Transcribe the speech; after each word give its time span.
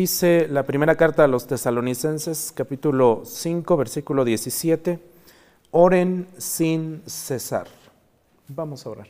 Dice 0.00 0.48
la 0.48 0.62
primera 0.62 0.96
carta 0.96 1.24
a 1.24 1.28
los 1.28 1.46
tesalonicenses, 1.46 2.52
capítulo 2.56 3.20
5, 3.26 3.76
versículo 3.76 4.24
17, 4.24 4.98
oren 5.72 6.26
sin 6.38 7.02
cesar. 7.04 7.66
Vamos 8.48 8.86
a 8.86 8.90
orar. 8.92 9.08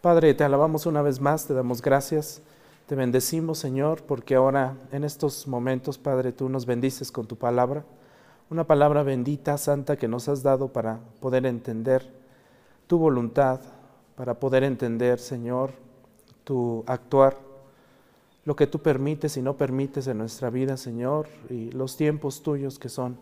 Padre, 0.00 0.32
te 0.32 0.44
alabamos 0.44 0.86
una 0.86 1.02
vez 1.02 1.20
más, 1.20 1.44
te 1.44 1.52
damos 1.52 1.82
gracias, 1.82 2.40
te 2.86 2.94
bendecimos, 2.94 3.58
Señor, 3.58 4.00
porque 4.04 4.36
ahora 4.36 4.78
en 4.92 5.04
estos 5.04 5.46
momentos, 5.46 5.98
Padre, 5.98 6.32
tú 6.32 6.48
nos 6.48 6.64
bendices 6.64 7.12
con 7.12 7.26
tu 7.26 7.36
palabra, 7.36 7.84
una 8.48 8.64
palabra 8.64 9.02
bendita, 9.02 9.58
santa, 9.58 9.98
que 9.98 10.08
nos 10.08 10.26
has 10.30 10.42
dado 10.42 10.68
para 10.68 11.00
poder 11.20 11.44
entender 11.44 12.10
tu 12.86 12.96
voluntad, 12.96 13.60
para 14.16 14.40
poder 14.40 14.64
entender, 14.64 15.18
Señor, 15.18 15.72
tu 16.44 16.82
actuar 16.86 17.45
lo 18.46 18.54
que 18.54 18.68
tú 18.68 18.78
permites 18.78 19.36
y 19.36 19.42
no 19.42 19.56
permites 19.56 20.06
en 20.06 20.18
nuestra 20.18 20.50
vida, 20.50 20.76
Señor, 20.76 21.26
y 21.50 21.72
los 21.72 21.96
tiempos 21.96 22.42
tuyos 22.42 22.78
que 22.78 22.88
son 22.88 23.18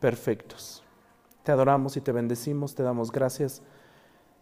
perfectos. 0.00 0.84
Te 1.42 1.50
adoramos 1.50 1.96
y 1.96 2.02
te 2.02 2.12
bendecimos, 2.12 2.74
te 2.74 2.82
damos 2.82 3.10
gracias 3.10 3.62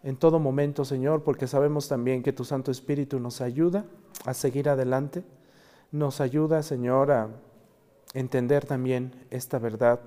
en 0.02 0.16
todo 0.16 0.40
momento, 0.40 0.84
Señor, 0.84 1.22
porque 1.22 1.46
sabemos 1.46 1.88
también 1.88 2.24
que 2.24 2.32
tu 2.32 2.44
Santo 2.44 2.72
Espíritu 2.72 3.20
nos 3.20 3.40
ayuda 3.40 3.84
a 4.24 4.34
seguir 4.34 4.68
adelante, 4.68 5.22
nos 5.92 6.20
ayuda, 6.20 6.64
Señor, 6.64 7.12
a 7.12 7.28
entender 8.12 8.66
también 8.66 9.24
esta 9.30 9.60
verdad 9.60 10.00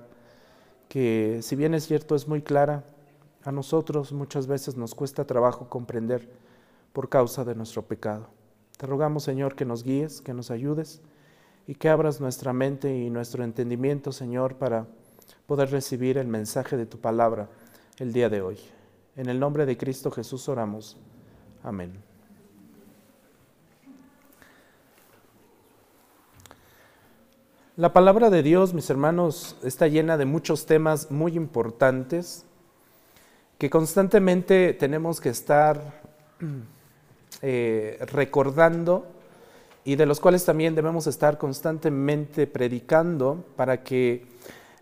que 0.88 1.40
si 1.40 1.56
bien 1.56 1.72
es 1.72 1.86
cierto 1.86 2.14
es 2.14 2.28
muy 2.28 2.42
clara, 2.42 2.84
a 3.44 3.50
nosotros 3.50 4.12
muchas 4.12 4.46
veces 4.46 4.76
nos 4.76 4.94
cuesta 4.94 5.26
trabajo 5.26 5.70
comprender 5.70 6.28
por 6.92 7.08
causa 7.08 7.46
de 7.46 7.54
nuestro 7.54 7.80
pecado. 7.80 8.41
Te 8.82 8.88
rogamos, 8.88 9.22
Señor, 9.22 9.54
que 9.54 9.64
nos 9.64 9.84
guíes, 9.84 10.20
que 10.20 10.34
nos 10.34 10.50
ayudes 10.50 11.02
y 11.68 11.76
que 11.76 11.88
abras 11.88 12.20
nuestra 12.20 12.52
mente 12.52 12.92
y 12.92 13.10
nuestro 13.10 13.44
entendimiento, 13.44 14.10
Señor, 14.10 14.56
para 14.56 14.88
poder 15.46 15.70
recibir 15.70 16.18
el 16.18 16.26
mensaje 16.26 16.76
de 16.76 16.84
tu 16.84 16.98
palabra 16.98 17.48
el 18.00 18.12
día 18.12 18.28
de 18.28 18.42
hoy. 18.42 18.58
En 19.14 19.28
el 19.28 19.38
nombre 19.38 19.66
de 19.66 19.76
Cristo 19.76 20.10
Jesús 20.10 20.48
oramos. 20.48 20.96
Amén. 21.62 21.92
La 27.76 27.92
palabra 27.92 28.30
de 28.30 28.42
Dios, 28.42 28.74
mis 28.74 28.90
hermanos, 28.90 29.56
está 29.62 29.86
llena 29.86 30.16
de 30.16 30.24
muchos 30.24 30.66
temas 30.66 31.08
muy 31.08 31.36
importantes 31.36 32.44
que 33.58 33.70
constantemente 33.70 34.72
tenemos 34.72 35.20
que 35.20 35.28
estar 35.28 36.02
eh, 37.40 37.98
recordando 38.12 39.06
y 39.84 39.96
de 39.96 40.06
los 40.06 40.20
cuales 40.20 40.44
también 40.44 40.74
debemos 40.74 41.06
estar 41.06 41.38
constantemente 41.38 42.46
predicando 42.46 43.44
para 43.56 43.82
que 43.82 44.26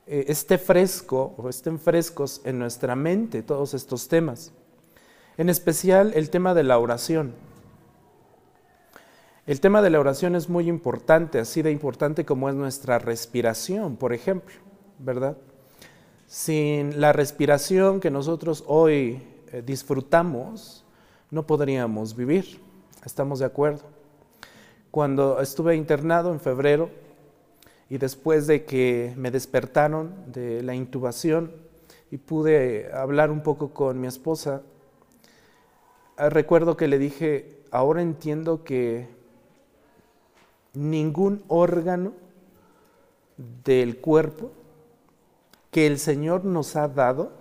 eh, 0.07 0.25
esté 0.29 0.59
fresco 0.59 1.35
o 1.39 1.49
estén 1.49 1.79
frescos 1.79 2.41
en 2.45 2.59
nuestra 2.59 2.97
mente 2.97 3.43
todos 3.43 3.75
estos 3.75 4.09
temas. 4.09 4.53
En 5.39 5.49
especial 5.49 6.13
el 6.15 6.31
tema 6.31 6.53
de 6.53 6.65
la 6.65 6.79
oración. 6.79 7.33
El 9.47 9.61
tema 9.61 9.81
de 9.83 9.91
la 9.91 9.99
oración 9.99 10.37
es 10.37 10.49
muy 10.49 10.69
importante, 10.69 11.39
así 11.39 11.63
de 11.63 11.73
importante 11.73 12.25
como 12.25 12.49
es 12.49 12.55
nuestra 12.55 12.99
respiración, 12.99 13.97
por 13.97 14.13
ejemplo, 14.13 14.55
¿verdad? 14.99 15.37
Sin 16.27 17.01
la 17.01 17.13
respiración 17.13 18.01
que 18.01 18.11
nosotros 18.11 18.65
hoy 18.67 19.23
eh, 19.53 19.63
disfrutamos, 19.65 20.85
no 21.31 21.47
podríamos 21.47 22.17
vivir. 22.17 22.61
¿Estamos 23.05 23.39
de 23.39 23.47
acuerdo? 23.47 23.83
Cuando 24.91 25.41
estuve 25.41 25.77
internado 25.77 26.33
en 26.33 26.41
febrero 26.41 26.91
y 27.89 27.99
después 27.99 28.47
de 28.47 28.65
que 28.65 29.15
me 29.17 29.31
despertaron 29.31 30.33
de 30.33 30.63
la 30.63 30.75
intubación 30.75 31.53
y 32.11 32.19
pude 32.19 32.93
hablar 32.93 33.31
un 33.31 33.43
poco 33.43 33.73
con 33.73 34.01
mi 34.01 34.09
esposa, 34.09 34.63
eh, 36.19 36.29
recuerdo 36.29 36.77
que 36.77 36.89
le 36.89 36.99
dije, 36.99 37.63
ahora 37.71 38.03
entiendo 38.03 38.65
que 38.65 39.09
ningún 40.75 41.45
órgano 41.49 42.13
del 43.65 43.99
cuerpo 44.01 44.51
que 45.71 45.87
el 45.87 45.99
Señor 45.99 46.45
nos 46.45 46.75
ha 46.75 46.89
dado 46.89 47.33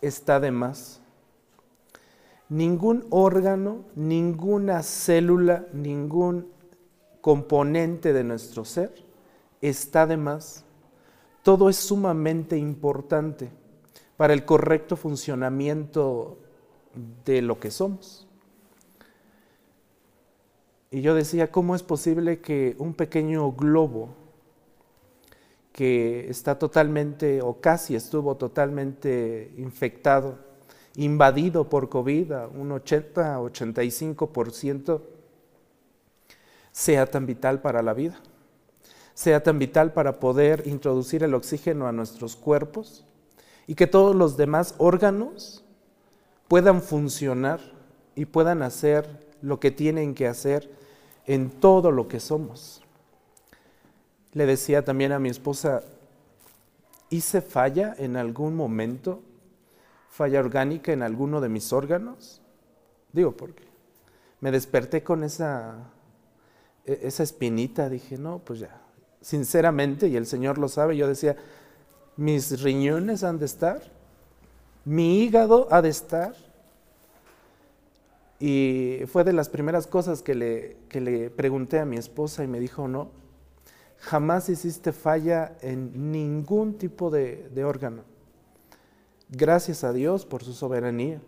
está 0.00 0.40
de 0.40 0.50
más 0.50 1.02
ningún 2.48 3.06
órgano, 3.10 3.84
ninguna 3.94 4.82
célula, 4.82 5.66
ningún 5.72 6.48
componente 7.20 8.12
de 8.12 8.24
nuestro 8.24 8.64
ser 8.64 8.94
está 9.60 10.06
de 10.06 10.16
más. 10.16 10.64
Todo 11.42 11.68
es 11.68 11.76
sumamente 11.76 12.56
importante 12.56 13.50
para 14.16 14.32
el 14.32 14.44
correcto 14.44 14.96
funcionamiento 14.96 16.38
de 17.24 17.42
lo 17.42 17.60
que 17.60 17.70
somos. 17.70 18.26
Y 20.90 21.02
yo 21.02 21.14
decía, 21.14 21.52
¿cómo 21.52 21.74
es 21.74 21.82
posible 21.82 22.40
que 22.40 22.74
un 22.78 22.94
pequeño 22.94 23.52
globo 23.52 24.08
que 25.72 26.28
está 26.28 26.58
totalmente 26.58 27.40
o 27.42 27.60
casi 27.60 27.94
estuvo 27.94 28.36
totalmente 28.36 29.52
infectado, 29.58 30.38
invadido 30.98 31.68
por 31.68 31.88
COVID, 31.88 32.32
un 32.56 32.70
80-85%, 32.70 35.00
sea 36.72 37.06
tan 37.06 37.24
vital 37.24 37.60
para 37.60 37.82
la 37.82 37.94
vida, 37.94 38.18
sea 39.14 39.40
tan 39.40 39.60
vital 39.60 39.92
para 39.92 40.18
poder 40.18 40.64
introducir 40.66 41.22
el 41.22 41.34
oxígeno 41.34 41.86
a 41.86 41.92
nuestros 41.92 42.34
cuerpos 42.34 43.04
y 43.68 43.76
que 43.76 43.86
todos 43.86 44.16
los 44.16 44.36
demás 44.36 44.74
órganos 44.78 45.62
puedan 46.48 46.82
funcionar 46.82 47.60
y 48.16 48.24
puedan 48.24 48.62
hacer 48.62 49.28
lo 49.40 49.60
que 49.60 49.70
tienen 49.70 50.16
que 50.16 50.26
hacer 50.26 50.68
en 51.26 51.48
todo 51.48 51.92
lo 51.92 52.08
que 52.08 52.18
somos. 52.18 52.82
Le 54.32 54.46
decía 54.46 54.84
también 54.84 55.12
a 55.12 55.20
mi 55.20 55.28
esposa, 55.28 55.84
¿hice 57.08 57.40
falla 57.40 57.94
en 57.98 58.16
algún 58.16 58.56
momento 58.56 59.22
falla 60.18 60.40
orgánica 60.40 60.92
en 60.92 61.04
alguno 61.04 61.40
de 61.40 61.48
mis 61.48 61.72
órganos? 61.72 62.42
Digo, 63.12 63.36
porque 63.36 63.62
me 64.40 64.50
desperté 64.50 65.04
con 65.04 65.22
esa, 65.22 65.92
e, 66.84 66.98
esa 67.02 67.22
espinita, 67.22 67.88
dije, 67.88 68.18
no, 68.18 68.40
pues 68.40 68.58
ya, 68.58 68.82
sinceramente, 69.20 70.08
y 70.08 70.16
el 70.16 70.26
Señor 70.26 70.58
lo 70.58 70.66
sabe, 70.66 70.96
yo 70.96 71.06
decía, 71.06 71.36
mis 72.16 72.60
riñones 72.60 73.22
han 73.22 73.38
de 73.38 73.46
estar, 73.46 73.80
mi 74.84 75.22
hígado 75.22 75.68
ha 75.70 75.82
de 75.82 75.90
estar. 75.90 76.34
Y 78.40 79.02
fue 79.06 79.22
de 79.22 79.32
las 79.32 79.48
primeras 79.48 79.86
cosas 79.86 80.22
que 80.22 80.34
le, 80.34 80.76
que 80.88 81.00
le 81.00 81.30
pregunté 81.30 81.78
a 81.78 81.84
mi 81.84 81.96
esposa 81.96 82.42
y 82.42 82.48
me 82.48 82.58
dijo, 82.58 82.88
no, 82.88 83.10
jamás 83.98 84.48
hiciste 84.48 84.92
falla 84.92 85.56
en 85.60 86.10
ningún 86.10 86.76
tipo 86.76 87.08
de, 87.10 87.48
de 87.54 87.64
órgano. 87.64 88.17
Gracias 89.30 89.84
a 89.84 89.92
Dios 89.92 90.24
por 90.24 90.42
su 90.42 90.54
soberanía. 90.54 91.20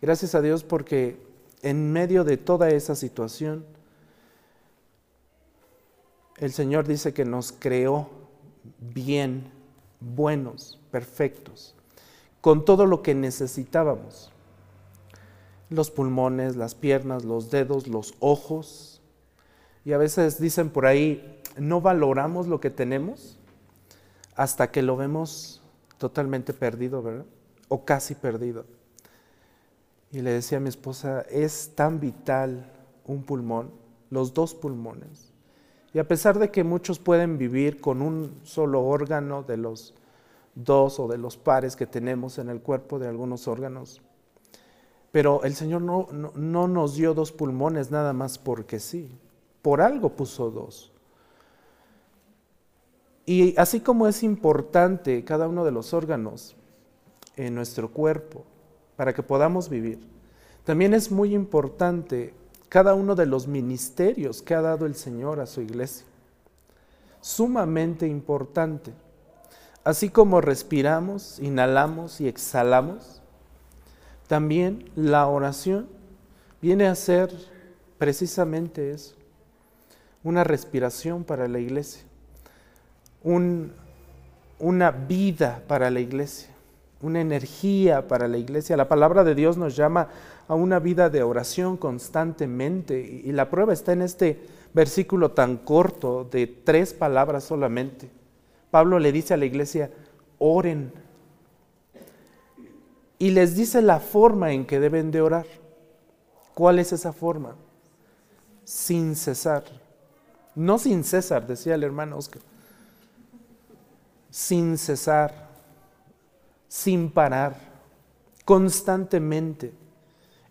Gracias 0.00 0.34
a 0.34 0.42
Dios 0.42 0.62
porque 0.62 1.18
en 1.62 1.92
medio 1.92 2.22
de 2.22 2.36
toda 2.36 2.70
esa 2.70 2.94
situación, 2.94 3.64
el 6.36 6.52
Señor 6.52 6.86
dice 6.86 7.12
que 7.12 7.24
nos 7.24 7.50
creó 7.50 8.08
bien, 8.78 9.50
buenos, 10.00 10.78
perfectos, 10.90 11.74
con 12.40 12.64
todo 12.64 12.86
lo 12.86 13.02
que 13.02 13.14
necesitábamos. 13.14 14.30
Los 15.68 15.90
pulmones, 15.90 16.54
las 16.54 16.76
piernas, 16.76 17.24
los 17.24 17.50
dedos, 17.50 17.88
los 17.88 18.14
ojos. 18.20 19.00
Y 19.84 19.92
a 19.94 19.98
veces 19.98 20.40
dicen 20.40 20.70
por 20.70 20.86
ahí, 20.86 21.42
no 21.56 21.80
valoramos 21.80 22.46
lo 22.46 22.60
que 22.60 22.70
tenemos 22.70 23.36
hasta 24.36 24.70
que 24.70 24.82
lo 24.82 24.96
vemos 24.96 25.62
totalmente 25.98 26.52
perdido, 26.52 27.02
¿verdad? 27.02 27.26
O 27.68 27.84
casi 27.84 28.14
perdido. 28.14 28.64
Y 30.12 30.20
le 30.20 30.30
decía 30.30 30.58
a 30.58 30.60
mi 30.60 30.68
esposa, 30.68 31.22
es 31.22 31.72
tan 31.74 32.00
vital 32.00 32.70
un 33.04 33.22
pulmón, 33.22 33.70
los 34.10 34.34
dos 34.34 34.54
pulmones. 34.54 35.32
Y 35.92 35.98
a 35.98 36.06
pesar 36.06 36.38
de 36.38 36.50
que 36.50 36.64
muchos 36.64 36.98
pueden 36.98 37.38
vivir 37.38 37.80
con 37.80 38.02
un 38.02 38.40
solo 38.44 38.82
órgano 38.84 39.42
de 39.42 39.56
los 39.56 39.94
dos 40.54 40.98
o 41.00 41.08
de 41.08 41.18
los 41.18 41.36
pares 41.36 41.76
que 41.76 41.86
tenemos 41.86 42.38
en 42.38 42.48
el 42.48 42.60
cuerpo 42.60 42.98
de 42.98 43.08
algunos 43.08 43.48
órganos, 43.48 44.02
pero 45.12 45.42
el 45.44 45.54
Señor 45.54 45.82
no, 45.82 46.08
no, 46.12 46.32
no 46.34 46.68
nos 46.68 46.96
dio 46.96 47.14
dos 47.14 47.32
pulmones 47.32 47.90
nada 47.90 48.12
más 48.12 48.38
porque 48.38 48.80
sí, 48.80 49.10
por 49.62 49.80
algo 49.80 50.10
puso 50.10 50.50
dos. 50.50 50.92
Y 53.26 53.58
así 53.58 53.80
como 53.80 54.06
es 54.06 54.22
importante 54.22 55.24
cada 55.24 55.48
uno 55.48 55.64
de 55.64 55.72
los 55.72 55.92
órganos 55.92 56.54
en 57.34 57.54
nuestro 57.54 57.90
cuerpo 57.90 58.44
para 58.96 59.12
que 59.12 59.22
podamos 59.22 59.68
vivir, 59.68 59.98
también 60.64 60.94
es 60.94 61.10
muy 61.10 61.34
importante 61.34 62.32
cada 62.68 62.94
uno 62.94 63.14
de 63.14 63.26
los 63.26 63.46
ministerios 63.46 64.42
que 64.42 64.54
ha 64.54 64.62
dado 64.62 64.86
el 64.86 64.94
Señor 64.94 65.40
a 65.40 65.46
su 65.46 65.60
iglesia. 65.60 66.06
Sumamente 67.20 68.06
importante. 68.06 68.92
Así 69.82 70.08
como 70.08 70.40
respiramos, 70.40 71.38
inhalamos 71.40 72.20
y 72.20 72.28
exhalamos, 72.28 73.22
también 74.26 74.90
la 74.96 75.26
oración 75.26 75.88
viene 76.60 76.86
a 76.86 76.94
ser 76.94 77.32
precisamente 77.98 78.90
eso, 78.90 79.14
una 80.24 80.42
respiración 80.42 81.22
para 81.22 81.46
la 81.46 81.60
iglesia, 81.60 82.02
una 84.58 84.90
vida 84.90 85.62
para 85.66 85.90
la 85.90 86.00
iglesia, 86.00 86.48
una 87.02 87.20
energía 87.20 88.06
para 88.06 88.28
la 88.28 88.38
iglesia. 88.38 88.76
La 88.76 88.88
palabra 88.88 89.24
de 89.24 89.34
Dios 89.34 89.56
nos 89.56 89.74
llama 89.74 90.08
a 90.48 90.54
una 90.54 90.78
vida 90.78 91.10
de 91.10 91.22
oración 91.22 91.76
constantemente 91.76 93.00
y 93.00 93.32
la 93.32 93.50
prueba 93.50 93.72
está 93.72 93.92
en 93.92 94.02
este 94.02 94.40
versículo 94.72 95.32
tan 95.32 95.56
corto 95.56 96.24
de 96.30 96.46
tres 96.46 96.94
palabras 96.94 97.44
solamente. 97.44 98.08
Pablo 98.70 98.98
le 98.98 99.10
dice 99.10 99.34
a 99.34 99.36
la 99.36 99.46
iglesia, 99.46 99.90
oren. 100.38 100.92
Y 103.18 103.30
les 103.30 103.56
dice 103.56 103.80
la 103.82 103.98
forma 103.98 104.52
en 104.52 104.66
que 104.66 104.78
deben 104.78 105.10
de 105.10 105.22
orar. 105.22 105.46
¿Cuál 106.54 106.78
es 106.78 106.92
esa 106.92 107.12
forma? 107.12 107.56
Sin 108.64 109.16
cesar. 109.16 109.64
No 110.54 110.78
sin 110.78 111.04
cesar, 111.04 111.46
decía 111.46 111.74
el 111.74 111.84
hermano 111.84 112.16
Oscar. 112.18 112.42
Sin 114.36 114.76
cesar, 114.76 115.48
sin 116.68 117.10
parar, 117.10 117.56
constantemente, 118.44 119.72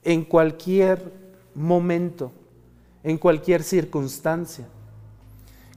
en 0.03 0.25
cualquier 0.25 1.13
momento, 1.53 2.31
en 3.03 3.19
cualquier 3.19 3.61
circunstancia, 3.61 4.65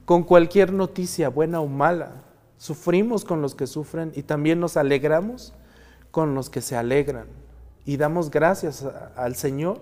con 0.05 0.23
cualquier 0.23 0.73
noticia, 0.73 1.29
buena 1.29 1.61
o 1.61 1.67
mala. 1.67 2.23
Sufrimos 2.57 3.23
con 3.23 3.43
los 3.43 3.53
que 3.53 3.67
sufren 3.67 4.11
y 4.15 4.23
también 4.23 4.59
nos 4.59 4.75
alegramos 4.75 5.53
con 6.09 6.33
los 6.33 6.49
que 6.49 6.61
se 6.61 6.75
alegran. 6.75 7.27
Y 7.85 7.97
damos 7.97 8.31
gracias 8.31 8.87
al 9.15 9.35
Señor 9.35 9.81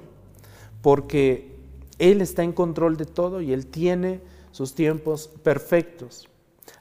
porque 0.82 1.56
Él 1.98 2.20
está 2.20 2.44
en 2.44 2.52
control 2.52 2.98
de 2.98 3.06
todo 3.06 3.40
y 3.40 3.54
Él 3.54 3.68
tiene 3.68 4.20
sus 4.52 4.76
tiempos 4.76 5.30
perfectos. 5.44 6.28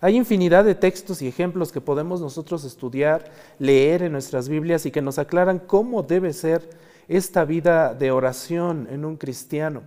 Hay 0.00 0.16
infinidad 0.16 0.64
de 0.64 0.74
textos 0.74 1.22
y 1.22 1.28
ejemplos 1.28 1.72
que 1.72 1.80
podemos 1.80 2.20
nosotros 2.20 2.64
estudiar, 2.64 3.30
leer 3.58 4.02
en 4.02 4.12
nuestras 4.12 4.48
Biblias 4.48 4.86
y 4.86 4.90
que 4.90 5.02
nos 5.02 5.18
aclaran 5.18 5.58
cómo 5.58 6.02
debe 6.02 6.32
ser 6.32 6.68
esta 7.08 7.44
vida 7.44 7.94
de 7.94 8.10
oración 8.10 8.88
en 8.90 9.04
un 9.04 9.16
cristiano. 9.16 9.82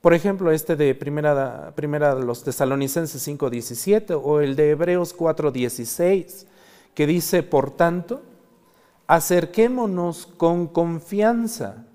Por 0.00 0.14
ejemplo, 0.14 0.52
este 0.52 0.76
de 0.76 0.94
primera, 0.94 1.72
primera 1.74 2.14
de 2.14 2.24
los 2.24 2.44
Tesalonicenses 2.44 3.26
5.17 3.26 4.20
o 4.22 4.40
el 4.40 4.54
de 4.54 4.70
Hebreos 4.70 5.16
4.16, 5.16 6.46
que 6.94 7.06
dice, 7.06 7.42
por 7.42 7.72
tanto, 7.72 8.22
acerquémonos 9.06 10.26
con 10.26 10.68
confianza, 10.68 11.86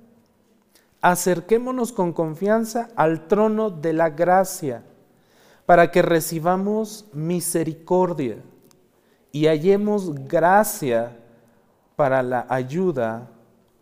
acerquémonos 1.01 1.91
con 1.91 2.11
confianza 2.11 2.89
al 2.95 3.27
trono 3.27 3.69
de 3.69 3.93
la 3.93 4.09
gracia, 4.09 4.83
para 5.71 5.89
que 5.89 6.01
recibamos 6.01 7.05
misericordia 7.13 8.39
y 9.31 9.45
hallemos 9.47 10.13
gracia 10.27 11.17
para 11.95 12.21
la 12.21 12.45
ayuda 12.49 13.29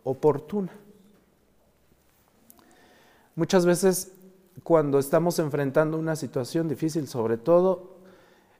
oportuna. 0.04 0.70
Muchas 3.34 3.66
veces 3.66 4.12
cuando 4.62 5.00
estamos 5.00 5.40
enfrentando 5.40 5.98
una 5.98 6.14
situación 6.14 6.68
difícil, 6.68 7.08
sobre 7.08 7.36
todo, 7.38 7.96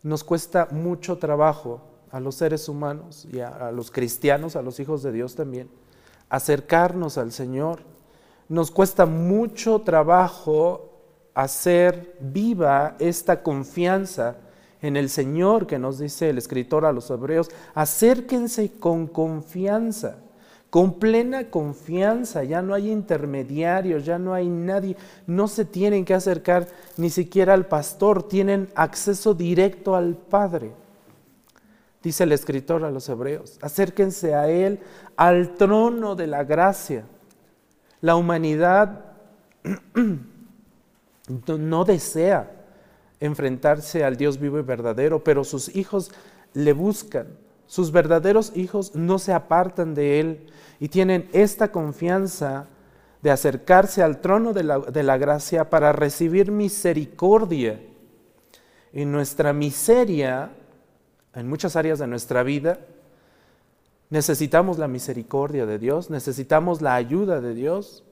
nos 0.02 0.24
cuesta 0.24 0.66
mucho 0.72 1.18
trabajo 1.18 1.82
a 2.10 2.18
los 2.18 2.34
seres 2.34 2.68
humanos 2.68 3.28
y 3.32 3.38
a, 3.38 3.70
los 3.70 3.92
cristianos, 3.92 4.56
a 4.56 4.62
los 4.62 4.80
hijos 4.80 5.04
de 5.04 5.12
Dios 5.12 5.36
también, 5.36 5.70
acercarnos 6.30 7.16
al 7.16 7.30
Señor. 7.30 7.82
Nos 8.48 8.72
cuesta 8.72 9.06
mucho 9.06 9.82
trabajo 9.82 10.89
hacer 11.42 12.16
viva 12.20 12.96
esta 12.98 13.42
confianza 13.42 14.36
en 14.82 14.96
el 14.96 15.08
Señor 15.08 15.66
que 15.66 15.78
nos 15.78 15.98
dice 15.98 16.30
el 16.30 16.38
escritor 16.38 16.84
a 16.84 16.92
los 16.92 17.10
hebreos. 17.10 17.50
Acérquense 17.74 18.72
con 18.78 19.06
confianza, 19.06 20.16
con 20.70 20.98
plena 20.98 21.50
confianza. 21.50 22.44
Ya 22.44 22.62
no 22.62 22.74
hay 22.74 22.90
intermediarios, 22.90 24.04
ya 24.04 24.18
no 24.18 24.34
hay 24.34 24.48
nadie. 24.48 24.96
No 25.26 25.48
se 25.48 25.64
tienen 25.64 26.04
que 26.04 26.14
acercar 26.14 26.68
ni 26.96 27.10
siquiera 27.10 27.54
al 27.54 27.66
pastor, 27.66 28.22
tienen 28.22 28.68
acceso 28.74 29.34
directo 29.34 29.96
al 29.96 30.16
Padre 30.16 30.72
dice 32.02 32.24
el 32.24 32.32
escritor 32.32 32.84
a 32.84 32.90
los 32.90 33.08
hebreos. 33.08 33.58
Acérquense 33.60 34.34
a 34.34 34.48
Él, 34.48 34.80
al 35.16 35.54
trono 35.54 36.14
de 36.16 36.26
la 36.26 36.44
gracia. 36.44 37.04
La 38.00 38.16
humanidad 38.16 39.04
no 41.58 41.84
desea 41.84 42.50
enfrentarse 43.20 44.04
al 44.04 44.16
Dios 44.16 44.38
vivo 44.38 44.58
y 44.58 44.62
verdadero, 44.62 45.22
pero 45.22 45.44
sus 45.44 45.74
hijos 45.74 46.10
le 46.54 46.72
buscan. 46.72 47.26
Sus 47.66 47.92
verdaderos 47.92 48.52
hijos 48.56 48.94
no 48.94 49.18
se 49.18 49.32
apartan 49.32 49.94
de 49.94 50.20
Él 50.20 50.46
y 50.80 50.88
tienen 50.88 51.28
esta 51.32 51.70
confianza 51.70 52.66
de 53.22 53.30
acercarse 53.30 54.02
al 54.02 54.20
trono 54.20 54.52
de 54.52 54.64
la, 54.64 54.78
de 54.78 55.02
la 55.02 55.18
gracia 55.18 55.70
para 55.70 55.92
recibir 55.92 56.50
misericordia. 56.50 57.80
Y 58.92 59.04
nuestra 59.04 59.52
miseria 59.52 60.50
en 61.34 61.48
muchas 61.48 61.76
áreas 61.76 61.98
de 61.98 62.06
nuestra 62.06 62.42
vida, 62.42 62.80
necesitamos 64.08 64.78
la 64.78 64.88
misericordia 64.88 65.66
de 65.66 65.78
Dios, 65.78 66.10
necesitamos 66.10 66.82
la 66.82 66.94
ayuda 66.94 67.40
de 67.40 67.54
Dios. 67.54 68.04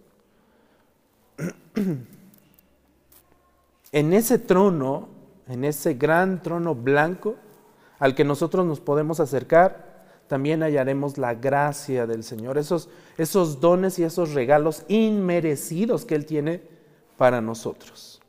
En 3.93 4.13
ese 4.13 4.39
trono, 4.39 5.09
en 5.49 5.65
ese 5.65 5.95
gran 5.95 6.43
trono 6.43 6.75
blanco 6.75 7.37
al 7.99 8.15
que 8.15 8.25
nosotros 8.25 8.67
nos 8.67 8.81
podemos 8.81 9.21
acercar, 9.21 9.89
también 10.29 10.63
hallaremos 10.63 11.17
la 11.17 11.35
gracia 11.35 12.07
del 12.07 12.23
Señor, 12.23 12.59
esos, 12.59 12.91
esos 13.17 13.61
dones 13.61 13.99
y 13.99 14.05
esos 14.05 14.35
regalos 14.35 14.85
inmerecidos 14.89 16.05
que 16.05 16.15
Él 16.15 16.27
tiene 16.27 16.63
para 17.17 17.41
nosotros. 17.41 18.21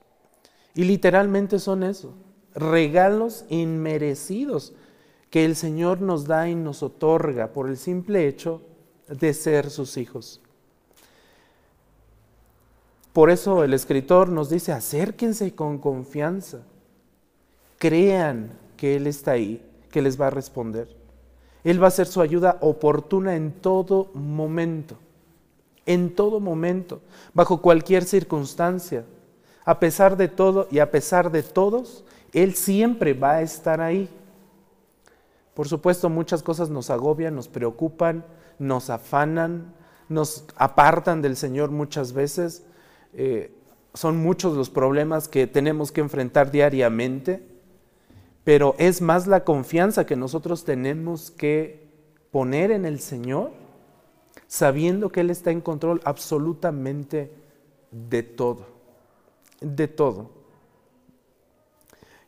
Y 0.73 0.85
literalmente 0.85 1.59
son 1.59 1.83
eso, 1.83 2.13
regalos 2.55 3.45
inmerecidos 3.49 4.73
que 5.29 5.45
el 5.45 5.55
Señor 5.55 6.01
nos 6.01 6.25
da 6.25 6.49
y 6.49 6.55
nos 6.55 6.81
otorga 6.83 7.51
por 7.51 7.69
el 7.69 7.77
simple 7.77 8.27
hecho 8.27 8.61
de 9.07 9.33
ser 9.33 9.69
sus 9.69 9.97
hijos. 9.97 10.41
Por 13.13 13.29
eso 13.29 13.63
el 13.63 13.73
escritor 13.73 14.29
nos 14.29 14.49
dice, 14.49 14.71
acérquense 14.71 15.55
con 15.55 15.79
confianza, 15.79 16.59
crean 17.77 18.51
que 18.77 18.95
Él 18.95 19.07
está 19.07 19.31
ahí, 19.31 19.65
que 19.91 20.01
les 20.01 20.19
va 20.19 20.27
a 20.27 20.31
responder. 20.31 20.95
Él 21.63 21.81
va 21.81 21.87
a 21.87 21.91
ser 21.91 22.07
su 22.07 22.21
ayuda 22.21 22.57
oportuna 22.61 23.35
en 23.35 23.51
todo 23.51 24.11
momento, 24.13 24.95
en 25.85 26.15
todo 26.15 26.39
momento, 26.39 27.01
bajo 27.33 27.61
cualquier 27.61 28.05
circunstancia. 28.05 29.05
A 29.65 29.79
pesar 29.79 30.15
de 30.15 30.27
todo 30.27 30.67
y 30.71 30.79
a 30.79 30.89
pesar 30.89 31.31
de 31.31 31.43
todos, 31.43 32.05
Él 32.31 32.55
siempre 32.55 33.13
va 33.13 33.33
a 33.33 33.41
estar 33.41 33.81
ahí. 33.81 34.09
Por 35.53 35.67
supuesto, 35.67 36.09
muchas 36.09 36.41
cosas 36.41 36.69
nos 36.69 36.89
agobian, 36.89 37.35
nos 37.35 37.49
preocupan, 37.49 38.23
nos 38.59 38.89
afanan, 38.89 39.73
nos 40.07 40.45
apartan 40.55 41.21
del 41.21 41.35
Señor 41.35 41.71
muchas 41.71 42.13
veces. 42.13 42.63
Eh, 43.13 43.51
son 43.93 44.17
muchos 44.17 44.55
los 44.55 44.69
problemas 44.69 45.27
que 45.27 45.47
tenemos 45.47 45.91
que 45.91 46.01
enfrentar 46.01 46.51
diariamente, 46.51 47.43
pero 48.43 48.75
es 48.77 49.01
más 49.01 49.27
la 49.27 49.43
confianza 49.43 50.05
que 50.05 50.15
nosotros 50.15 50.63
tenemos 50.63 51.31
que 51.31 51.87
poner 52.31 52.71
en 52.71 52.85
el 52.85 52.99
Señor, 52.99 53.51
sabiendo 54.47 55.11
que 55.11 55.21
Él 55.21 55.29
está 55.29 55.51
en 55.51 55.61
control 55.61 56.01
absolutamente 56.05 57.31
de 57.91 58.23
todo, 58.23 58.67
de 59.61 59.87
todo. 59.87 60.29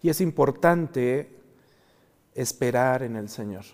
Y 0.02 0.10
es 0.10 0.20
importante 0.20 1.30
esperar 2.34 3.04
en 3.04 3.16
el 3.16 3.30
Señor. 3.30 3.66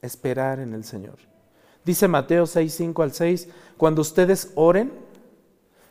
Esperar 0.00 0.60
en 0.60 0.74
el 0.74 0.84
Señor. 0.84 1.18
Dice 1.84 2.08
Mateo 2.08 2.46
6, 2.46 2.72
5 2.72 3.02
al 3.02 3.12
6, 3.12 3.48
cuando 3.76 4.00
ustedes 4.00 4.52
oren, 4.54 5.03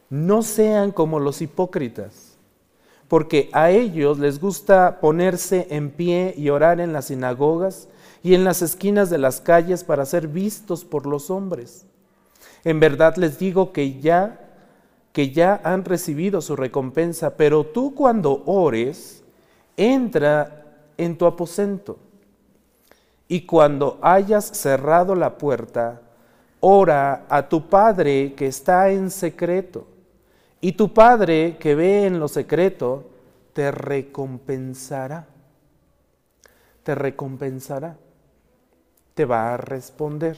no 0.10 0.42
sean 0.44 0.92
como 0.92 1.20
los 1.20 1.42
hipócritas, 1.42 2.38
porque 3.08 3.50
a 3.54 3.72
ellos 3.72 4.20
les 4.20 4.40
gusta 4.40 5.00
ponerse 5.00 5.68
en 5.70 5.90
pie 5.90 6.34
y 6.38 6.50
orar 6.50 6.80
en 6.80 6.94
las 6.94 7.06
sinagogas 7.06 7.88
y 8.22 8.36
en 8.36 8.44
las 8.44 8.62
esquinas 8.62 9.10
de 9.10 9.18
las 9.18 9.42
calles 9.42 9.84
para 9.84 10.06
ser 10.06 10.28
vistos 10.28 10.86
por 10.86 11.06
los 11.06 11.30
hombres. 11.30 11.86
En 12.64 12.80
verdad 12.80 13.16
les 13.18 13.38
digo 13.40 13.74
que 13.74 14.00
ya 14.00 14.44
que 15.14 15.30
ya 15.30 15.62
han 15.64 15.86
recibido 15.86 16.42
su 16.42 16.56
recompensa, 16.56 17.38
pero 17.38 17.64
tú 17.64 17.94
cuando 17.94 18.42
ores, 18.48 19.24
entra 19.78 20.66
en 20.98 21.18
tu 21.18 21.26
aposento. 21.28 22.00
Y 23.28 23.46
cuando 23.46 24.00
hayas 24.02 24.46
cerrado 24.46 25.14
la 25.16 25.38
puerta, 25.38 26.02
ora 26.60 27.26
a 27.30 27.48
tu 27.48 27.70
Padre 27.70 28.34
que 28.34 28.48
está 28.48 28.90
en 28.90 29.12
secreto. 29.12 29.86
Y 30.64 30.72
tu 30.72 30.94
Padre 30.94 31.58
que 31.60 31.76
ve 31.76 32.06
en 32.06 32.22
lo 32.22 32.30
secreto, 32.30 33.10
te 33.52 33.70
recompensará. 33.70 35.28
Te 36.84 36.96
recompensará. 36.96 37.98
Te 39.14 39.26
va 39.26 39.54
a 39.54 39.58
responder. 39.58 40.38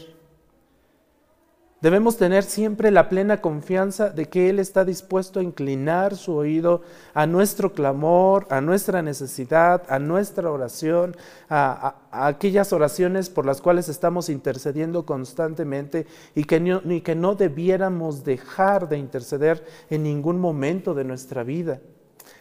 Debemos 1.86 2.18
tener 2.18 2.44
siempre 2.44 2.90
la 2.90 3.10
plena 3.10 3.42
confianza 3.42 4.10
de 4.10 4.26
que 4.26 4.50
Él 4.50 4.58
está 4.58 4.84
dispuesto 4.86 5.40
a 5.40 5.44
inclinar 5.44 6.16
su 6.16 6.34
oído 6.34 6.82
a 7.14 7.28
nuestro 7.28 7.74
clamor, 7.74 8.48
a 8.50 8.60
nuestra 8.60 9.04
necesidad, 9.04 9.84
a 9.88 10.00
nuestra 10.00 10.50
oración, 10.50 11.16
a, 11.48 11.94
aquellas 12.10 12.74
oraciones 12.74 13.30
por 13.30 13.46
las 13.46 13.62
cuales 13.62 13.88
estamos 13.88 14.30
intercediendo 14.30 15.06
constantemente 15.06 16.08
y 16.34 16.46
que, 16.46 16.60
no, 16.60 16.82
y 16.92 17.02
que 17.02 17.14
no 17.14 17.36
debiéramos 17.36 18.24
dejar 18.24 18.90
de 18.90 18.98
interceder 18.98 19.64
en 19.92 20.02
ningún 20.02 20.40
momento 20.40 20.96
de 20.96 21.04
nuestra 21.04 21.44
vida. 21.44 21.82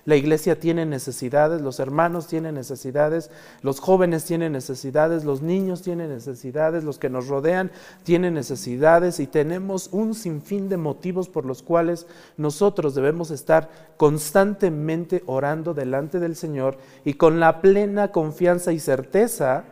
La 0.06 0.16
iglesia 0.16 0.60
tiene 0.60 0.84
necesidades, 0.84 1.62
los 1.62 1.80
hermanos 1.80 2.26
tienen 2.26 2.56
necesidades, 2.56 3.30
los 3.62 3.80
jóvenes 3.80 4.24
tienen 4.24 4.52
necesidades, 4.52 5.24
los 5.24 5.40
niños 5.40 5.80
tienen 5.80 6.10
necesidades, 6.10 6.84
los 6.84 6.98
que 6.98 7.08
nos 7.08 7.28
rodean 7.28 7.70
tienen 8.02 8.34
necesidades 8.34 9.18
y 9.18 9.26
tenemos 9.26 9.88
un 9.92 10.14
sinfín 10.14 10.68
de 10.68 10.76
motivos 10.76 11.30
por 11.30 11.46
los 11.46 11.62
cuales 11.62 12.06
nosotros 12.36 12.94
debemos 12.94 13.30
estar 13.30 13.70
constantemente 13.96 15.22
orando 15.24 15.72
delante 15.72 16.20
del 16.20 16.36
Señor 16.36 16.76
y 17.06 17.14
con 17.14 17.40
la 17.40 17.62
plena 17.62 18.12
confianza 18.12 18.72
y 18.72 18.80
certeza 18.80 19.64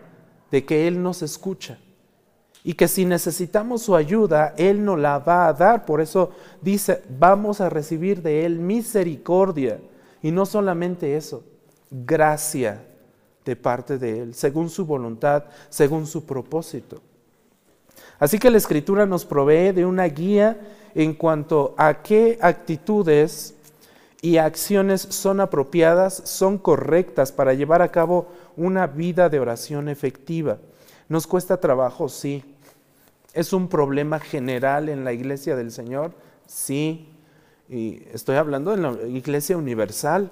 de 0.50 0.64
que 0.64 0.88
Él 0.88 1.02
nos 1.02 1.20
escucha 1.20 1.78
y 2.64 2.72
que 2.72 2.88
si 2.88 3.04
necesitamos 3.04 3.82
su 3.82 3.94
ayuda, 3.96 4.54
Él 4.56 4.82
nos 4.82 4.98
la 4.98 5.18
va 5.18 5.48
a 5.48 5.52
dar. 5.52 5.84
Por 5.84 6.00
eso 6.00 6.30
dice, 6.62 7.02
vamos 7.18 7.60
a 7.60 7.68
recibir 7.68 8.22
de 8.22 8.46
Él 8.46 8.60
misericordia 8.60 9.78
y 10.22 10.30
no 10.30 10.46
solamente 10.46 11.16
eso, 11.16 11.44
gracia 11.90 12.84
de 13.44 13.56
parte 13.56 13.98
de 13.98 14.20
Él, 14.20 14.34
según 14.34 14.70
su 14.70 14.86
voluntad, 14.86 15.44
según 15.68 16.06
su 16.06 16.24
propósito. 16.24 17.00
Así 18.18 18.38
que 18.38 18.50
la 18.50 18.58
Escritura 18.58 19.04
nos 19.04 19.24
provee 19.24 19.72
de 19.72 19.84
una 19.84 20.04
guía 20.04 20.60
en 20.94 21.14
cuanto 21.14 21.74
a 21.76 22.02
qué 22.02 22.38
actitudes 22.40 23.54
y 24.20 24.36
acciones 24.36 25.00
son 25.00 25.40
apropiadas, 25.40 26.14
son 26.24 26.56
correctas 26.56 27.32
para 27.32 27.54
llevar 27.54 27.82
a 27.82 27.90
cabo 27.90 28.28
una 28.56 28.86
vida 28.86 29.28
de 29.28 29.40
oración 29.40 29.88
efectiva. 29.88 30.58
¿Nos 31.08 31.26
cuesta 31.26 31.58
trabajo? 31.58 32.08
Sí. 32.08 32.44
¿Es 33.34 33.52
un 33.52 33.68
problema 33.68 34.20
general 34.20 34.88
en 34.88 35.04
la 35.04 35.12
iglesia 35.12 35.56
del 35.56 35.72
Señor? 35.72 36.12
Sí. 36.46 37.11
Y 37.68 38.02
estoy 38.12 38.36
hablando 38.36 38.72
de 38.72 38.76
la 38.76 38.92
iglesia 39.08 39.56
universal. 39.56 40.30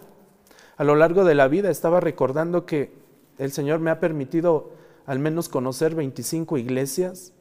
A 0.77 0.85
lo 0.85 0.95
largo 0.97 1.25
de 1.25 1.35
la 1.35 1.49
vida 1.49 1.71
estaba 1.71 2.01
recordando 2.01 2.67
que 2.67 2.93
el 3.39 3.53
Señor 3.53 3.81
me 3.81 3.91
ha 3.91 4.01
permitido 4.01 4.73
al 5.07 5.19
menos 5.19 5.49
conocer 5.49 5.95
25 5.95 6.59
iglesias. 6.59 7.33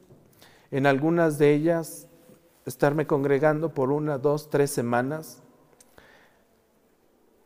En 0.70 0.86
algunas 0.86 1.38
de 1.38 1.54
ellas 1.54 2.06
estarme 2.66 3.06
congregando 3.06 3.74
por 3.74 3.90
una, 3.90 4.18
dos, 4.18 4.50
tres 4.50 4.70
semanas. 4.70 5.42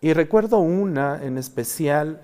Y 0.01 0.13
recuerdo 0.13 0.59
una 0.59 1.25
en 1.25 1.39
especial 1.39 2.21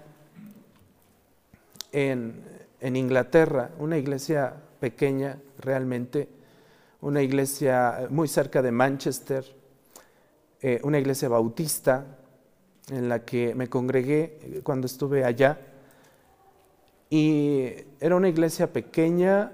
en, 1.92 2.44
en 2.80 2.96
Inglaterra, 2.96 3.70
una 3.78 3.98
iglesia 3.98 4.54
pequeña 4.80 5.38
realmente, 5.58 6.28
una 7.00 7.22
iglesia 7.22 8.06
muy 8.10 8.28
cerca 8.28 8.62
de 8.62 8.72
Manchester, 8.72 9.59
eh, 10.62 10.80
una 10.84 10.98
iglesia 10.98 11.28
bautista 11.28 12.18
en 12.90 13.08
la 13.08 13.24
que 13.24 13.54
me 13.54 13.68
congregué 13.68 14.38
eh, 14.42 14.60
cuando 14.62 14.86
estuve 14.86 15.24
allá. 15.24 15.58
Y 17.08 17.72
era 17.98 18.16
una 18.16 18.28
iglesia 18.28 18.72
pequeña, 18.72 19.52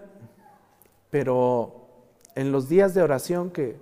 pero 1.10 1.86
en 2.34 2.52
los 2.52 2.68
días 2.68 2.92
de 2.94 3.02
oración, 3.02 3.50
que 3.50 3.76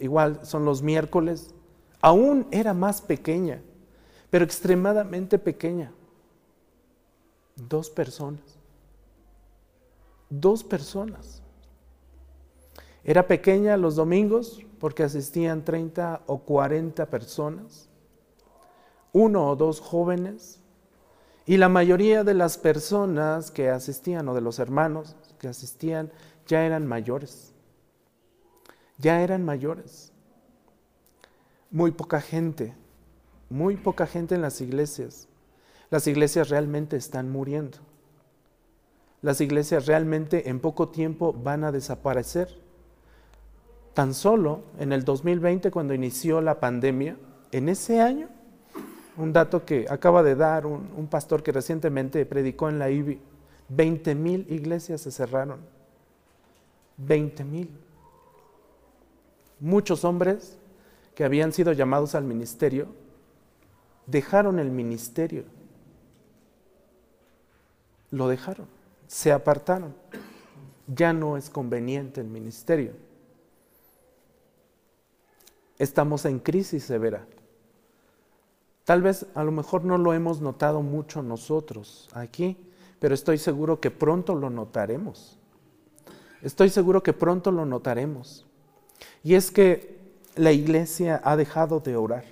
igual 0.00 0.40
son 0.44 0.64
los 0.64 0.82
miércoles, 0.82 1.54
aún 2.00 2.46
era 2.50 2.72
más 2.72 3.02
pequeña, 3.02 3.60
pero 4.30 4.44
extremadamente 4.44 5.38
pequeña. 5.38 5.92
Dos 7.56 7.90
personas. 7.90 8.58
Dos 10.30 10.64
personas. 10.64 11.42
Era 13.04 13.26
pequeña 13.26 13.76
los 13.76 13.96
domingos, 13.96 14.60
porque 14.80 15.04
asistían 15.04 15.64
30 15.64 16.22
o 16.26 16.38
40 16.38 17.06
personas, 17.10 17.88
uno 19.12 19.46
o 19.48 19.54
dos 19.54 19.78
jóvenes, 19.80 20.58
y 21.46 21.58
la 21.58 21.68
mayoría 21.68 22.24
de 22.24 22.34
las 22.34 22.58
personas 22.58 23.50
que 23.50 23.70
asistían 23.70 24.28
o 24.28 24.34
de 24.34 24.40
los 24.40 24.58
hermanos 24.58 25.16
que 25.38 25.48
asistían 25.48 26.10
ya 26.46 26.64
eran 26.64 26.86
mayores, 26.86 27.52
ya 28.98 29.22
eran 29.22 29.44
mayores. 29.44 30.12
Muy 31.70 31.92
poca 31.92 32.20
gente, 32.20 32.74
muy 33.48 33.76
poca 33.76 34.06
gente 34.06 34.34
en 34.34 34.42
las 34.42 34.60
iglesias. 34.60 35.28
Las 35.90 36.06
iglesias 36.06 36.48
realmente 36.48 36.96
están 36.96 37.30
muriendo. 37.30 37.78
Las 39.22 39.40
iglesias 39.40 39.86
realmente 39.86 40.48
en 40.48 40.60
poco 40.60 40.88
tiempo 40.88 41.32
van 41.32 41.64
a 41.64 41.72
desaparecer. 41.72 42.59
Tan 43.94 44.14
solo 44.14 44.62
en 44.78 44.92
el 44.92 45.04
2020, 45.04 45.70
cuando 45.70 45.94
inició 45.94 46.40
la 46.40 46.60
pandemia, 46.60 47.16
en 47.50 47.68
ese 47.68 48.00
año, 48.00 48.28
un 49.16 49.32
dato 49.32 49.64
que 49.64 49.86
acaba 49.90 50.22
de 50.22 50.36
dar 50.36 50.64
un, 50.64 51.08
pastor 51.08 51.42
que 51.42 51.52
recientemente 51.52 52.24
predicó 52.24 52.68
en 52.68 52.78
la 52.78 52.90
IBI, 52.90 53.20
20 53.68 54.14
mil 54.14 54.46
iglesias 54.50 55.00
se 55.00 55.10
cerraron. 55.10 55.60
20 56.98 57.44
mil. 57.44 57.70
Muchos 59.58 60.04
hombres 60.04 60.56
que 61.14 61.24
habían 61.24 61.52
sido 61.52 61.72
llamados 61.72 62.14
al 62.14 62.24
ministerio 62.24 62.88
dejaron 64.06 64.58
el 64.58 64.70
ministerio. 64.70 65.44
Lo 68.10 68.28
dejaron, 68.28 68.66
se 69.06 69.32
apartaron. 69.32 69.94
Ya 70.86 71.12
no 71.12 71.36
es 71.36 71.50
conveniente 71.50 72.20
el 72.20 72.26
ministerio 72.28 73.09
estamos 75.80 76.26
en 76.26 76.38
crisis 76.38 76.84
severa. 76.84 77.26
Tal 78.84 79.00
vez 79.00 79.24
a 79.34 79.42
lo 79.42 79.50
mejor 79.50 79.84
no 79.84 79.96
lo 79.96 80.12
hemos 80.12 80.42
notado 80.42 80.82
mucho 80.82 81.22
nosotros 81.22 82.08
aquí, 82.12 82.56
pero 82.98 83.14
estoy 83.14 83.38
seguro 83.38 83.80
que 83.80 83.90
pronto 83.90 84.34
lo 84.34 84.50
notaremos. 84.50 85.38
Estoy 86.42 86.68
seguro 86.68 87.02
que 87.02 87.14
pronto 87.14 87.50
lo 87.50 87.64
notaremos. 87.64 88.46
Y 89.24 89.34
es 89.34 89.50
que 89.50 89.98
la 90.36 90.52
iglesia 90.52 91.20
ha 91.24 91.34
dejado 91.36 91.80
de 91.80 91.96
orar. 91.96 92.24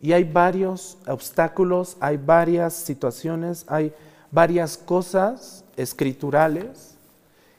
Y 0.00 0.12
hay 0.12 0.24
varios 0.24 0.98
obstáculos, 1.06 1.96
hay 2.00 2.16
varias 2.16 2.74
situaciones, 2.74 3.64
hay 3.68 3.92
varias 4.32 4.76
cosas 4.76 5.64
escriturales 5.76 6.96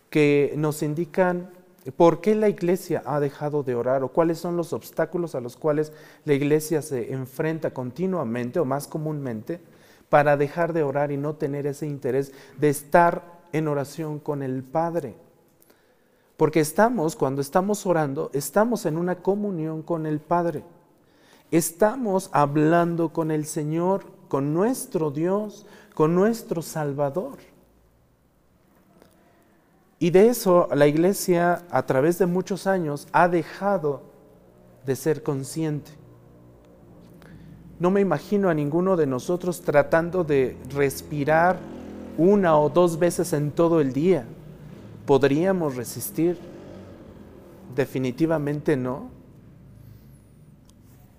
que 0.10 0.54
nos 0.58 0.84
indican 0.84 1.50
¿Por 1.96 2.22
qué 2.22 2.36
la 2.36 2.50
iglesia 2.50 3.02
ha 3.06 3.20
dejado 3.20 3.64
de 3.64 3.76
orar 3.76 4.04
o 4.04 4.10
cuáles 4.10 4.38
son 4.40 4.58
los 4.58 4.74
obstáculos 4.74 5.36
a 5.36 5.42
los 5.42 5.56
cuales 5.56 5.92
la 6.26 6.34
iglesia 6.34 6.82
se 6.82 7.14
enfrenta 7.14 7.72
continuamente 7.72 8.60
o 8.60 8.66
más 8.66 8.88
comúnmente 8.88 9.60
para 10.10 10.38
dejar 10.38 10.74
de 10.74 10.84
orar 10.84 11.12
y 11.12 11.18
no 11.18 11.36
tener 11.36 11.68
ese 11.68 11.88
interés 11.88 12.32
de 12.58 12.70
estar 12.70 13.40
en 13.54 13.68
oración 13.68 14.20
con 14.20 14.44
el 14.44 14.64
Padre? 14.64 15.16
Porque 16.38 16.62
estamos, 16.62 17.16
cuando 17.16 17.42
estamos 17.42 17.86
orando, 17.86 18.30
estamos 18.34 18.86
en 18.86 18.98
una 18.98 19.16
comunión 19.16 19.82
con 19.82 20.06
el 20.06 20.20
Padre. 20.20 20.64
Estamos 21.52 22.30
hablando 22.32 23.10
con 23.10 23.32
el 23.32 23.46
Señor, 23.46 24.06
con 24.30 24.54
nuestro 24.54 25.12
Dios, 25.12 25.66
con 25.94 26.16
nuestro 26.16 26.62
Salvador. 26.62 27.40
Y 30.00 30.12
de 30.12 30.30
eso 30.30 30.70
la 30.74 30.88
iglesia 30.88 31.64
a 31.70 31.86
través 31.86 32.18
de 32.18 32.26
muchos 32.26 32.68
años 32.68 33.08
ha 33.12 33.28
dejado 33.28 34.02
de 34.86 34.96
ser 34.96 35.24
consciente. 35.24 35.92
No 37.80 37.92
me 37.92 38.02
imagino 38.02 38.50
a 38.50 38.54
ninguno 38.54 38.96
de 38.96 39.08
nosotros 39.08 39.62
tratando 39.62 40.24
de 40.24 40.58
respirar 40.74 41.60
una 42.18 42.58
o 42.58 42.70
dos 42.70 43.00
veces 43.00 43.34
en 43.34 43.52
todo 43.52 43.82
el 43.82 43.94
día. 43.94 44.26
Podríamos 45.06 45.76
resistir. 45.76 46.38
Definitivamente 47.76 48.76
no. 48.76 49.10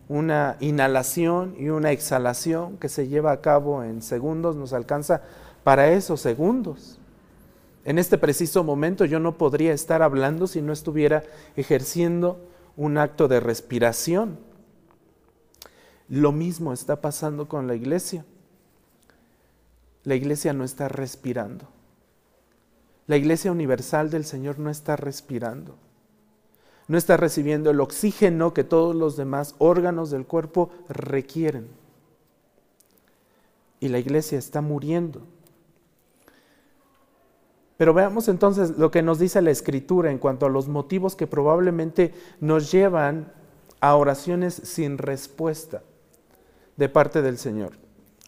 Una 0.08 0.56
inhalación 0.60 1.54
y 1.58 1.68
una 1.68 1.92
exhalación 1.92 2.76
que 2.76 2.88
se 2.88 3.08
lleva 3.08 3.32
a 3.32 3.40
cabo 3.40 3.82
en 3.82 4.02
segundos 4.02 4.56
nos 4.56 4.72
alcanza 4.72 5.22
para 5.64 5.90
esos 5.90 6.20
segundos. 6.20 6.99
En 7.84 7.98
este 7.98 8.18
preciso 8.18 8.62
momento 8.62 9.04
yo 9.04 9.20
no 9.20 9.38
podría 9.38 9.72
estar 9.72 10.02
hablando 10.02 10.46
si 10.46 10.60
no 10.60 10.72
estuviera 10.72 11.22
ejerciendo 11.56 12.40
un 12.76 12.98
acto 12.98 13.26
de 13.26 13.40
respiración. 13.40 14.38
Lo 16.08 16.32
mismo 16.32 16.72
está 16.72 17.00
pasando 17.00 17.48
con 17.48 17.66
la 17.66 17.74
iglesia. 17.74 18.24
La 20.04 20.14
iglesia 20.14 20.52
no 20.52 20.64
está 20.64 20.88
respirando. 20.88 21.68
La 23.06 23.16
iglesia 23.16 23.50
universal 23.50 24.10
del 24.10 24.24
Señor 24.24 24.58
no 24.58 24.70
está 24.70 24.96
respirando. 24.96 25.76
No 26.86 26.98
está 26.98 27.16
recibiendo 27.16 27.70
el 27.70 27.80
oxígeno 27.80 28.52
que 28.52 28.64
todos 28.64 28.94
los 28.94 29.16
demás 29.16 29.54
órganos 29.58 30.10
del 30.10 30.26
cuerpo 30.26 30.70
requieren. 30.88 31.68
Y 33.78 33.88
la 33.88 33.98
iglesia 33.98 34.38
está 34.38 34.60
muriendo. 34.60 35.22
Pero 37.80 37.94
veamos 37.94 38.28
entonces 38.28 38.76
lo 38.76 38.90
que 38.90 39.00
nos 39.00 39.18
dice 39.18 39.40
la 39.40 39.52
escritura 39.52 40.10
en 40.10 40.18
cuanto 40.18 40.44
a 40.44 40.50
los 40.50 40.68
motivos 40.68 41.16
que 41.16 41.26
probablemente 41.26 42.12
nos 42.38 42.70
llevan 42.70 43.32
a 43.80 43.96
oraciones 43.96 44.52
sin 44.52 44.98
respuesta 44.98 45.82
de 46.76 46.90
parte 46.90 47.22
del 47.22 47.38
Señor. 47.38 47.72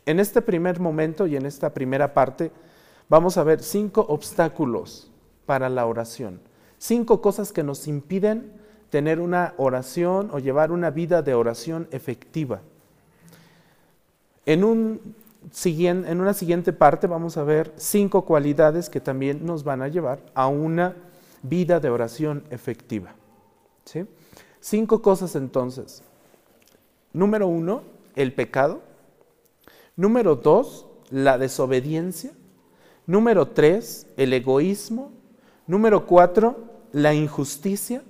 En 0.06 0.21
este 0.21 0.40
primer 0.40 0.80
momento 0.80 1.26
y 1.26 1.37
en 1.37 1.44
esta 1.44 1.75
primera 1.75 2.14
parte 2.14 2.50
vamos 3.11 3.37
a 3.37 3.44
ver 3.44 3.62
cinco 3.62 4.06
obstáculos 4.09 5.11
para 5.44 5.68
la 5.68 5.85
oración, 5.85 6.40
cinco 6.78 7.21
cosas 7.21 7.52
que 7.52 7.62
nos 7.62 7.87
impiden 7.88 8.54
tener 8.88 9.21
una 9.21 9.52
oración 9.59 10.30
o 10.32 10.38
llevar 10.38 10.73
una 10.73 10.88
vida 10.88 11.21
de 11.21 11.35
oración 11.35 11.88
efectiva. 11.90 12.62
En 14.47 14.64
un 14.64 15.14
en 15.64 16.20
una 16.20 16.34
siguiente 16.34 16.72
parte 16.72 17.06
vamos 17.06 17.37
a 17.37 17.44
ver 17.44 17.72
cinco 17.76 18.25
cualidades 18.25 18.88
que 18.88 19.00
también 19.00 19.44
nos 19.44 19.64
van 19.64 19.82
a 19.82 19.88
llevar 19.88 20.20
a 20.34 20.46
una 20.46 20.96
vida 21.42 21.80
de 21.80 21.90
oración 21.90 22.44
efectiva. 22.50 23.14
¿sí? 23.84 24.06
Cinco 24.61 25.02
cosas 25.02 25.34
entonces. 25.34 26.02
Número 27.12 27.46
uno, 27.46 27.82
el 28.14 28.32
pecado. 28.32 28.80
Número 29.96 30.37
dos, 30.37 30.87
la 31.11 31.37
desobediencia. 31.38 32.32
Número 33.06 33.49
tres, 33.49 34.06
el 34.16 34.32
egoísmo. 34.32 35.12
Número 35.66 36.06
cuatro, 36.06 36.56
la 36.92 37.12
injusticia. 37.12 38.02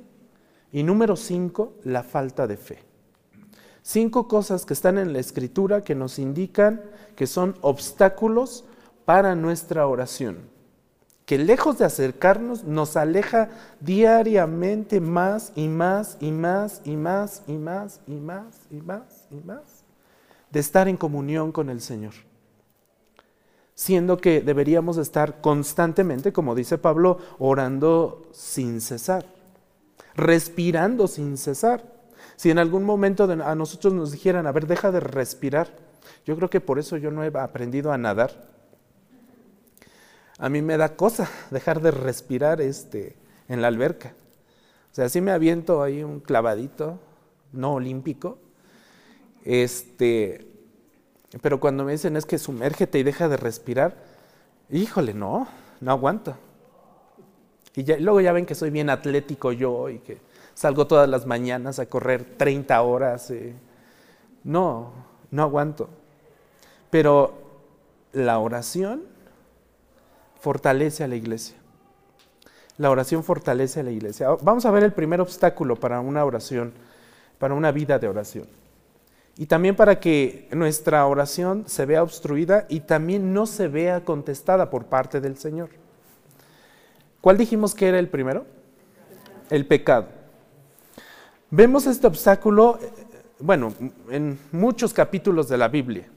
Y 0.71 0.83
número 0.83 1.17
cinco, 1.17 1.75
la 1.83 2.03
falta 2.03 2.47
de 2.47 2.57
fe. 2.57 2.92
Cinco 3.83 4.29
cosas 4.29 4.65
que 4.65 4.75
están 4.75 4.97
en 4.97 5.13
la 5.13 5.19
escritura 5.19 5.83
que 5.83 5.95
nos 5.95 6.19
indican 6.19 6.81
que 7.17 7.27
son 7.27 7.57
obstáculos 7.61 8.65
para 9.05 9.35
nuestra 9.35 9.87
oración, 9.87 10.39
que 11.27 11.37
lejos 11.37 11.79
de 11.79 11.85
acercarnos 11.85 12.65
nos 12.65 12.97
aleja 12.97 13.51
diariamente 13.81 15.01
más 15.01 15.53
y 15.57 15.67
más 15.67 16.17
y 16.21 16.31
más 16.31 16.81
y 16.85 16.97
más 16.97 17.43
y 17.47 17.57
más 17.57 18.01
y 18.07 18.13
más 18.15 18.61
y 18.71 18.77
más 18.77 19.27
y 19.31 19.37
más 19.37 19.83
de 20.53 20.61
estar 20.61 20.87
en 20.87 20.97
comunión 20.97 21.51
con 21.51 21.69
el 21.71 21.81
Señor. 21.81 22.13
Siendo 23.75 24.19
que 24.19 24.43
deberíamos 24.43 24.99
estar 24.99 25.41
constantemente, 25.41 26.33
como 26.33 26.55
dice 26.55 26.79
Pablo, 26.79 27.19
orando 27.39 28.29
sin 28.33 28.81
cesar, 28.81 29.25
respirando 30.15 31.09
sin 31.09 31.39
cesar. 31.39 31.92
Si 32.43 32.51
en 32.51 32.59
algún 32.59 32.83
momento 32.83 33.23
a 33.23 33.55
nosotros 33.55 33.95
nos 33.95 34.11
dijeran, 34.11 34.49
a 34.49 34.51
ver, 34.51 34.67
deja 34.67 34.91
de 34.91 34.99
respirar, 34.99 35.69
yo 36.27 36.35
creo 36.35 36.51
que 36.51 36.61
por 36.61 36.81
eso 36.81 36.97
yo 36.97 37.13
no 37.13 37.23
he 37.23 37.31
aprendido 37.39 37.93
a 37.93 37.99
nadar. 37.99 38.33
A 40.39 40.49
mí 40.49 40.61
me 40.61 40.77
da 40.77 40.97
cosa 40.97 41.31
dejar 41.53 41.81
de 41.81 41.93
respirar 41.93 42.61
este, 42.61 43.15
en 43.47 43.63
la 43.63 43.69
alberca. 43.69 44.17
O 44.91 44.95
sea, 44.97 45.09
si 45.09 45.21
me 45.21 45.31
aviento 45.31 45.85
ahí 45.85 46.03
un 46.03 46.19
clavadito, 46.19 46.99
no 47.53 47.75
olímpico, 47.75 48.41
este, 49.45 50.45
pero 51.43 51.61
cuando 51.61 51.85
me 51.85 51.93
dicen 51.93 52.17
es 52.17 52.27
que 52.27 52.39
sumérgete 52.39 52.99
y 52.99 53.05
deja 53.05 53.29
de 53.29 53.37
respirar, 53.37 54.03
híjole, 54.69 55.15
no, 55.15 55.47
no 55.81 55.93
aguanto. 55.93 56.37
Y 57.77 57.85
luego 58.01 58.21
ya 58.21 58.33
ven 58.33 58.47
que 58.47 58.57
soy 58.57 58.71
bien 58.71 58.91
atlético 58.91 59.53
yo 59.53 59.89
y 59.91 60.01
que 60.01 60.32
salgo 60.63 60.87
todas 60.87 61.09
las 61.09 61.27
mañanas 61.27 61.81
a 61.81 61.87
correr 61.87 62.25
30 62.37 62.81
horas. 62.83 63.33
Eh. 63.33 63.53
No, 64.45 64.93
no 65.33 65.43
aguanto. 65.43 65.89
Pero 66.89 67.35
la 68.13 68.39
oración 68.39 69.03
fortalece 70.41 71.03
a 71.03 71.09
la 71.09 71.17
iglesia. 71.17 71.57
La 72.79 72.91
oración 72.91 73.25
fortalece 73.25 73.81
a 73.81 73.83
la 73.83 73.91
iglesia. 73.91 74.29
Vamos 74.41 74.65
a 74.65 74.71
ver 74.71 74.85
el 74.85 74.93
primer 74.93 75.21
obstáculo 75.21 75.75
para 75.75 75.99
una 75.99 76.25
oración, 76.25 76.73
para 77.41 77.55
una 77.55 77.73
vida 77.73 77.99
de 77.99 78.07
oración. 78.07 78.47
Y 79.37 79.47
también 79.47 79.75
para 79.75 79.99
que 79.99 80.47
nuestra 80.53 81.05
oración 81.07 81.65
se 81.67 81.87
vea 81.87 82.05
obstruida 82.05 82.67
y 82.69 82.81
también 82.81 83.33
no 83.35 83.47
se 83.47 83.67
vea 83.67 84.05
contestada 84.05 84.71
por 84.71 84.85
parte 84.87 85.21
del 85.21 85.37
Señor. 85.37 85.71
¿Cuál 87.21 87.37
dijimos 87.37 87.75
que 87.75 87.89
era 87.89 87.99
el 87.99 88.09
primero? 88.09 88.47
El 89.51 89.67
pecado. 89.67 90.22
Vemos 91.55 91.87
este 91.87 92.07
obstáculo, 92.07 92.79
eh, 92.81 92.89
bueno, 93.39 93.75
en 94.09 94.39
muchos 94.53 94.95
capítulos 94.95 95.51
de 95.51 95.59
la 95.59 95.69
Biblia. 95.69 96.09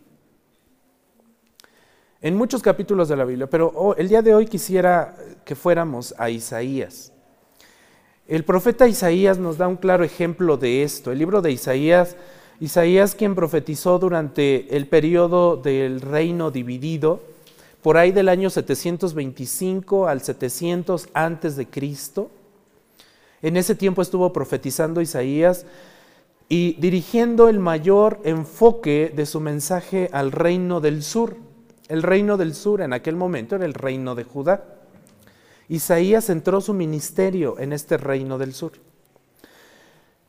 En 2.22 2.38
muchos 2.38 2.62
capítulos 2.62 3.10
de 3.10 3.18
la 3.18 3.26
Biblia, 3.26 3.46
pero 3.50 3.98
el 3.98 4.08
día 4.08 4.22
de 4.22 4.34
hoy 4.34 4.46
quisiera 4.46 5.14
que 5.44 5.54
fuéramos 5.54 6.16
a 6.18 6.30
Isaías. 6.30 7.12
El 8.30 8.46
profeta 8.46 8.88
Isaías 8.88 9.38
nos 9.38 9.58
da 9.58 9.68
un 9.68 9.76
claro 9.76 10.06
ejemplo 10.06 10.56
de 10.56 10.84
esto. 10.84 11.12
El 11.12 11.20
libro 11.20 11.42
de 11.42 11.52
Isaías, 11.52 12.16
Isaías 12.62 13.14
quien 13.14 13.36
profetizó 13.36 14.00
durante 14.00 14.78
el 14.78 14.88
periodo 14.88 15.58
del 15.58 16.00
reino 16.00 16.50
dividido, 16.50 17.20
por 17.82 17.98
ahí 17.98 18.14
del 18.14 18.30
año 18.30 18.50
725 18.50 20.08
al 20.08 20.22
700 20.22 21.10
antes 21.14 21.58
de 21.58 21.68
Cristo. 21.68 22.32
En 23.46 23.58
ese 23.58 23.76
tiempo 23.76 24.02
estuvo 24.02 24.34
profetizando 24.34 25.02
Isaías 25.02 25.68
y 26.50 26.74
dirigiendo 26.80 27.48
el 27.48 27.60
mayor 27.60 28.20
enfoque 28.24 29.14
de 29.16 29.28
su 29.28 29.40
mensaje 29.40 30.10
al 30.14 30.32
reino 30.32 30.82
del 30.82 31.04
sur. 31.04 31.38
El 31.88 32.02
reino 32.02 32.38
del 32.38 32.56
sur 32.56 32.82
en 32.82 32.92
aquel 32.92 33.16
momento 33.16 33.56
era 33.56 33.66
el 33.66 33.76
reino 33.76 34.16
de 34.16 34.24
Judá. 34.24 34.66
Isaías 35.70 36.32
entró 36.32 36.60
su 36.60 36.74
ministerio 36.74 37.60
en 37.60 37.72
este 37.72 37.98
reino 37.98 38.40
del 38.40 38.56
sur. 38.56 38.72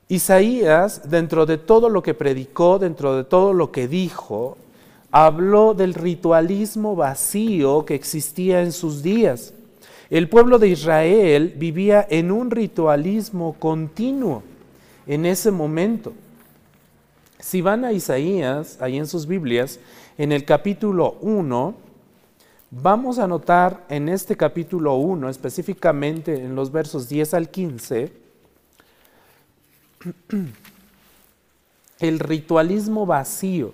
Isaías, 0.09 1.09
dentro 1.09 1.47
de 1.47 1.57
todo 1.57 1.89
lo 1.89 2.03
que 2.03 2.13
predicó, 2.13 2.79
dentro 2.79 3.17
de 3.17 3.25
todo 3.25 3.55
lo 3.55 3.73
que 3.73 3.89
dijo, 3.89 4.59
habló 5.11 5.73
del 5.73 5.95
ritualismo 5.95 6.95
vacío 6.95 7.87
que 7.87 7.95
existía 7.95 8.61
en 8.61 8.73
sus 8.73 9.03
días. 9.03 9.55
El 10.09 10.29
pueblo 10.29 10.59
de 10.59 10.69
Israel 10.69 11.55
vivía 11.57 12.07
en 12.09 12.31
un 12.31 12.51
ritualismo 12.51 13.55
continuo 13.59 14.45
en 15.07 15.27
ese 15.27 15.51
momento. 15.51 16.13
Si 17.41 17.61
van 17.61 17.85
a 17.85 17.93
Isaías, 17.93 18.79
ahí 18.81 18.99
en 18.99 19.09
sus 19.09 19.27
Biblias, 19.27 19.81
en 20.17 20.31
el 20.31 20.45
capítulo 20.45 21.17
1, 21.23 21.75
vamos 22.71 23.19
a 23.19 23.27
notar 23.27 23.85
en 23.89 24.09
este 24.09 24.37
capítulo 24.37 24.95
1, 24.95 25.29
específicamente 25.29 26.37
en 26.37 26.55
los 26.55 26.71
versos 26.71 27.09
10 27.09 27.35
al 27.35 27.49
15, 27.51 28.13
el 31.99 32.19
ritualismo 32.21 33.07
vacío 33.07 33.73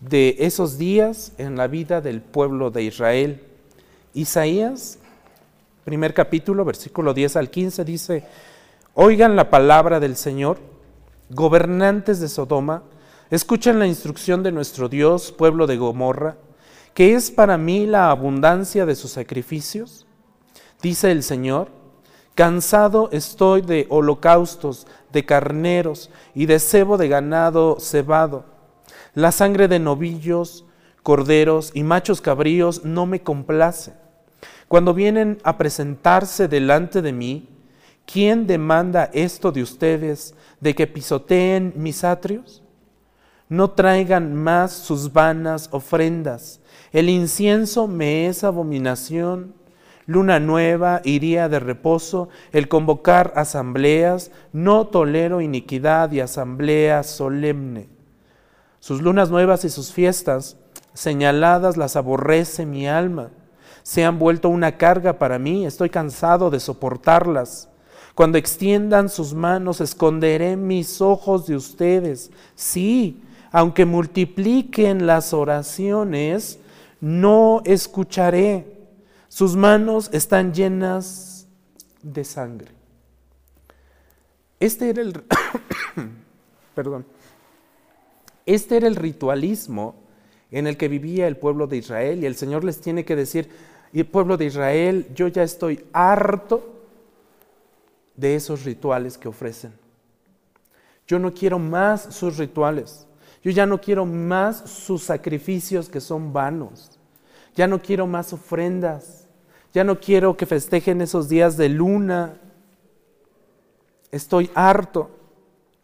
de 0.00 0.36
esos 0.40 0.78
días 0.78 1.32
en 1.38 1.56
la 1.56 1.68
vida 1.68 2.00
del 2.00 2.22
pueblo 2.22 2.72
de 2.72 2.82
Israel. 2.82 3.40
Isaías 4.14 4.98
primer 5.88 6.12
capítulo, 6.12 6.66
versículo 6.66 7.14
10 7.14 7.36
al 7.36 7.48
15, 7.48 7.82
dice, 7.82 8.22
oigan 8.92 9.36
la 9.36 9.48
palabra 9.48 10.00
del 10.00 10.16
Señor, 10.16 10.58
gobernantes 11.30 12.20
de 12.20 12.28
Sodoma, 12.28 12.82
escuchen 13.30 13.78
la 13.78 13.86
instrucción 13.86 14.42
de 14.42 14.52
nuestro 14.52 14.90
Dios, 14.90 15.32
pueblo 15.32 15.66
de 15.66 15.78
Gomorra, 15.78 16.36
que 16.92 17.14
es 17.14 17.30
para 17.30 17.56
mí 17.56 17.86
la 17.86 18.10
abundancia 18.10 18.84
de 18.84 18.94
sus 18.96 19.12
sacrificios. 19.12 20.06
Dice 20.82 21.10
el 21.10 21.22
Señor, 21.22 21.68
cansado 22.34 23.08
estoy 23.10 23.62
de 23.62 23.86
holocaustos, 23.88 24.86
de 25.10 25.24
carneros 25.24 26.10
y 26.34 26.44
de 26.44 26.58
cebo 26.58 26.98
de 26.98 27.08
ganado 27.08 27.80
cebado. 27.80 28.44
La 29.14 29.32
sangre 29.32 29.68
de 29.68 29.78
novillos, 29.78 30.66
corderos 31.02 31.70
y 31.72 31.82
machos 31.82 32.20
cabríos 32.20 32.84
no 32.84 33.06
me 33.06 33.22
complace 33.22 33.94
cuando 34.68 34.92
vienen 34.92 35.38
a 35.44 35.56
presentarse 35.56 36.46
delante 36.46 37.00
de 37.00 37.12
mí, 37.12 37.48
¿quién 38.06 38.46
demanda 38.46 39.10
esto 39.14 39.50
de 39.50 39.62
ustedes, 39.62 40.34
de 40.60 40.74
que 40.74 40.86
pisoteen 40.86 41.72
mis 41.74 42.04
atrios? 42.04 42.62
No 43.48 43.70
traigan 43.70 44.34
más 44.34 44.72
sus 44.72 45.12
vanas 45.14 45.70
ofrendas. 45.72 46.60
El 46.92 47.08
incienso 47.08 47.88
me 47.88 48.28
es 48.28 48.44
abominación. 48.44 49.54
Luna 50.04 50.38
nueva 50.38 51.00
y 51.02 51.18
día 51.18 51.48
de 51.48 51.60
reposo, 51.60 52.28
el 52.52 52.68
convocar 52.68 53.32
asambleas, 53.36 54.30
no 54.52 54.86
tolero 54.86 55.40
iniquidad 55.40 56.12
y 56.12 56.20
asamblea 56.20 57.02
solemne. 57.02 57.88
Sus 58.80 59.02
lunas 59.02 59.30
nuevas 59.30 59.64
y 59.64 59.70
sus 59.70 59.92
fiestas 59.92 60.56
señaladas 60.94 61.76
las 61.76 61.96
aborrece 61.96 62.64
mi 62.64 62.88
alma. 62.88 63.30
Se 63.88 64.04
han 64.04 64.18
vuelto 64.18 64.50
una 64.50 64.76
carga 64.76 65.18
para 65.18 65.38
mí, 65.38 65.64
estoy 65.64 65.88
cansado 65.88 66.50
de 66.50 66.60
soportarlas. 66.60 67.70
Cuando 68.14 68.36
extiendan 68.36 69.08
sus 69.08 69.32
manos, 69.32 69.80
esconderé 69.80 70.56
mis 70.58 71.00
ojos 71.00 71.46
de 71.46 71.56
ustedes. 71.56 72.30
Sí, 72.54 73.22
aunque 73.50 73.86
multipliquen 73.86 75.06
las 75.06 75.32
oraciones, 75.32 76.58
no 77.00 77.62
escucharé. 77.64 78.66
Sus 79.28 79.56
manos 79.56 80.10
están 80.12 80.52
llenas 80.52 81.46
de 82.02 82.24
sangre. 82.24 82.68
Este 84.60 84.90
era 84.90 85.00
el 85.00 85.14
perdón. 86.74 87.06
Este 88.44 88.76
era 88.76 88.86
el 88.86 88.96
ritualismo 88.96 89.94
en 90.50 90.66
el 90.66 90.76
que 90.76 90.88
vivía 90.88 91.26
el 91.26 91.38
pueblo 91.38 91.66
de 91.66 91.78
Israel 91.78 92.22
y 92.22 92.26
el 92.26 92.34
Señor 92.34 92.64
les 92.64 92.82
tiene 92.82 93.06
que 93.06 93.16
decir, 93.16 93.48
y 93.92 94.00
el 94.00 94.06
pueblo 94.06 94.36
de 94.36 94.46
Israel, 94.46 95.08
yo 95.14 95.28
ya 95.28 95.42
estoy 95.42 95.84
harto 95.92 96.74
de 98.16 98.34
esos 98.34 98.64
rituales 98.64 99.16
que 99.16 99.28
ofrecen. 99.28 99.72
Yo 101.06 101.18
no 101.18 101.32
quiero 101.32 101.58
más 101.58 102.14
sus 102.14 102.36
rituales. 102.36 103.06
Yo 103.42 103.50
ya 103.50 103.64
no 103.64 103.80
quiero 103.80 104.04
más 104.04 104.58
sus 104.68 105.04
sacrificios 105.04 105.88
que 105.88 106.00
son 106.00 106.32
vanos. 106.32 106.98
Ya 107.54 107.66
no 107.66 107.80
quiero 107.80 108.06
más 108.06 108.32
ofrendas. 108.32 109.26
Ya 109.72 109.84
no 109.84 109.98
quiero 110.00 110.36
que 110.36 110.44
festejen 110.44 111.00
esos 111.00 111.28
días 111.28 111.56
de 111.56 111.68
luna. 111.68 112.36
Estoy 114.10 114.50
harto. 114.54 115.10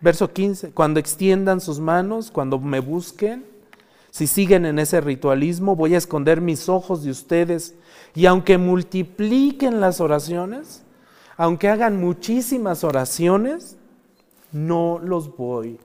Verso 0.01 0.31
15, 0.31 0.73
cuando 0.73 1.01
extiendan 1.01 1.63
sus 1.63 1.81
manos, 1.81 2.31
cuando 2.31 2.59
me 2.59 2.81
busquen, 2.81 3.47
si 4.11 4.27
siguen 4.27 4.67
en 4.67 4.79
ese 4.79 5.01
ritualismo, 5.01 5.75
voy 5.75 5.95
a 5.95 5.99
esconder 5.99 6.41
mis 6.43 6.69
ojos 6.69 7.03
de 7.03 7.11
ustedes. 7.11 7.75
Y 8.15 8.27
aunque 8.27 8.59
multipliquen 8.59 9.81
las 9.81 10.01
oraciones, 10.01 10.83
aunque 11.37 11.69
hagan 11.69 12.01
muchísimas 12.01 12.85
oraciones, 12.85 13.77
no 14.53 15.01
los 15.03 15.37
voy 15.37 15.81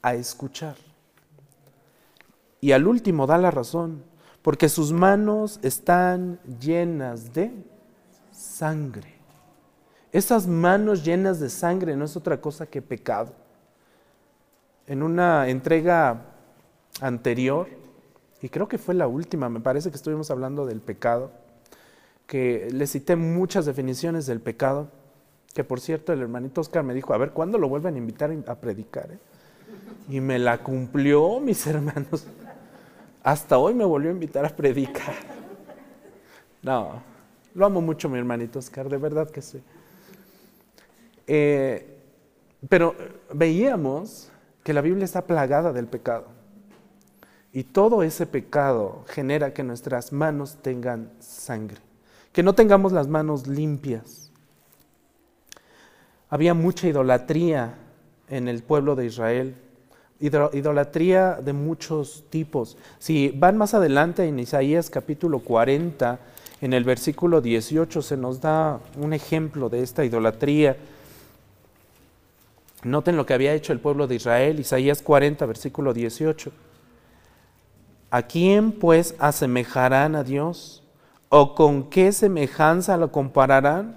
a 0.00 0.14
escuchar. 0.14 0.76
Y 2.60 2.70
al 2.70 2.86
último 2.86 3.26
da 3.26 3.36
la 3.38 3.50
razón, 3.50 4.04
porque 4.42 4.68
sus 4.68 4.92
manos 4.92 5.58
están 5.62 6.38
llenas 6.60 7.32
de 7.32 7.52
sangre. 8.30 9.14
Esas 10.12 10.46
manos 10.46 11.04
llenas 11.04 11.40
de 11.40 11.50
sangre 11.50 11.96
no 11.96 12.04
es 12.04 12.16
otra 12.16 12.40
cosa 12.40 12.66
que 12.66 12.80
pecado. 12.80 13.32
En 14.86 15.02
una 15.02 15.48
entrega 15.48 16.22
anterior, 17.00 17.68
y 18.40 18.48
creo 18.48 18.68
que 18.68 18.78
fue 18.78 18.94
la 18.94 19.08
última, 19.08 19.48
me 19.48 19.60
parece 19.60 19.90
que 19.90 19.96
estuvimos 19.96 20.30
hablando 20.30 20.66
del 20.66 20.80
pecado, 20.80 21.32
que 22.26 22.68
le 22.72 22.86
cité 22.86 23.16
muchas 23.16 23.66
definiciones 23.66 24.26
del 24.26 24.40
pecado, 24.40 24.88
que 25.54 25.64
por 25.64 25.80
cierto 25.80 26.12
el 26.12 26.20
hermanito 26.20 26.60
Oscar 26.60 26.82
me 26.82 26.94
dijo, 26.94 27.12
a 27.12 27.18
ver, 27.18 27.32
¿cuándo 27.32 27.58
lo 27.58 27.68
vuelven 27.68 27.94
a 27.94 27.98
invitar 27.98 28.34
a 28.46 28.54
predicar? 28.56 29.10
Eh? 29.12 29.18
Y 30.08 30.20
me 30.20 30.38
la 30.38 30.58
cumplió, 30.58 31.40
mis 31.40 31.66
hermanos. 31.68 32.26
Hasta 33.22 33.58
hoy 33.58 33.74
me 33.74 33.84
volvió 33.84 34.10
a 34.10 34.14
invitar 34.14 34.44
a 34.44 34.48
predicar. 34.48 35.14
No, 36.62 37.02
lo 37.54 37.66
amo 37.66 37.80
mucho 37.80 38.08
mi 38.08 38.18
hermanito 38.18 38.58
Oscar, 38.58 38.88
de 38.88 38.96
verdad 38.96 39.30
que 39.30 39.42
sí. 39.42 39.62
Eh, 41.26 41.98
pero 42.68 42.94
veíamos 43.32 44.30
que 44.62 44.72
la 44.72 44.80
Biblia 44.80 45.04
está 45.04 45.26
plagada 45.26 45.72
del 45.72 45.86
pecado. 45.86 46.26
Y 47.52 47.64
todo 47.64 48.02
ese 48.02 48.26
pecado 48.26 49.04
genera 49.08 49.52
que 49.52 49.62
nuestras 49.62 50.12
manos 50.12 50.58
tengan 50.62 51.10
sangre, 51.18 51.78
que 52.32 52.42
no 52.42 52.54
tengamos 52.54 52.92
las 52.92 53.08
manos 53.08 53.46
limpias. 53.46 54.30
Había 56.30 56.54
mucha 56.54 56.88
idolatría 56.88 57.74
en 58.28 58.48
el 58.48 58.62
pueblo 58.62 58.96
de 58.96 59.06
Israel 59.06 59.54
idolatría 60.22 61.38
de 61.42 61.52
muchos 61.52 62.24
tipos. 62.30 62.76
Si 62.98 63.30
van 63.30 63.56
más 63.56 63.74
adelante 63.74 64.24
en 64.24 64.38
Isaías 64.38 64.88
capítulo 64.88 65.40
40, 65.40 66.20
en 66.60 66.72
el 66.72 66.84
versículo 66.84 67.40
18 67.40 68.02
se 68.02 68.16
nos 68.16 68.40
da 68.40 68.78
un 68.96 69.12
ejemplo 69.12 69.68
de 69.68 69.82
esta 69.82 70.04
idolatría. 70.04 70.76
Noten 72.84 73.16
lo 73.16 73.26
que 73.26 73.34
había 73.34 73.52
hecho 73.52 73.72
el 73.72 73.80
pueblo 73.80 74.06
de 74.06 74.14
Israel, 74.14 74.60
Isaías 74.60 75.02
40, 75.02 75.44
versículo 75.46 75.92
18. 75.92 76.52
¿A 78.10 78.22
quién 78.22 78.70
pues 78.70 79.16
asemejarán 79.18 80.14
a 80.14 80.22
Dios? 80.22 80.81
¿O 81.34 81.54
con 81.54 81.84
qué 81.84 82.12
semejanza 82.12 82.98
lo 82.98 83.10
compararán? 83.10 83.96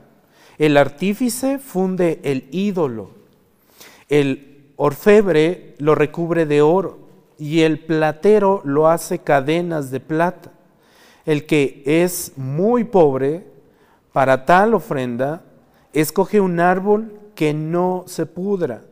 El 0.57 0.77
artífice 0.77 1.59
funde 1.59 2.21
el 2.23 2.47
ídolo, 2.51 3.09
el 4.07 4.71
orfebre 4.77 5.75
lo 5.79 5.95
recubre 5.95 6.45
de 6.45 6.61
oro 6.61 6.97
y 7.37 7.63
el 7.63 7.79
platero 7.79 8.61
lo 8.63 8.87
hace 8.87 9.19
cadenas 9.19 9.91
de 9.91 9.99
plata. 9.99 10.53
El 11.25 11.45
que 11.45 11.83
es 11.85 12.31
muy 12.37 12.85
pobre 12.85 13.45
para 14.13 14.45
tal 14.45 14.73
ofrenda, 14.73 15.43
escoge 15.91 16.39
un 16.39 16.61
árbol 16.61 17.19
que 17.35 17.53
no 17.53 18.05
se 18.07 18.25
pudra. 18.25 18.83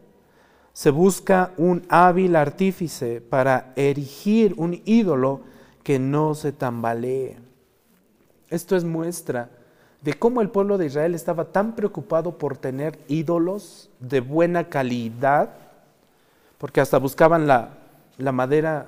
Se 0.73 0.89
busca 0.89 1.51
un 1.55 1.85
hábil 1.87 2.35
artífice 2.35 3.21
para 3.21 3.71
erigir 3.77 4.53
un 4.57 4.81
ídolo 4.83 5.39
que 5.81 5.97
no 5.97 6.35
se 6.35 6.51
tambalee. 6.51 7.42
Esto 8.53 8.75
es 8.75 8.83
muestra 8.83 9.49
de 10.03 10.13
cómo 10.13 10.39
el 10.39 10.51
pueblo 10.51 10.77
de 10.77 10.85
Israel 10.85 11.15
estaba 11.15 11.45
tan 11.45 11.75
preocupado 11.75 12.37
por 12.37 12.55
tener 12.55 12.99
ídolos 13.07 13.89
de 13.99 14.19
buena 14.19 14.69
calidad 14.69 15.49
porque 16.59 16.79
hasta 16.79 16.99
buscaban 16.99 17.47
la, 17.47 17.71
madera, 18.31 18.85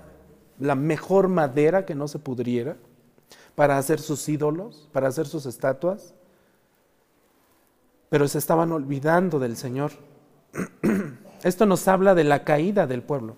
la 0.60 0.76
mejor 0.76 1.30
madera 1.30 1.84
que 1.84 1.96
no 1.96 2.08
se 2.08 2.20
pudriera, 2.20 2.78
para 3.56 3.80
hacer 3.80 4.00
sus 4.00 4.30
ídolos, 4.30 4.88
para 4.94 5.08
hacer 5.08 5.26
sus 5.26 5.48
estatuas, 5.48 6.14
pero 8.10 8.28
se 8.28 8.38
estaban 8.38 8.72
olvidando 8.72 9.40
del 9.40 9.58
Señor. 9.58 9.94
Esto 11.44 11.66
nos 11.66 11.88
habla 11.88 12.14
de 12.14 12.24
la 12.24 12.44
caída 12.44 12.86
del 12.86 13.02
pueblo. 13.02 13.36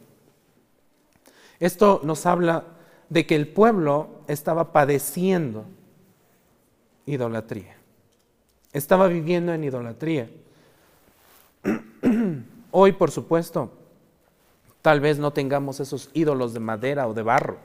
Esto 1.61 2.01
nos 2.03 2.25
habla 2.25 2.65
de 3.07 3.25
que 3.25 3.37
el 3.37 3.47
pueblo 3.47 4.09
estaba 4.27 4.73
padeciendo 4.73 5.76
idolatría. 7.07 7.75
Estaba 8.71 9.07
viviendo 9.07 9.51
en 9.53 9.63
idolatría. 9.63 10.29
Hoy, 12.71 12.91
por 12.91 13.09
supuesto, 13.09 13.71
Tal 14.87 15.01
vez 15.01 15.19
no 15.19 15.33
tengamos 15.33 15.81
esos 15.81 16.09
ídolos 16.13 16.53
de 16.53 16.61
madera 16.61 17.09
o 17.09 17.13
de 17.13 17.21
barro 17.21 17.57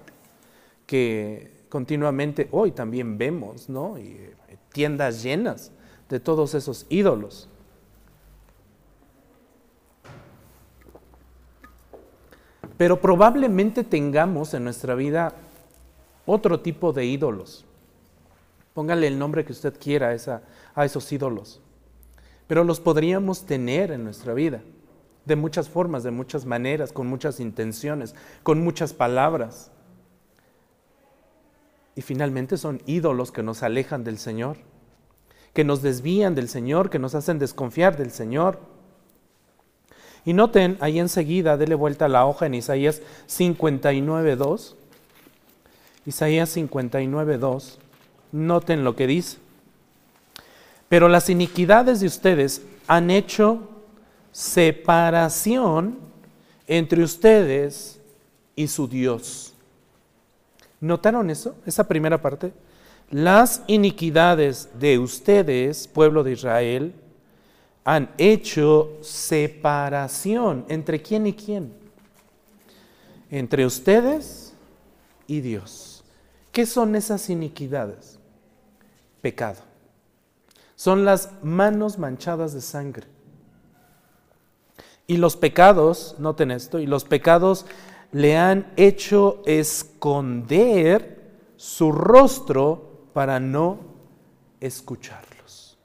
que 0.86 1.52
continuamente 1.68 2.48
hoy 2.50 2.72
también 2.72 3.16
vemos, 3.16 3.68
¿no? 3.68 3.96
Eh, 3.96 4.34
tiendas 4.72 5.22
llenas 5.22 5.70
de 6.08 6.18
todos 6.18 6.54
esos 6.54 6.84
ídolos. 6.88 7.48
Pero 12.76 13.00
probablemente 13.00 13.84
tengamos 13.84 14.52
en 14.54 14.64
nuestra 14.64 14.96
vida 14.96 15.32
otro 16.26 16.58
tipo 16.58 16.92
de 16.92 17.04
ídolos. 17.04 17.64
Póngale 18.74 19.06
el 19.06 19.18
nombre 19.18 19.44
que 19.44 19.52
usted 19.52 19.78
quiera 19.78 20.16
a, 20.74 20.84
esos 20.84 21.12
ídolos. 21.12 21.60
Pero 22.46 22.64
los 22.64 22.80
podríamos 22.80 23.44
tener 23.44 23.90
en 23.90 24.04
nuestra 24.04 24.34
vida 24.34 24.62
de 25.24 25.36
muchas 25.36 25.68
formas, 25.68 26.02
de 26.02 26.10
muchas 26.10 26.46
maneras, 26.46 26.92
con 26.92 27.06
muchas 27.06 27.38
intenciones, 27.38 28.14
con 28.42 28.62
muchas 28.62 28.92
palabras. 28.92 29.70
Y 31.94 32.02
finalmente 32.02 32.56
son 32.56 32.82
ídolos 32.86 33.30
que 33.30 33.42
nos 33.42 33.62
alejan 33.62 34.04
del 34.04 34.18
Señor, 34.18 34.56
que 35.52 35.64
nos 35.64 35.82
desvían 35.82 36.34
del 36.34 36.48
Señor, 36.48 36.88
que 36.88 36.98
nos 36.98 37.14
hacen 37.14 37.38
desconfiar 37.38 37.96
del 37.98 38.10
Señor. 38.10 38.58
Y 40.24 40.32
noten 40.32 40.78
ahí 40.80 40.98
enseguida, 40.98 41.56
dele 41.56 41.74
vuelta 41.74 42.06
a 42.06 42.08
la 42.08 42.24
hoja 42.24 42.46
en 42.46 42.54
Isaías 42.54 43.02
59.2. 43.28 44.74
Isaías 46.06 46.56
59.2. 46.56 47.81
Noten 48.32 48.82
lo 48.82 48.96
que 48.96 49.06
dice. 49.06 49.38
Pero 50.88 51.08
las 51.08 51.30
iniquidades 51.30 52.00
de 52.00 52.06
ustedes 52.06 52.62
han 52.86 53.10
hecho 53.10 53.68
separación 54.32 55.98
entre 56.66 57.02
ustedes 57.02 58.00
y 58.56 58.68
su 58.68 58.88
Dios. 58.88 59.54
¿Notaron 60.80 61.30
eso? 61.30 61.54
Esa 61.64 61.86
primera 61.86 62.20
parte. 62.20 62.52
Las 63.10 63.62
iniquidades 63.66 64.68
de 64.78 64.98
ustedes, 64.98 65.86
pueblo 65.86 66.24
de 66.24 66.32
Israel, 66.32 66.94
han 67.84 68.10
hecho 68.16 68.98
separación 69.02 70.64
entre 70.68 71.02
quién 71.02 71.26
y 71.26 71.34
quién. 71.34 71.72
Entre 73.30 73.66
ustedes 73.66 74.54
y 75.26 75.40
Dios. 75.40 76.04
¿Qué 76.52 76.66
son 76.66 76.96
esas 76.96 77.30
iniquidades? 77.30 78.18
Pecado. 79.22 79.60
Son 80.74 81.04
las 81.04 81.30
manos 81.42 81.98
manchadas 81.98 82.52
de 82.52 82.60
sangre. 82.60 83.06
Y 85.06 85.16
los 85.16 85.36
pecados, 85.36 86.16
noten 86.18 86.50
esto, 86.50 86.78
y 86.78 86.86
los 86.86 87.04
pecados 87.04 87.64
le 88.10 88.36
han 88.36 88.72
hecho 88.76 89.42
esconder 89.46 91.30
su 91.56 91.92
rostro 91.92 93.06
para 93.12 93.40
no 93.40 93.78
escucharlos. 94.60 95.78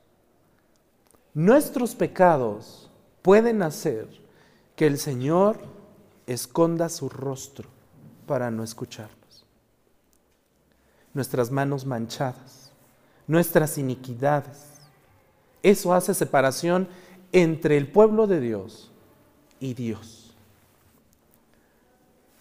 Nuestros 1.34 1.93
pecados 1.95 2.89
pueden 3.21 3.62
hacer 3.62 4.08
que 4.76 4.88
el 4.88 4.97
Señor 4.97 5.60
esconda 6.26 6.89
su 6.89 7.10
rostro 7.10 7.69
para 8.26 8.50
no 8.50 8.63
escucharlos. 8.63 9.45
Nuestras 11.13 11.52
manos 11.52 11.86
manchadas, 11.86 12.56
nuestras 13.27 13.77
iniquidades. 13.77 14.79
Eso 15.61 15.93
hace 15.93 16.13
separación 16.13 16.87
entre 17.31 17.77
el 17.77 17.91
pueblo 17.91 18.25
de 18.25 18.39
Dios 18.39 18.91
y 19.59 19.73
Dios. 19.73 20.35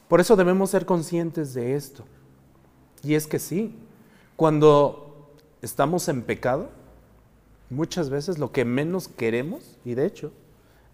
Por 0.09 0.21
eso 0.21 0.37
debemos 0.37 0.71
ser 0.71 0.87
conscientes 0.87 1.53
de 1.55 1.75
esto. 1.75 2.05
Y 3.03 3.15
es 3.15 3.27
que 3.27 3.39
sí, 3.39 3.75
cuando 4.37 5.33
estamos 5.63 6.09
en 6.09 6.23
pecado, 6.23 6.71
muchas 7.71 8.09
veces 8.11 8.39
lo 8.39 8.53
que 8.53 8.65
menos 8.65 9.09
queremos, 9.09 9.79
y 9.85 9.95
de 9.95 10.07
hecho 10.07 10.33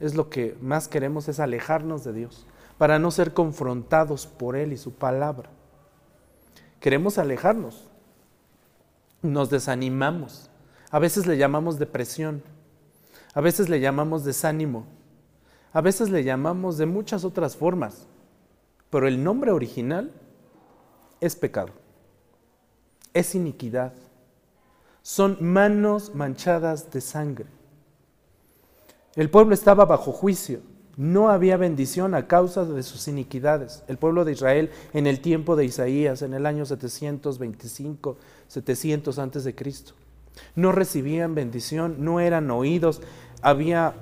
es 0.01 0.15
lo 0.15 0.31
que 0.31 0.57
más 0.61 0.89
queremos, 0.89 1.29
es 1.29 1.41
alejarnos 1.41 2.05
de 2.05 2.13
Dios, 2.13 2.47
para 2.79 2.99
no 2.99 3.11
ser 3.11 3.35
confrontados 3.35 4.27
por 4.27 4.57
Él 4.57 4.73
y 4.73 4.77
su 4.79 4.95
palabra. 4.95 5.51
Queremos 6.81 7.19
alejarnos, 7.19 7.87
nos 9.23 9.51
desanimamos, 9.51 10.51
a 10.91 10.99
veces 10.99 11.27
le 11.27 11.39
llamamos 11.39 11.79
depresión, 11.79 12.43
a 13.35 13.41
veces 13.41 13.69
le 13.69 13.81
llamamos 13.81 14.25
desánimo, 14.25 14.87
a 15.73 15.81
veces 15.81 16.11
le 16.11 16.25
llamamos 16.25 16.77
de 16.77 16.87
muchas 16.87 17.25
otras 17.25 17.57
formas, 17.57 18.07
pero 18.91 19.09
el 19.09 19.23
nombre 19.25 19.53
original 19.53 20.13
es 21.21 21.37
pecado, 21.37 21.73
es 23.15 23.35
iniquidad, 23.35 23.95
son 25.03 25.39
manos 25.41 26.15
manchadas 26.15 26.91
de 26.91 27.01
sangre. 27.01 27.47
El 29.15 29.31
pueblo 29.31 29.55
estaba 29.55 29.85
bajo 29.85 30.13
juicio, 30.13 30.61
no 30.97 31.31
había 31.31 31.57
bendición 31.57 32.15
a 32.15 32.27
causa 32.27 32.65
de 32.65 32.83
sus 32.83 33.09
iniquidades. 33.09 33.83
El 33.89 33.97
pueblo 33.97 34.25
de 34.25 34.33
Israel 34.33 34.71
en 34.93 35.07
el 35.07 35.21
tiempo 35.21 35.57
de 35.57 35.65
Isaías, 35.65 36.23
en 36.23 36.35
el 36.35 36.45
año 36.45 36.67
725, 36.67 38.19
700 38.53 39.19
antes 39.19 39.45
de 39.45 39.55
Cristo, 39.55 39.95
no 40.55 40.73
recibían 40.73 41.35
bendición, 41.35 41.97
no 42.01 42.21
eran 42.21 42.51
oídos, 42.51 43.01
había 43.41 43.95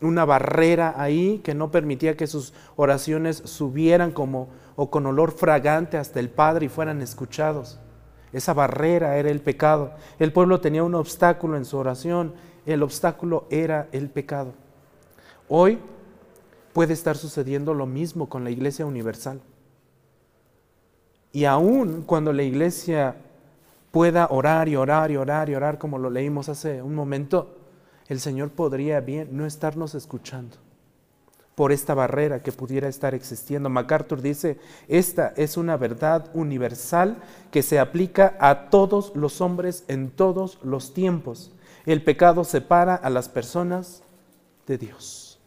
una 0.00 0.24
barrera 0.24 0.94
ahí 0.96 1.40
que 1.42 1.52
no 1.52 1.72
permitía 1.72 2.16
que 2.16 2.28
sus 2.28 2.52
oraciones 2.76 3.42
subieran 3.44 4.12
como 4.12 4.48
o 4.76 4.90
con 4.90 5.06
olor 5.06 5.32
fragante 5.32 5.96
hasta 5.96 6.20
el 6.20 6.28
Padre 6.28 6.66
y 6.66 6.68
fueran 6.68 7.02
escuchados. 7.02 7.80
Esa 8.32 8.54
barrera 8.54 9.16
era 9.16 9.28
el 9.28 9.40
pecado. 9.40 9.92
El 10.20 10.32
pueblo 10.32 10.60
tenía 10.60 10.84
un 10.84 10.94
obstáculo 10.94 11.56
en 11.56 11.64
su 11.64 11.76
oración. 11.76 12.34
El 12.64 12.84
obstáculo 12.84 13.46
era 13.50 13.88
el 13.90 14.08
pecado. 14.08 14.54
Hoy 15.48 15.80
puede 16.72 16.92
estar 16.92 17.16
sucediendo 17.16 17.74
lo 17.74 17.86
mismo 17.86 18.28
con 18.28 18.44
la 18.44 18.50
Iglesia 18.50 18.86
Universal. 18.86 19.40
Y 21.32 21.44
aún 21.44 22.02
cuando 22.02 22.32
la 22.32 22.44
Iglesia 22.44 23.16
pueda 23.92 24.26
orar 24.30 24.68
y 24.68 24.74
orar 24.74 25.12
y 25.12 25.16
orar 25.16 25.48
y 25.48 25.54
orar 25.54 25.78
como 25.78 25.98
lo 25.98 26.10
leímos 26.10 26.48
hace 26.48 26.82
un 26.82 26.94
momento, 26.96 27.56
el 28.08 28.18
Señor 28.18 28.50
podría 28.50 29.00
bien 29.00 29.28
no 29.30 29.46
estarnos 29.46 29.94
escuchando 29.94 30.56
por 31.54 31.70
esta 31.70 31.94
barrera 31.94 32.42
que 32.42 32.50
pudiera 32.50 32.88
estar 32.88 33.14
existiendo. 33.14 33.68
MacArthur 33.68 34.22
dice, 34.22 34.58
esta 34.88 35.34
es 35.36 35.56
una 35.56 35.76
verdad 35.76 36.30
universal 36.32 37.18
que 37.50 37.62
se 37.62 37.78
aplica 37.78 38.36
a 38.40 38.70
todos 38.70 39.14
los 39.14 39.40
hombres 39.40 39.84
en 39.88 40.10
todos 40.10 40.58
los 40.62 40.94
tiempos. 40.94 41.52
El 41.84 42.02
pecado 42.02 42.44
separa 42.44 42.94
a 42.94 43.10
las 43.10 43.28
personas 43.28 44.02
de 44.66 44.78
Dios. 44.78 45.38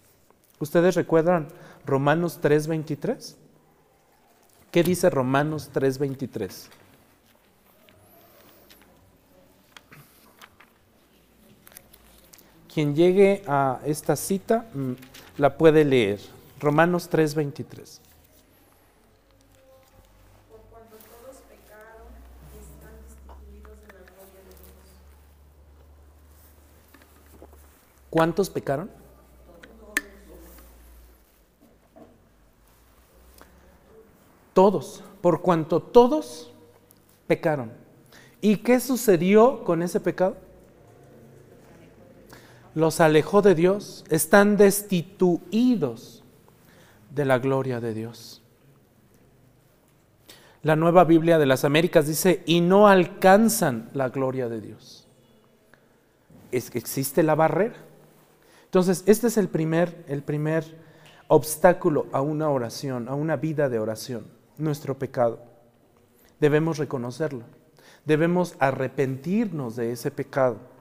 ¿Ustedes 0.59 0.95
recuerdan 0.95 1.47
Romanos 1.85 2.39
3:23? 2.41 3.35
¿Qué 4.71 4.83
dice 4.83 5.09
Romanos 5.09 5.71
3:23? 5.73 6.69
Quien 12.75 12.93
llegue 12.93 13.41
a 13.47 13.79
esta 13.85 14.17
cita 14.17 14.65
mm, 14.73 14.91
la 15.37 15.57
puede 15.57 15.85
leer. 15.85 16.19
Romanos 16.59 17.09
3:23. 17.09 18.01
¿Cuántos 28.09 28.49
pecaron? 28.49 28.91
Todos, 34.53 35.01
por 35.21 35.41
cuanto 35.41 35.81
todos 35.81 36.51
pecaron. 37.25 37.71
¿Y 38.41 38.57
qué 38.57 38.81
sucedió 38.81 39.63
con 39.63 39.81
ese 39.81 40.01
pecado? 40.01 40.44
Los 42.75 42.99
alejó 42.99 43.41
de 43.41 43.55
Dios, 43.55 44.03
están 44.09 44.57
destituidos 44.57 46.23
de 47.09 47.25
la 47.25 47.39
gloria 47.39 47.79
de 47.79 47.93
Dios. 47.93 48.43
La 50.61 50.75
nueva 50.75 51.05
Biblia 51.05 51.37
de 51.37 51.45
las 51.45 51.63
Américas 51.63 52.05
dice, 52.05 52.43
y 52.45 52.59
no 52.59 52.87
alcanzan 52.87 53.89
la 53.93 54.09
gloria 54.09 54.49
de 54.49 54.59
Dios. 54.59 55.07
Es 56.51 56.69
que 56.69 56.77
existe 56.77 57.23
la 57.23 57.35
barrera. 57.35 57.75
Entonces, 58.65 59.03
este 59.05 59.27
es 59.27 59.37
el 59.37 59.47
primer, 59.47 60.03
el 60.09 60.21
primer 60.21 60.65
obstáculo 61.27 62.07
a 62.11 62.21
una 62.21 62.49
oración, 62.49 63.07
a 63.07 63.13
una 63.13 63.37
vida 63.37 63.69
de 63.69 63.79
oración, 63.79 64.27
nuestro 64.57 64.99
pecado. 64.99 65.39
Debemos 66.41 66.77
reconocerlo. 66.77 67.43
Debemos 68.03 68.55
arrepentirnos 68.59 69.77
de 69.77 69.91
ese 69.93 70.11
pecado 70.11 70.74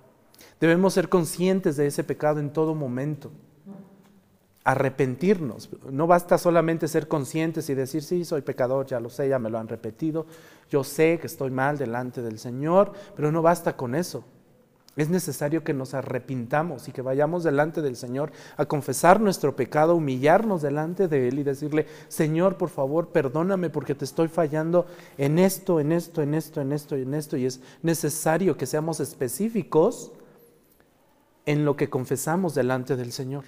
Debemos 0.60 0.94
ser 0.94 1.08
conscientes 1.08 1.76
de 1.76 1.86
ese 1.86 2.04
pecado 2.04 2.40
en 2.40 2.50
todo 2.50 2.74
momento. 2.74 3.30
Arrepentirnos. 4.64 5.68
No 5.90 6.06
basta 6.06 6.38
solamente 6.38 6.88
ser 6.88 7.06
conscientes 7.06 7.68
y 7.68 7.74
decir, 7.74 8.02
sí, 8.02 8.24
soy 8.24 8.40
pecador, 8.42 8.86
ya 8.86 8.98
lo 9.00 9.10
sé, 9.10 9.28
ya 9.28 9.38
me 9.38 9.50
lo 9.50 9.58
han 9.58 9.68
repetido. 9.68 10.26
Yo 10.70 10.84
sé 10.84 11.18
que 11.20 11.26
estoy 11.26 11.50
mal 11.50 11.76
delante 11.76 12.22
del 12.22 12.38
Señor, 12.38 12.92
pero 13.14 13.30
no 13.30 13.42
basta 13.42 13.76
con 13.76 13.94
eso. 13.94 14.24
Es 14.96 15.10
necesario 15.10 15.64
que 15.64 15.74
nos 15.74 15.92
arrepintamos 15.92 16.88
y 16.88 16.92
que 16.92 17.02
vayamos 17.02 17.42
delante 17.42 17.82
del 17.82 17.96
Señor 17.96 18.30
a 18.56 18.64
confesar 18.64 19.20
nuestro 19.20 19.56
pecado, 19.56 19.96
humillarnos 19.96 20.62
delante 20.62 21.08
de 21.08 21.28
Él 21.28 21.40
y 21.40 21.42
decirle, 21.42 21.86
Señor, 22.06 22.56
por 22.56 22.68
favor, 22.68 23.08
perdóname 23.08 23.70
porque 23.70 23.96
te 23.96 24.04
estoy 24.04 24.28
fallando 24.28 24.86
en 25.18 25.40
esto, 25.40 25.80
en 25.80 25.90
esto, 25.90 26.22
en 26.22 26.34
esto, 26.34 26.60
en 26.60 26.72
esto 26.72 26.94
en 26.94 27.14
esto. 27.14 27.36
Y 27.36 27.46
es 27.46 27.60
necesario 27.82 28.56
que 28.56 28.66
seamos 28.66 29.00
específicos 29.00 30.12
en 31.46 31.64
lo 31.64 31.76
que 31.76 31.90
confesamos 31.90 32.54
delante 32.54 32.96
del 32.96 33.12
Señor, 33.12 33.44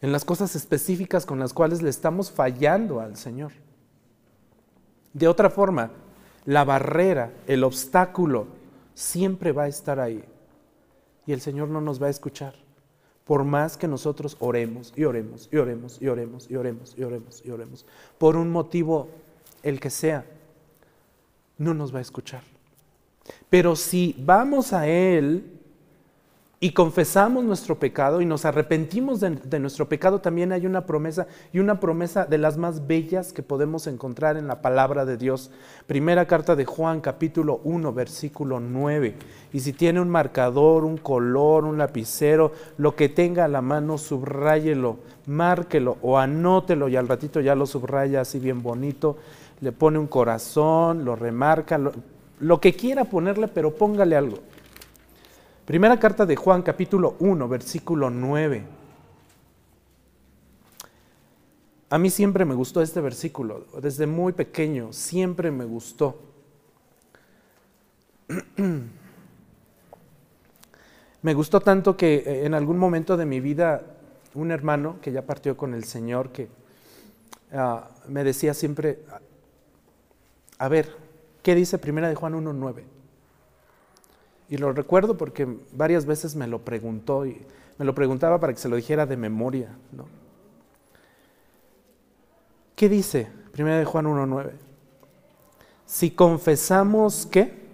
en 0.00 0.12
las 0.12 0.24
cosas 0.24 0.56
específicas 0.56 1.26
con 1.26 1.38
las 1.38 1.52
cuales 1.52 1.82
le 1.82 1.90
estamos 1.90 2.30
fallando 2.30 3.00
al 3.00 3.16
Señor. 3.16 3.52
De 5.12 5.28
otra 5.28 5.48
forma, 5.48 5.90
la 6.44 6.64
barrera, 6.64 7.32
el 7.46 7.64
obstáculo, 7.64 8.46
siempre 8.94 9.52
va 9.52 9.64
a 9.64 9.68
estar 9.68 10.00
ahí 10.00 10.24
y 11.26 11.32
el 11.32 11.40
Señor 11.40 11.68
no 11.68 11.80
nos 11.80 12.02
va 12.02 12.06
a 12.06 12.10
escuchar. 12.10 12.54
Por 13.24 13.44
más 13.44 13.76
que 13.76 13.88
nosotros 13.88 14.36
oremos 14.38 14.92
y 14.94 15.04
oremos 15.04 15.48
y 15.50 15.56
oremos 15.56 16.00
y 16.00 16.06
oremos 16.06 16.48
y 16.48 16.56
oremos 16.56 16.94
y 16.96 17.02
oremos 17.02 17.42
y 17.44 17.50
oremos, 17.50 17.86
por 18.18 18.36
un 18.36 18.50
motivo 18.50 19.08
el 19.62 19.80
que 19.80 19.90
sea, 19.90 20.24
no 21.58 21.74
nos 21.74 21.92
va 21.92 21.98
a 21.98 22.02
escuchar. 22.02 22.42
Pero 23.50 23.74
si 23.74 24.14
vamos 24.18 24.72
a 24.72 24.86
Él 24.86 25.55
y 26.58 26.70
confesamos 26.70 27.44
nuestro 27.44 27.78
pecado 27.78 28.22
y 28.22 28.26
nos 28.26 28.46
arrepentimos 28.46 29.20
de, 29.20 29.60
nuestro 29.60 29.90
pecado, 29.90 30.22
también 30.22 30.52
hay 30.52 30.64
una 30.64 30.86
promesa 30.86 31.26
y 31.52 31.58
una 31.58 31.80
promesa 31.80 32.24
de 32.24 32.38
las 32.38 32.56
más 32.56 32.86
bellas 32.86 33.34
que 33.34 33.42
podemos 33.42 33.86
encontrar 33.86 34.38
en 34.38 34.46
la 34.46 34.62
palabra 34.62 35.04
de 35.04 35.18
Dios. 35.18 35.50
Primera 35.86 36.26
carta 36.26 36.56
de 36.56 36.64
Juan, 36.64 37.02
capítulo 37.02 37.60
1, 37.64 37.92
versículo 37.92 38.58
9. 38.58 39.16
Y 39.52 39.60
si 39.60 39.74
tiene 39.74 40.00
un 40.00 40.08
marcador, 40.08 40.86
un 40.86 40.96
color, 40.96 41.64
un 41.64 41.76
lapicero, 41.76 42.52
lo 42.78 42.96
que 42.96 43.10
tenga 43.10 43.44
a 43.44 43.48
la 43.48 43.60
mano, 43.60 43.98
subráyelo, 43.98 44.96
márquelo 45.26 45.98
o 46.00 46.18
anótelo 46.18 46.88
y 46.88 46.96
al 46.96 47.06
ratito 47.06 47.40
ya 47.40 47.54
lo 47.54 47.66
subraya 47.66 48.22
así 48.22 48.38
bien 48.38 48.62
bonito, 48.62 49.18
le 49.60 49.72
pone 49.72 49.98
un 49.98 50.06
corazón, 50.06 51.04
lo 51.04 51.16
remarca, 51.16 51.78
lo 52.40 52.60
que 52.62 52.72
quiera 52.72 53.04
ponerle, 53.04 53.46
pero 53.46 53.74
póngale 53.74 54.16
algo. 54.16 54.38
Primera 55.66 55.98
carta 55.98 56.24
de 56.24 56.36
Juan, 56.36 56.62
capítulo 56.62 57.16
1, 57.18 57.48
versículo 57.48 58.08
9. 58.08 58.62
A 61.90 61.98
mí 61.98 62.08
siempre 62.08 62.44
me 62.44 62.54
gustó 62.54 62.80
este 62.82 63.00
versículo, 63.00 63.66
desde 63.82 64.06
muy 64.06 64.32
pequeño, 64.32 64.92
siempre 64.92 65.50
me 65.50 65.64
gustó. 65.64 66.20
me 71.22 71.34
gustó 71.34 71.58
tanto 71.60 71.96
que 71.96 72.14
eh, 72.14 72.46
en 72.46 72.54
algún 72.54 72.78
momento 72.78 73.16
de 73.16 73.26
mi 73.26 73.40
vida 73.40 73.82
un 74.34 74.52
hermano 74.52 75.00
que 75.02 75.10
ya 75.10 75.22
partió 75.22 75.56
con 75.56 75.74
el 75.74 75.82
Señor, 75.82 76.30
que 76.30 76.48
ah, 77.52 77.90
me 78.06 78.22
decía 78.22 78.54
siempre, 78.54 79.00
a 80.58 80.68
ver, 80.68 80.94
¿qué 81.42 81.56
dice 81.56 81.78
Primera 81.78 82.08
de 82.08 82.14
Juan 82.14 82.34
1.9? 82.34 82.95
Y 84.48 84.58
lo 84.58 84.72
recuerdo 84.72 85.16
porque 85.16 85.46
varias 85.72 86.06
veces 86.06 86.36
me 86.36 86.46
lo 86.46 86.64
preguntó 86.64 87.26
y 87.26 87.40
me 87.78 87.84
lo 87.84 87.94
preguntaba 87.94 88.38
para 88.38 88.52
que 88.52 88.60
se 88.60 88.68
lo 88.68 88.76
dijera 88.76 89.06
de 89.06 89.16
memoria. 89.16 89.70
¿no? 89.92 90.06
¿Qué 92.74 92.88
dice 92.88 93.28
1 93.58 93.84
Juan 93.86 94.06
1.9? 94.06 94.50
Si 95.86 96.10
confesamos 96.10 97.26
que 97.26 97.66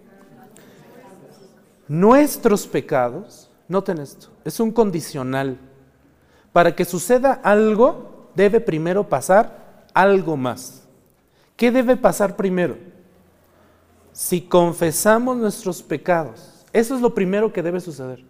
nuestros 1.88 2.66
pecados, 2.66 3.50
noten 3.68 3.98
esto, 3.98 4.28
es 4.44 4.61
un 4.61 4.70
condicional. 4.70 5.58
Para 6.52 6.74
que 6.76 6.85
suceda 6.85 7.32
algo, 7.32 8.30
debe 8.35 8.61
primero 8.61 9.08
pasar 9.08 9.87
algo 9.94 10.37
más. 10.37 10.82
¿Qué 11.56 11.70
debe 11.70 11.96
pasar 11.96 12.37
primero? 12.37 12.76
Si 14.12 14.42
confesamos 14.42 15.37
nuestros 15.37 15.82
pecados, 15.82 16.51
eso 16.72 16.94
es 16.94 17.00
lo 17.00 17.14
primero 17.14 17.52
que 17.52 17.62
debe 17.62 17.80
suceder. 17.80 18.24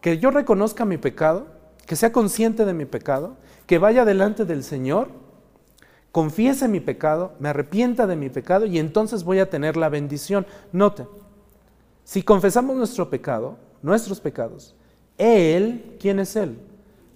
Que 0.00 0.18
yo 0.18 0.30
reconozca 0.30 0.84
mi 0.84 0.98
pecado, 0.98 1.46
que 1.86 1.96
sea 1.96 2.12
consciente 2.12 2.64
de 2.64 2.74
mi 2.74 2.84
pecado, 2.84 3.36
que 3.66 3.78
vaya 3.78 4.04
delante 4.04 4.44
del 4.44 4.62
Señor, 4.62 5.08
confiese 6.12 6.68
mi 6.68 6.80
pecado, 6.80 7.32
me 7.38 7.48
arrepienta 7.48 8.06
de 8.06 8.16
mi 8.16 8.28
pecado 8.28 8.66
y 8.66 8.78
entonces 8.78 9.24
voy 9.24 9.38
a 9.38 9.50
tener 9.50 9.76
la 9.76 9.88
bendición. 9.88 10.46
Note, 10.72 11.06
si 12.04 12.22
confesamos 12.22 12.76
nuestro 12.76 13.08
pecado, 13.08 13.56
nuestros 13.82 14.20
pecados, 14.20 14.74
Él, 15.18 15.96
¿quién 16.00 16.18
es 16.18 16.36
Él? 16.36 16.58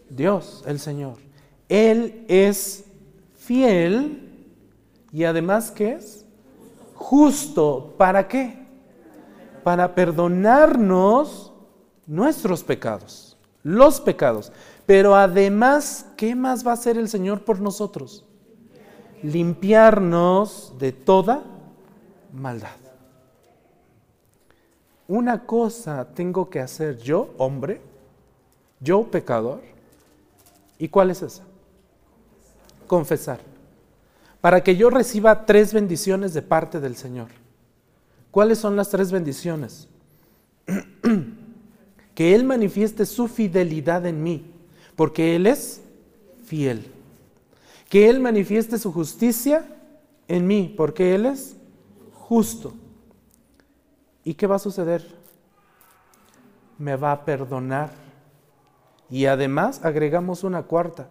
Dios, 0.08 0.64
el 0.66 0.78
Señor. 0.78 1.16
Él 1.68 2.24
es 2.28 2.84
fiel 3.34 4.28
y 5.12 5.24
además, 5.24 5.70
¿qué 5.70 5.92
es? 5.92 6.24
Justo. 6.94 7.94
¿Para 7.98 8.26
qué? 8.28 8.67
Para 9.68 9.94
perdonarnos 9.94 11.52
nuestros 12.06 12.64
pecados, 12.64 13.36
los 13.62 14.00
pecados. 14.00 14.50
Pero 14.86 15.14
además, 15.14 16.06
¿qué 16.16 16.34
más 16.34 16.66
va 16.66 16.70
a 16.70 16.72
hacer 16.72 16.96
el 16.96 17.06
Señor 17.06 17.44
por 17.44 17.60
nosotros? 17.60 18.24
Limpiarnos 19.22 20.72
de 20.78 20.92
toda 20.92 21.42
maldad. 22.32 22.78
Una 25.06 25.44
cosa 25.44 26.08
tengo 26.14 26.48
que 26.48 26.60
hacer 26.60 26.96
yo, 26.96 27.34
hombre, 27.36 27.82
yo 28.80 29.04
pecador. 29.10 29.60
¿Y 30.78 30.88
cuál 30.88 31.10
es 31.10 31.20
esa? 31.20 31.42
Confesar. 32.86 33.40
Para 34.40 34.64
que 34.64 34.76
yo 34.76 34.88
reciba 34.88 35.44
tres 35.44 35.74
bendiciones 35.74 36.32
de 36.32 36.40
parte 36.40 36.80
del 36.80 36.96
Señor. 36.96 37.28
¿Cuáles 38.30 38.58
son 38.58 38.76
las 38.76 38.90
tres 38.90 39.10
bendiciones? 39.10 39.88
que 42.14 42.34
Él 42.34 42.44
manifieste 42.44 43.06
su 43.06 43.28
fidelidad 43.28 44.04
en 44.06 44.22
mí, 44.22 44.44
porque 44.96 45.36
Él 45.36 45.46
es 45.46 45.80
fiel. 46.44 46.92
Que 47.88 48.10
Él 48.10 48.20
manifieste 48.20 48.78
su 48.78 48.92
justicia 48.92 49.64
en 50.26 50.46
mí, 50.46 50.74
porque 50.76 51.14
Él 51.14 51.26
es 51.26 51.56
justo. 52.12 52.74
¿Y 54.24 54.34
qué 54.34 54.46
va 54.46 54.56
a 54.56 54.58
suceder? 54.58 55.06
Me 56.76 56.96
va 56.96 57.12
a 57.12 57.24
perdonar. 57.24 57.92
Y 59.08 59.24
además 59.24 59.80
agregamos 59.82 60.44
una 60.44 60.64
cuarta. 60.64 61.08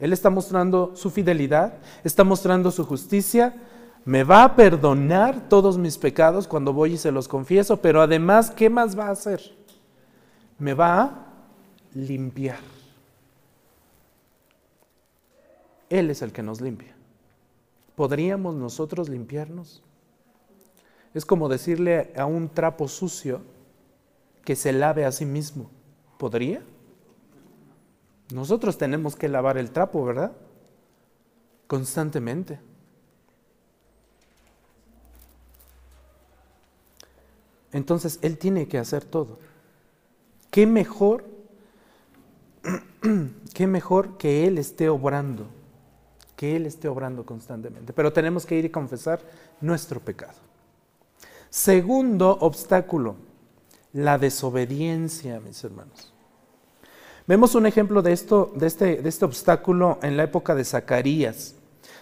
Él 0.00 0.12
está 0.12 0.30
mostrando 0.30 0.96
su 0.96 1.10
fidelidad, 1.10 1.74
está 2.02 2.24
mostrando 2.24 2.70
su 2.70 2.84
justicia, 2.84 3.54
me 4.10 4.24
va 4.24 4.42
a 4.42 4.56
perdonar 4.56 5.48
todos 5.48 5.78
mis 5.78 5.96
pecados 5.96 6.48
cuando 6.48 6.72
voy 6.72 6.94
y 6.94 6.98
se 6.98 7.12
los 7.12 7.28
confieso, 7.28 7.76
pero 7.76 8.02
además, 8.02 8.50
¿qué 8.50 8.68
más 8.68 8.98
va 8.98 9.06
a 9.06 9.12
hacer? 9.12 9.40
Me 10.58 10.74
va 10.74 11.02
a 11.04 11.26
limpiar. 11.94 12.58
Él 15.88 16.10
es 16.10 16.22
el 16.22 16.32
que 16.32 16.42
nos 16.42 16.60
limpia. 16.60 16.92
¿Podríamos 17.94 18.56
nosotros 18.56 19.08
limpiarnos? 19.08 19.80
Es 21.14 21.24
como 21.24 21.48
decirle 21.48 22.12
a 22.16 22.26
un 22.26 22.48
trapo 22.48 22.88
sucio 22.88 23.42
que 24.44 24.56
se 24.56 24.72
lave 24.72 25.04
a 25.04 25.12
sí 25.12 25.24
mismo. 25.24 25.70
¿Podría? 26.18 26.64
Nosotros 28.34 28.76
tenemos 28.76 29.14
que 29.14 29.28
lavar 29.28 29.56
el 29.56 29.70
trapo, 29.70 30.04
¿verdad? 30.04 30.32
Constantemente. 31.68 32.58
Entonces 37.72 38.18
Él 38.22 38.38
tiene 38.38 38.68
que 38.68 38.78
hacer 38.78 39.04
todo. 39.04 39.38
¿Qué 40.50 40.66
mejor? 40.66 41.24
¿Qué 43.54 43.66
mejor 43.66 44.16
que 44.16 44.46
Él 44.46 44.58
esté 44.58 44.88
obrando? 44.88 45.46
Que 46.36 46.56
Él 46.56 46.66
esté 46.66 46.88
obrando 46.88 47.24
constantemente. 47.24 47.92
Pero 47.92 48.12
tenemos 48.12 48.46
que 48.46 48.56
ir 48.56 48.64
y 48.64 48.70
confesar 48.70 49.20
nuestro 49.60 50.00
pecado. 50.00 50.38
Segundo 51.50 52.38
obstáculo, 52.40 53.16
la 53.92 54.18
desobediencia, 54.18 55.40
mis 55.40 55.62
hermanos. 55.64 56.12
Vemos 57.26 57.54
un 57.54 57.66
ejemplo 57.66 58.02
de, 58.02 58.12
esto, 58.12 58.52
de, 58.56 58.66
este, 58.66 59.02
de 59.02 59.08
este 59.08 59.24
obstáculo 59.24 59.98
en 60.02 60.16
la 60.16 60.24
época 60.24 60.54
de 60.54 60.64
Zacarías. 60.64 61.54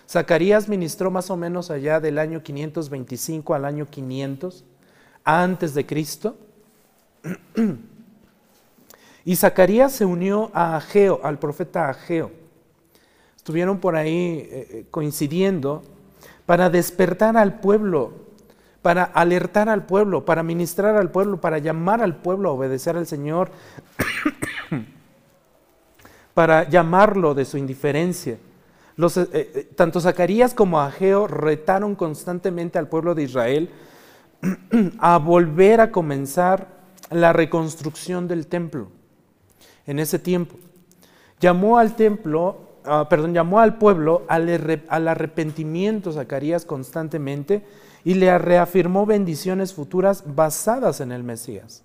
Zacarías 0.08 0.68
ministró 0.68 1.10
más 1.10 1.30
o 1.30 1.36
menos 1.36 1.70
allá 1.70 2.00
del 2.00 2.18
año 2.18 2.42
525 2.42 3.54
al 3.54 3.66
año 3.66 3.86
500 3.90 4.64
antes 5.28 5.74
de 5.74 5.84
Cristo. 5.84 6.36
Y 9.26 9.36
Zacarías 9.36 9.92
se 9.92 10.06
unió 10.06 10.50
a 10.54 10.76
Ageo, 10.76 11.20
al 11.22 11.38
profeta 11.38 11.90
Ageo. 11.90 12.30
Estuvieron 13.36 13.78
por 13.78 13.94
ahí 13.94 14.14
eh, 14.16 14.48
eh, 14.50 14.86
coincidiendo 14.90 15.82
para 16.46 16.70
despertar 16.70 17.36
al 17.36 17.60
pueblo, 17.60 18.12
para 18.80 19.04
alertar 19.04 19.68
al 19.68 19.84
pueblo, 19.84 20.24
para 20.24 20.42
ministrar 20.42 20.96
al 20.96 21.10
pueblo, 21.10 21.42
para 21.42 21.58
llamar 21.58 22.02
al 22.02 22.16
pueblo 22.16 22.48
a 22.48 22.52
obedecer 22.52 22.96
al 22.96 23.06
Señor, 23.06 23.50
para 26.32 26.66
llamarlo 26.70 27.34
de 27.34 27.44
su 27.44 27.58
indiferencia. 27.58 28.38
Eh, 28.98 29.68
tanto 29.76 30.00
Zacarías 30.00 30.54
como 30.54 30.80
Ageo 30.80 31.26
retaron 31.26 31.94
constantemente 31.96 32.78
al 32.78 32.88
pueblo 32.88 33.14
de 33.14 33.24
Israel 33.24 33.70
a 34.98 35.18
volver 35.18 35.80
a 35.80 35.90
comenzar 35.90 36.78
la 37.10 37.32
reconstrucción 37.32 38.28
del 38.28 38.46
templo 38.46 38.88
en 39.86 39.98
ese 39.98 40.18
tiempo. 40.18 40.56
Llamó 41.40 41.78
al 41.78 41.96
templo, 41.96 42.58
ah, 42.84 43.08
perdón, 43.08 43.34
llamó 43.34 43.60
al 43.60 43.78
pueblo 43.78 44.24
al, 44.28 44.82
al 44.88 45.08
arrepentimiento 45.08 46.12
Zacarías 46.12 46.64
constantemente 46.64 47.64
y 48.04 48.14
le 48.14 48.36
reafirmó 48.38 49.06
bendiciones 49.06 49.74
futuras 49.74 50.24
basadas 50.34 51.00
en 51.00 51.12
el 51.12 51.22
Mesías. 51.24 51.82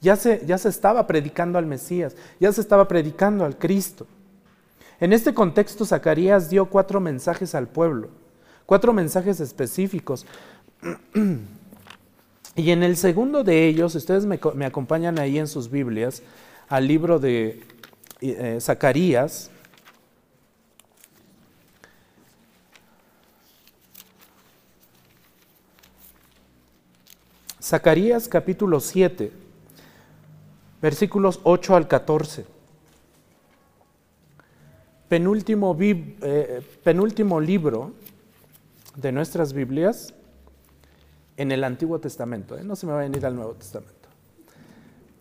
Ya 0.00 0.16
se, 0.16 0.44
ya 0.46 0.56
se 0.56 0.68
estaba 0.68 1.06
predicando 1.06 1.58
al 1.58 1.66
Mesías, 1.66 2.16
ya 2.38 2.50
se 2.52 2.60
estaba 2.60 2.88
predicando 2.88 3.44
al 3.44 3.58
Cristo. 3.58 4.06
En 4.98 5.12
este 5.12 5.34
contexto, 5.34 5.84
Zacarías 5.84 6.48
dio 6.48 6.66
cuatro 6.66 7.00
mensajes 7.00 7.54
al 7.54 7.68
pueblo, 7.68 8.08
cuatro 8.66 8.92
mensajes 8.92 9.40
específicos 9.40 10.26
Y 12.56 12.72
en 12.72 12.82
el 12.82 12.96
segundo 12.96 13.44
de 13.44 13.68
ellos, 13.68 13.94
ustedes 13.94 14.26
me, 14.26 14.66
acompañan 14.66 15.18
ahí 15.18 15.38
en 15.38 15.46
sus 15.46 15.70
Biblias, 15.70 16.22
al 16.68 16.86
libro 16.86 17.18
de 17.18 17.62
eh, 18.20 18.58
Zacarías. 18.60 19.50
Zacarías 27.62 28.28
capítulo 28.28 28.80
7, 28.80 29.32
versículos 30.82 31.40
8 31.44 31.76
al 31.76 31.88
14. 31.88 32.44
Penúltimo, 35.08 35.76
eh, 35.80 36.62
penúltimo 36.82 37.40
libro 37.40 37.92
de 38.96 39.12
nuestras 39.12 39.52
Biblias 39.52 40.14
en 41.40 41.52
el 41.52 41.64
Antiguo 41.64 41.98
Testamento. 41.98 42.58
¿eh? 42.58 42.62
No 42.62 42.76
se 42.76 42.84
me 42.84 42.92
va 42.92 42.98
a 42.98 43.02
venir 43.02 43.24
al 43.24 43.34
Nuevo 43.34 43.54
Testamento. 43.54 43.94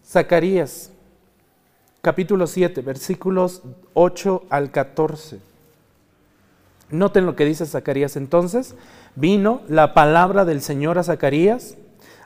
Zacarías 0.06 0.92
capítulo 2.02 2.46
7, 2.46 2.82
versículos 2.82 3.62
8 3.94 4.44
al 4.50 4.70
14. 4.70 5.40
Noten 6.90 7.26
lo 7.26 7.38
que 7.38 7.46
dice 7.46 7.66
Zacarías 7.66 8.18
entonces. 8.18 8.76
Vino 9.16 9.62
la 9.70 9.94
palabra 9.94 10.44
del 10.44 10.62
Señor 10.62 10.98
a 10.98 11.04
Zacarías. 11.04 11.78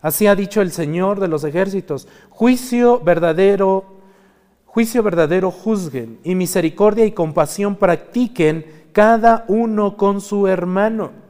Así 0.02 0.26
ha 0.26 0.36
dicho 0.36 0.62
el 0.62 0.72
Señor 0.72 1.20
de 1.20 1.28
los 1.28 1.44
ejércitos. 1.44 2.08
Juicio 2.32 3.00
verdadero, 3.00 3.86
juicio 4.66 5.04
verdadero 5.04 5.52
juzguen 5.52 6.18
y 6.24 6.34
misericordia 6.34 7.06
y 7.06 7.12
compasión 7.12 7.76
practiquen 7.76 8.66
cada 8.92 9.46
uno 9.48 9.98
con 9.98 10.20
su 10.20 10.48
hermano. 10.48 11.23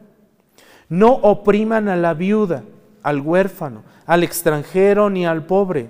No 0.94 1.14
opriman 1.14 1.90
a 1.90 1.96
la 1.96 2.14
viuda, 2.14 2.64
al 3.02 3.22
huérfano, 3.22 3.84
al 4.06 4.24
extranjero 4.24 5.10
ni 5.10 5.26
al 5.26 5.46
pobre 5.46 5.90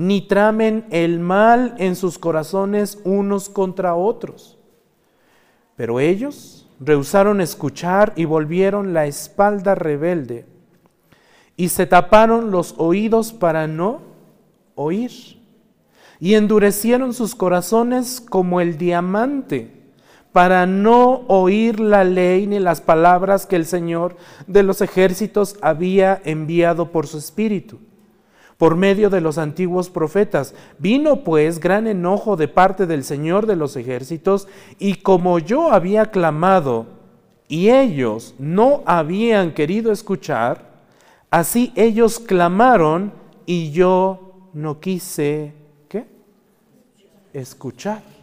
ni 0.00 0.20
tramen 0.20 0.86
el 0.90 1.18
mal 1.18 1.74
en 1.78 1.96
sus 1.96 2.20
corazones 2.20 3.00
unos 3.02 3.48
contra 3.48 3.96
otros. 3.96 4.56
Pero 5.74 5.98
ellos 5.98 6.68
rehusaron 6.78 7.40
escuchar 7.40 8.12
y 8.14 8.24
volvieron 8.24 8.94
la 8.94 9.06
espalda 9.06 9.74
rebelde 9.74 10.46
y 11.56 11.70
se 11.70 11.84
taparon 11.86 12.52
los 12.52 12.76
oídos 12.78 13.32
para 13.32 13.66
no 13.66 14.02
oír 14.76 15.10
y 16.20 16.34
endurecieron 16.34 17.12
sus 17.12 17.34
corazones 17.34 18.20
como 18.20 18.60
el 18.60 18.78
diamante 18.78 19.77
para 20.38 20.66
no 20.66 21.24
oír 21.26 21.80
la 21.80 22.04
ley 22.04 22.46
ni 22.46 22.60
las 22.60 22.80
palabras 22.80 23.44
que 23.44 23.56
el 23.56 23.66
Señor 23.66 24.14
de 24.46 24.62
los 24.62 24.80
ejércitos 24.82 25.56
había 25.62 26.22
enviado 26.24 26.92
por 26.92 27.08
su 27.08 27.18
espíritu 27.18 27.80
por 28.56 28.76
medio 28.76 29.10
de 29.10 29.20
los 29.20 29.36
antiguos 29.36 29.90
profetas. 29.90 30.54
Vino 30.78 31.24
pues 31.24 31.58
gran 31.58 31.88
enojo 31.88 32.36
de 32.36 32.46
parte 32.46 32.86
del 32.86 33.02
Señor 33.02 33.46
de 33.46 33.56
los 33.56 33.74
ejércitos, 33.74 34.46
y 34.78 34.94
como 34.94 35.40
yo 35.40 35.72
había 35.72 36.06
clamado 36.06 36.86
y 37.48 37.70
ellos 37.70 38.36
no 38.38 38.84
habían 38.86 39.54
querido 39.54 39.90
escuchar, 39.90 40.70
así 41.32 41.72
ellos 41.74 42.20
clamaron 42.20 43.12
y 43.44 43.72
yo 43.72 44.34
no 44.52 44.78
quise, 44.78 45.52
¿qué? 45.88 46.06
Escuchar. 47.32 48.17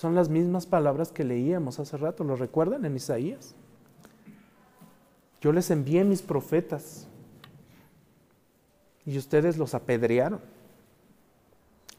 Son 0.00 0.14
las 0.14 0.30
mismas 0.30 0.64
palabras 0.64 1.12
que 1.12 1.24
leíamos 1.24 1.78
hace 1.78 1.98
rato, 1.98 2.24
¿lo 2.24 2.34
recuerdan 2.34 2.86
en 2.86 2.96
Isaías? 2.96 3.54
Yo 5.42 5.52
les 5.52 5.70
envié 5.70 6.04
mis 6.04 6.22
profetas, 6.22 7.06
y 9.04 9.18
ustedes 9.18 9.58
los 9.58 9.74
apedrearon. 9.74 10.40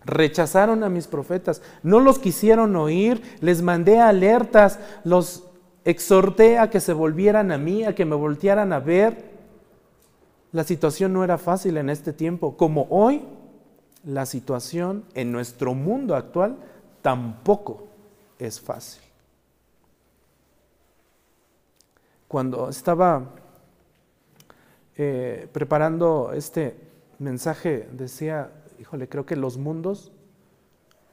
Rechazaron 0.03 0.83
a 0.83 0.89
mis 0.89 1.05
profetas, 1.05 1.61
no 1.83 1.99
los 1.99 2.17
quisieron 2.17 2.75
oír, 2.75 3.21
les 3.39 3.61
mandé 3.61 3.99
alertas, 3.99 4.79
los 5.03 5.43
exhorté 5.85 6.57
a 6.57 6.71
que 6.71 6.79
se 6.79 6.93
volvieran 6.93 7.51
a 7.51 7.59
mí, 7.59 7.83
a 7.83 7.93
que 7.93 8.05
me 8.05 8.15
voltearan 8.15 8.73
a 8.73 8.79
ver. 8.79 9.29
La 10.51 10.63
situación 10.63 11.13
no 11.13 11.23
era 11.23 11.37
fácil 11.37 11.77
en 11.77 11.91
este 11.91 12.13
tiempo, 12.13 12.57
como 12.57 12.87
hoy 12.89 13.21
la 14.03 14.25
situación 14.25 15.05
en 15.13 15.31
nuestro 15.31 15.75
mundo 15.75 16.15
actual 16.15 16.57
tampoco 17.03 17.90
es 18.41 18.59
fácil. 18.59 19.01
Cuando 22.27 22.69
estaba 22.69 23.29
eh, 24.97 25.47
preparando 25.51 26.31
este 26.33 26.75
mensaje 27.19 27.87
decía, 27.91 28.51
híjole, 28.79 29.07
creo 29.07 29.25
que 29.25 29.35
los 29.35 29.57
mundos 29.57 30.11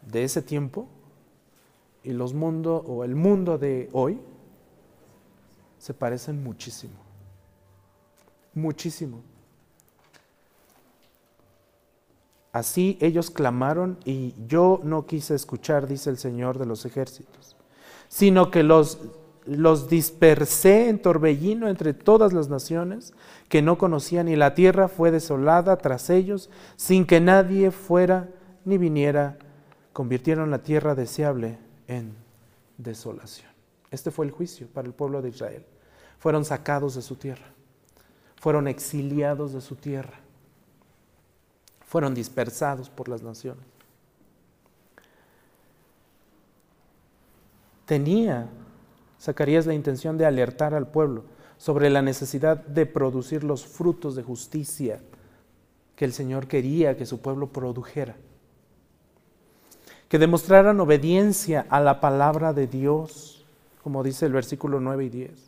de 0.03 0.25
ese 0.25 0.41
tiempo 0.41 0.89
y 2.03 2.13
los 2.13 2.33
mundos 2.33 2.83
o 2.87 3.05
el 3.05 3.15
mundo 3.15 3.59
de 3.59 3.91
hoy 3.93 4.19
se 5.79 5.93
parecen 5.93 6.43
muchísimo. 6.43 6.95
Muchísimo. 8.55 9.23
Así 12.59 12.99
ellos 13.01 13.31
clamaron 13.31 13.99
y 14.05 14.35
yo 14.49 14.81
no 14.83 15.07
quise 15.07 15.35
escuchar, 15.35 15.87
dice 15.87 16.11
el 16.11 16.19
Señor 16.19 16.59
de 16.59 16.67
los 16.67 16.85
ejércitos, 16.85 17.57
sino 18.09 18.51
que 18.51 18.63
los 18.63 18.99
los 19.47 19.89
dispersé 19.89 20.91
en 20.91 21.01
torbellino 21.01 21.69
entre 21.69 21.95
todas 21.95 22.35
las 22.35 22.51
naciones 22.51 23.15
que 23.49 23.63
no 23.63 23.79
conocían 23.79 24.29
y 24.29 24.37
la 24.37 24.55
tierra 24.55 24.89
fue 24.89 25.11
desolada 25.11 25.79
tras 25.79 26.11
ellos 26.11 26.51
sin 26.77 27.07
que 27.07 27.19
nadie 27.21 27.71
fuera 27.71 28.29
ni 28.67 28.77
viniera. 28.77 29.39
Convirtieron 29.95 30.51
la 30.51 30.59
tierra 30.59 30.95
deseable 30.95 31.59
en 31.87 32.15
desolación. 32.77 33.51
Este 33.91 34.11
fue 34.11 34.27
el 34.27 34.33
juicio 34.33 34.67
para 34.67 34.87
el 34.87 34.93
pueblo 34.93 35.23
de 35.23 35.31
Israel. 35.31 35.65
Fueron 36.19 36.45
sacados 36.45 36.95
de 36.95 37.01
su 37.01 37.15
tierra, 37.15 37.47
fueron 38.37 38.69
exiliados 38.69 39.55
de 39.55 39.63
su 39.63 39.77
tierra, 39.77 40.21
fueron 41.89 42.15
dispersados 42.15 42.91
por 42.91 43.09
las 43.09 43.23
naciones. 43.23 43.65
Tenía 47.87 48.47
Zacarías 49.19 49.67
la 49.67 49.73
intención 49.73 50.19
de 50.19 50.27
alertar 50.27 50.75
al 50.75 50.87
pueblo 50.89 51.25
sobre 51.57 51.89
la 51.89 52.03
necesidad 52.03 52.59
de 52.59 52.85
producir 52.85 53.43
los 53.43 53.67
frutos 53.67 54.15
de 54.15 54.23
justicia 54.23 55.01
que 55.97 56.05
el 56.05 56.13
Señor 56.13 56.47
quería 56.47 56.97
que 56.99 57.07
su 57.07 57.23
pueblo 57.23 57.49
produjera. 57.49 58.17
Que 60.11 60.19
demostraran 60.19 60.79
obediencia 60.81 61.67
a 61.71 61.81
la 61.81 62.01
palabra 62.01 62.53
de 62.53 62.67
Dios, 62.67 63.47
como 63.83 64.03
dice 64.03 64.27
el 64.27 64.33
versículo 64.33 64.79
9 64.79 65.07
y 65.07 65.09
10. 65.09 65.48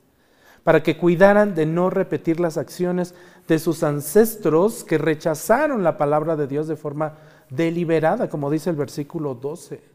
Para 0.65 0.83
que 0.83 0.97
cuidaran 0.97 1.55
de 1.55 1.67
no 1.67 1.91
repetir 1.91 2.41
las 2.41 2.59
acciones 2.59 3.15
de 3.49 3.59
sus 3.59 3.83
ancestros 3.83 4.85
que 4.85 4.99
rechazaron 4.99 5.83
la 5.83 5.97
palabra 5.97 6.37
de 6.37 6.47
Dios 6.47 6.69
de 6.69 6.77
forma 6.77 7.15
deliberada, 7.49 8.29
como 8.29 8.51
dice 8.51 8.71
el 8.71 8.77
versículo 8.77 9.35
12 9.35 9.91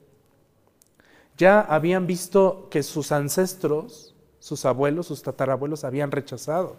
ya 1.38 1.62
habían 1.62 2.08
visto 2.08 2.68
que 2.70 2.84
sus 2.84 3.12
ancestros, 3.12 4.16
sus 4.40 4.66
abuelos, 4.66 5.08
sus 5.08 5.22
tatarabuelos 5.22 5.84
habían 5.84 6.12
rechazado. 6.12 6.78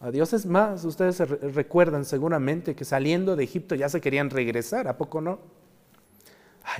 A 0.00 0.10
Dios 0.12 0.32
es 0.32 0.46
más, 0.46 0.84
ustedes 0.84 1.18
recuerdan 1.18 2.04
seguramente 2.04 2.76
que 2.76 2.84
saliendo 2.84 3.34
de 3.34 3.44
Egipto 3.44 3.74
ya 3.74 3.88
se 3.88 4.00
querían 4.00 4.30
regresar, 4.30 4.86
¿a 4.86 4.96
poco 4.96 5.20
no? 5.20 5.38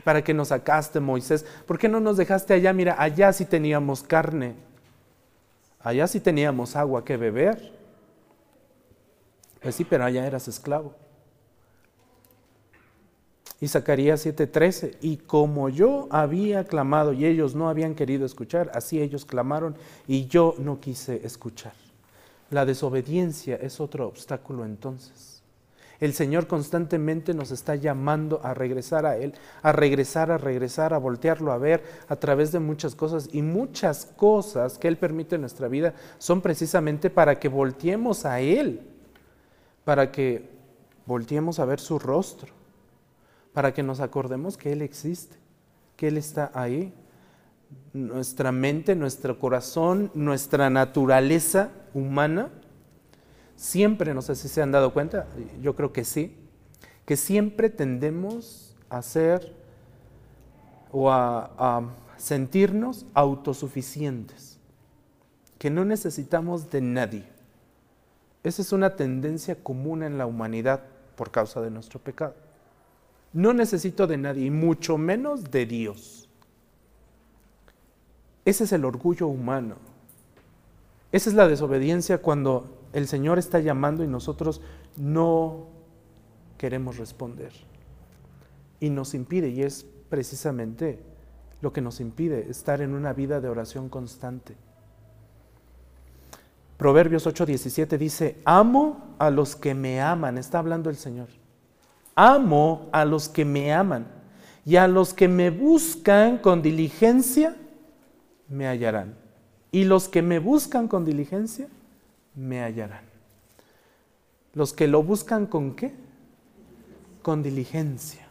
¿para 0.04 0.22
qué 0.22 0.34
nos 0.34 0.48
sacaste, 0.48 1.00
Moisés? 1.00 1.46
¿Por 1.66 1.78
qué 1.78 1.88
no 1.88 1.98
nos 1.98 2.18
dejaste 2.18 2.52
allá? 2.52 2.74
Mira, 2.74 2.96
allá 2.98 3.32
sí 3.32 3.46
teníamos 3.46 4.02
carne, 4.02 4.54
allá 5.88 6.06
sí 6.06 6.20
teníamos 6.20 6.76
agua 6.76 7.02
que 7.02 7.16
beber. 7.16 7.72
Pues 9.62 9.74
sí, 9.74 9.84
pero 9.84 10.04
allá 10.04 10.26
eras 10.26 10.46
esclavo. 10.46 10.94
Y 13.60 13.68
Zacarías 13.68 14.24
7:13, 14.24 14.98
y 15.00 15.16
como 15.16 15.68
yo 15.68 16.06
había 16.10 16.64
clamado 16.64 17.12
y 17.12 17.24
ellos 17.24 17.54
no 17.54 17.68
habían 17.68 17.94
querido 17.94 18.24
escuchar, 18.24 18.70
así 18.74 19.00
ellos 19.00 19.24
clamaron 19.24 19.76
y 20.06 20.26
yo 20.26 20.54
no 20.58 20.78
quise 20.78 21.26
escuchar. 21.26 21.72
La 22.50 22.66
desobediencia 22.66 23.56
es 23.56 23.80
otro 23.80 24.06
obstáculo 24.06 24.64
entonces. 24.64 25.37
El 26.00 26.14
Señor 26.14 26.46
constantemente 26.46 27.34
nos 27.34 27.50
está 27.50 27.74
llamando 27.74 28.40
a 28.44 28.54
regresar 28.54 29.04
a 29.04 29.16
Él, 29.16 29.34
a 29.62 29.72
regresar, 29.72 30.30
a 30.30 30.38
regresar, 30.38 30.94
a 30.94 30.98
voltearlo 30.98 31.50
a 31.50 31.58
ver 31.58 31.82
a 32.08 32.16
través 32.16 32.52
de 32.52 32.60
muchas 32.60 32.94
cosas. 32.94 33.28
Y 33.32 33.42
muchas 33.42 34.06
cosas 34.16 34.78
que 34.78 34.88
Él 34.88 34.96
permite 34.96 35.34
en 35.34 35.40
nuestra 35.40 35.68
vida 35.68 35.94
son 36.18 36.40
precisamente 36.40 37.10
para 37.10 37.40
que 37.40 37.48
volteemos 37.48 38.24
a 38.24 38.40
Él, 38.40 38.82
para 39.84 40.12
que 40.12 40.48
volteemos 41.06 41.58
a 41.58 41.64
ver 41.64 41.80
su 41.80 41.98
rostro 41.98 42.58
para 43.58 43.74
que 43.74 43.82
nos 43.82 43.98
acordemos 43.98 44.56
que 44.56 44.70
Él 44.70 44.82
existe, 44.82 45.36
que 45.96 46.06
Él 46.06 46.16
está 46.16 46.52
ahí. 46.54 46.92
Nuestra 47.92 48.52
mente, 48.52 48.94
nuestro 48.94 49.40
corazón, 49.40 50.12
nuestra 50.14 50.70
naturaleza 50.70 51.70
humana 51.92 52.50
siempre, 53.58 54.14
no 54.14 54.22
sé 54.22 54.36
si 54.36 54.48
se 54.48 54.62
han 54.62 54.70
dado 54.70 54.92
cuenta, 54.92 55.26
yo 55.60 55.74
creo 55.74 55.92
que 55.92 56.04
sí, 56.04 56.36
que 57.04 57.16
siempre 57.16 57.68
tendemos 57.68 58.76
a 58.88 59.02
ser 59.02 59.52
o 60.92 61.10
a, 61.10 61.90
sentirnos 62.16 63.06
autosuficientes, 63.14 64.58
que 65.58 65.70
no 65.70 65.84
necesitamos 65.84 66.70
de 66.70 66.80
nadie. 66.80 67.24
Esa 68.42 68.62
es 68.62 68.72
una 68.72 68.96
tendencia 68.96 69.56
común 69.56 70.02
en 70.02 70.18
la 70.18 70.26
humanidad 70.26 70.82
por 71.16 71.30
causa 71.30 71.60
de 71.60 71.70
nuestro 71.70 72.00
pecado. 72.00 72.34
No 73.32 73.52
necesito 73.52 74.06
de 74.06 74.16
nadie, 74.16 74.46
y 74.46 74.50
mucho 74.50 74.98
menos 74.98 75.50
de 75.50 75.66
Dios. 75.66 76.28
Ese 78.44 78.64
es 78.64 78.72
el 78.72 78.84
orgullo 78.84 79.28
humano. 79.28 79.76
Esa 81.12 81.30
es 81.30 81.36
la 81.36 81.46
desobediencia 81.46 82.18
cuando 82.18 82.77
el 82.92 83.06
Señor 83.06 83.38
está 83.38 83.60
llamando 83.60 84.04
y 84.04 84.06
nosotros 84.06 84.60
no 84.96 85.66
queremos 86.56 86.96
responder. 86.96 87.52
Y 88.80 88.90
nos 88.90 89.14
impide, 89.14 89.48
y 89.48 89.62
es 89.62 89.86
precisamente 90.08 91.00
lo 91.60 91.72
que 91.72 91.80
nos 91.80 92.00
impide 92.00 92.50
estar 92.50 92.80
en 92.80 92.94
una 92.94 93.12
vida 93.12 93.40
de 93.40 93.48
oración 93.48 93.88
constante. 93.88 94.56
Proverbios 96.76 97.26
8:17 97.26 97.98
dice, 97.98 98.40
amo 98.44 99.14
a 99.18 99.30
los 99.30 99.56
que 99.56 99.74
me 99.74 100.00
aman, 100.00 100.38
está 100.38 100.60
hablando 100.60 100.90
el 100.90 100.96
Señor. 100.96 101.28
Amo 102.14 102.88
a 102.92 103.04
los 103.04 103.28
que 103.28 103.44
me 103.44 103.72
aman 103.72 104.06
y 104.64 104.76
a 104.76 104.86
los 104.86 105.14
que 105.14 105.28
me 105.28 105.50
buscan 105.50 106.38
con 106.38 106.62
diligencia, 106.62 107.56
me 108.48 108.66
hallarán. 108.66 109.16
Y 109.72 109.84
los 109.84 110.08
que 110.08 110.22
me 110.22 110.38
buscan 110.38 110.88
con 110.88 111.04
diligencia, 111.04 111.68
me 112.34 112.62
hallarán. 112.62 113.04
Los 114.54 114.72
que 114.72 114.88
lo 114.88 115.02
buscan 115.02 115.46
con 115.46 115.74
qué? 115.74 115.94
Con 117.22 117.42
diligencia. 117.42 118.26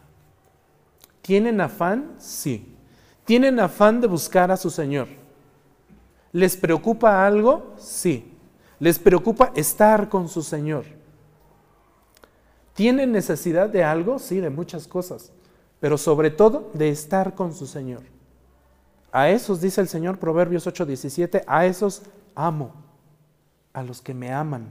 ¿Tienen 1.22 1.60
afán? 1.60 2.14
Sí. 2.18 2.74
¿Tienen 3.24 3.60
afán 3.60 4.00
de 4.00 4.06
buscar 4.06 4.50
a 4.50 4.56
su 4.56 4.70
Señor? 4.70 5.08
¿Les 6.32 6.56
preocupa 6.56 7.26
algo? 7.26 7.74
Sí. 7.78 8.32
¿Les 8.80 8.98
preocupa 8.98 9.52
estar 9.54 10.08
con 10.08 10.28
su 10.28 10.42
Señor? 10.42 10.84
¿Tienen 12.74 13.10
necesidad 13.10 13.68
de 13.68 13.82
algo? 13.82 14.18
Sí, 14.18 14.38
de 14.38 14.50
muchas 14.50 14.86
cosas, 14.86 15.32
pero 15.80 15.98
sobre 15.98 16.30
todo 16.30 16.70
de 16.74 16.90
estar 16.90 17.34
con 17.34 17.52
su 17.52 17.66
Señor. 17.66 18.02
A 19.10 19.30
esos, 19.30 19.60
dice 19.60 19.80
el 19.80 19.88
Señor, 19.88 20.18
Proverbios 20.18 20.66
8:17, 20.66 21.42
a 21.46 21.66
esos 21.66 22.02
amo, 22.34 22.72
a 23.72 23.82
los 23.82 24.00
que 24.00 24.14
me 24.14 24.32
aman, 24.32 24.68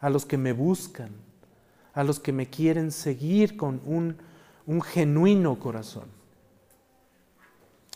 a 0.00 0.10
los 0.10 0.26
que 0.26 0.38
me 0.38 0.52
buscan, 0.52 1.10
a 1.92 2.04
los 2.04 2.20
que 2.20 2.32
me 2.32 2.48
quieren 2.48 2.90
seguir 2.92 3.56
con 3.56 3.80
un, 3.84 4.16
un 4.66 4.82
genuino 4.82 5.58
corazón. 5.58 6.04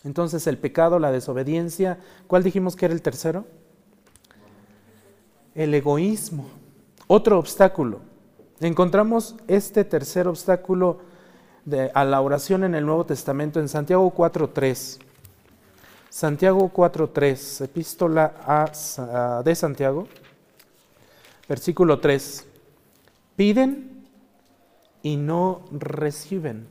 Entonces 0.03 0.47
el 0.47 0.57
pecado, 0.57 0.99
la 0.99 1.11
desobediencia, 1.11 1.99
¿cuál 2.27 2.43
dijimos 2.43 2.75
que 2.75 2.85
era 2.85 2.93
el 2.93 3.01
tercero? 3.01 3.45
El 5.55 5.73
egoísmo, 5.73 6.47
otro 7.07 7.37
obstáculo. 7.37 7.99
Encontramos 8.61 9.35
este 9.47 9.83
tercer 9.83 10.27
obstáculo 10.27 10.99
a 11.93 12.05
la 12.05 12.21
oración 12.21 12.63
en 12.63 12.75
el 12.75 12.85
Nuevo 12.85 13.05
Testamento 13.05 13.59
en 13.59 13.67
Santiago 13.67 14.13
4.3. 14.15 14.99
Santiago 16.09 16.71
4.3, 16.73 17.65
epístola 17.65 18.33
a, 18.45 19.43
de 19.43 19.55
Santiago, 19.55 20.07
versículo 21.47 21.99
3. 21.99 22.47
Piden 23.35 24.07
y 25.03 25.17
no 25.17 25.61
reciben. 25.71 26.67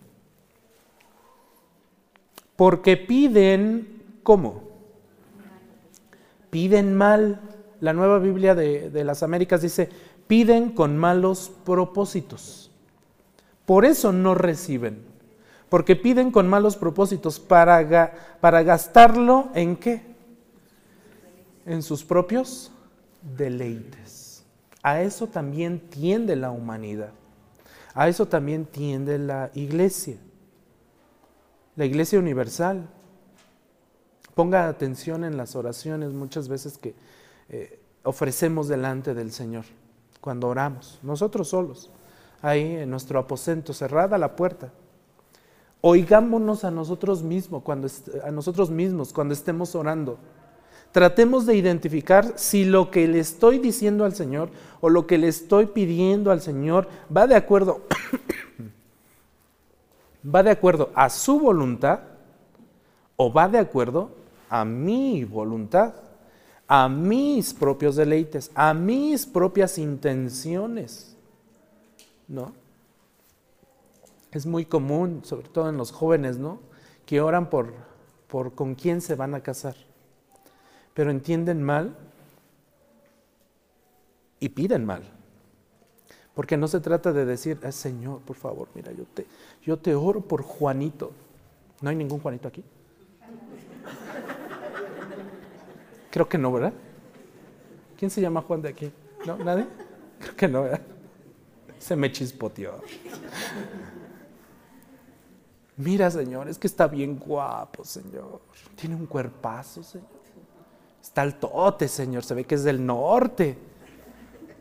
Porque 2.56 2.96
piden, 2.96 4.02
¿cómo? 4.24 4.64
Piden 6.50 6.94
mal. 6.96 7.40
La 7.80 7.92
nueva 7.92 8.18
Biblia 8.18 8.56
de, 8.56 8.90
de 8.90 9.04
las 9.04 9.22
Américas 9.22 9.62
dice, 9.62 9.88
piden 10.26 10.72
con 10.72 10.98
malos 10.98 11.52
propósitos. 11.64 12.72
Por 13.64 13.84
eso 13.84 14.12
no 14.12 14.34
reciben. 14.34 15.07
Porque 15.68 15.96
piden 15.96 16.30
con 16.30 16.48
malos 16.48 16.76
propósitos 16.76 17.38
para, 17.38 18.36
para 18.40 18.62
gastarlo 18.62 19.50
en 19.54 19.76
qué? 19.76 20.02
En 21.66 21.82
sus 21.82 22.04
propios 22.04 22.72
deleites. 23.36 24.44
A 24.82 25.02
eso 25.02 25.26
también 25.26 25.80
tiende 25.90 26.36
la 26.36 26.50
humanidad. 26.50 27.10
A 27.94 28.08
eso 28.08 28.26
también 28.26 28.64
tiende 28.64 29.18
la 29.18 29.50
iglesia. 29.54 30.16
La 31.76 31.84
iglesia 31.84 32.18
universal. 32.18 32.88
Ponga 34.34 34.68
atención 34.68 35.24
en 35.24 35.36
las 35.36 35.56
oraciones 35.56 36.12
muchas 36.12 36.48
veces 36.48 36.78
que 36.78 36.94
eh, 37.48 37.80
ofrecemos 38.04 38.68
delante 38.68 39.14
del 39.14 39.32
Señor 39.32 39.64
cuando 40.20 40.48
oramos, 40.48 40.98
nosotros 41.02 41.48
solos, 41.48 41.90
ahí 42.42 42.76
en 42.76 42.90
nuestro 42.90 43.18
aposento, 43.18 43.72
cerrada 43.72 44.18
la 44.18 44.36
puerta. 44.36 44.72
Oigámonos 45.80 46.64
a 46.64 46.70
nosotros 46.70 47.22
mismos 47.22 47.62
cuando, 47.62 47.88
a 48.24 48.30
nosotros 48.30 48.70
mismos 48.70 49.12
cuando 49.12 49.34
estemos 49.34 49.74
orando. 49.74 50.18
Tratemos 50.92 51.46
de 51.46 51.54
identificar 51.56 52.32
si 52.36 52.64
lo 52.64 52.90
que 52.90 53.06
le 53.06 53.20
estoy 53.20 53.58
diciendo 53.58 54.04
al 54.04 54.14
Señor 54.14 54.50
o 54.80 54.88
lo 54.88 55.06
que 55.06 55.18
le 55.18 55.28
estoy 55.28 55.66
pidiendo 55.66 56.30
al 56.30 56.40
Señor 56.40 56.88
va 57.14 57.26
de 57.26 57.36
acuerdo 57.36 57.82
va 60.34 60.42
de 60.42 60.50
acuerdo 60.50 60.90
a 60.94 61.10
su 61.10 61.38
voluntad 61.38 62.00
o 63.16 63.32
va 63.32 63.48
de 63.48 63.58
acuerdo 63.58 64.10
a 64.48 64.64
mi 64.64 65.24
voluntad 65.24 65.92
a 66.68 66.86
mis 66.86 67.54
propios 67.54 67.96
deleites, 67.96 68.50
a 68.54 68.74
mis 68.74 69.24
propias 69.24 69.78
intenciones. 69.78 71.16
¿No? 72.28 72.52
Es 74.30 74.46
muy 74.46 74.66
común, 74.66 75.22
sobre 75.24 75.48
todo 75.48 75.68
en 75.68 75.76
los 75.76 75.90
jóvenes, 75.90 76.38
¿no? 76.38 76.60
Que 77.06 77.20
oran 77.20 77.48
por, 77.48 77.72
por 78.28 78.54
con 78.54 78.74
quién 78.74 79.00
se 79.00 79.14
van 79.14 79.34
a 79.34 79.40
casar. 79.40 79.74
Pero 80.94 81.10
entienden 81.10 81.62
mal 81.62 81.96
y 84.40 84.50
piden 84.50 84.84
mal. 84.84 85.02
Porque 86.34 86.56
no 86.56 86.68
se 86.68 86.80
trata 86.80 87.12
de 87.12 87.24
decir, 87.24 87.58
Señor, 87.72 88.20
por 88.20 88.36
favor, 88.36 88.68
mira, 88.74 88.92
yo 88.92 89.04
te, 89.12 89.26
yo 89.62 89.76
te 89.76 89.94
oro 89.94 90.20
por 90.20 90.42
Juanito. 90.42 91.10
¿No 91.80 91.90
hay 91.90 91.96
ningún 91.96 92.20
Juanito 92.20 92.48
aquí? 92.48 92.62
Creo 96.10 96.28
que 96.28 96.38
no, 96.38 96.52
¿verdad? 96.52 96.72
¿Quién 97.96 98.10
se 98.10 98.20
llama 98.20 98.42
Juan 98.42 98.62
de 98.62 98.68
aquí? 98.68 98.92
¿No? 99.26 99.36
¿Nadie? 99.38 99.66
Creo 100.20 100.36
que 100.36 100.48
no, 100.48 100.62
¿verdad? 100.62 100.80
Se 101.78 101.96
me 101.96 102.12
chispoteó. 102.12 102.82
Mira, 105.78 106.10
Señor, 106.10 106.48
es 106.48 106.58
que 106.58 106.66
está 106.66 106.86
bien 106.86 107.18
guapo, 107.18 107.84
Señor. 107.84 108.40
Tiene 108.74 108.94
un 108.96 109.06
cuerpazo, 109.06 109.82
Señor. 109.82 110.08
Está 111.00 111.22
altote, 111.22 111.88
Señor. 111.88 112.24
Se 112.24 112.34
ve 112.34 112.44
que 112.44 112.56
es 112.56 112.64
del 112.64 112.84
norte. 112.84 113.56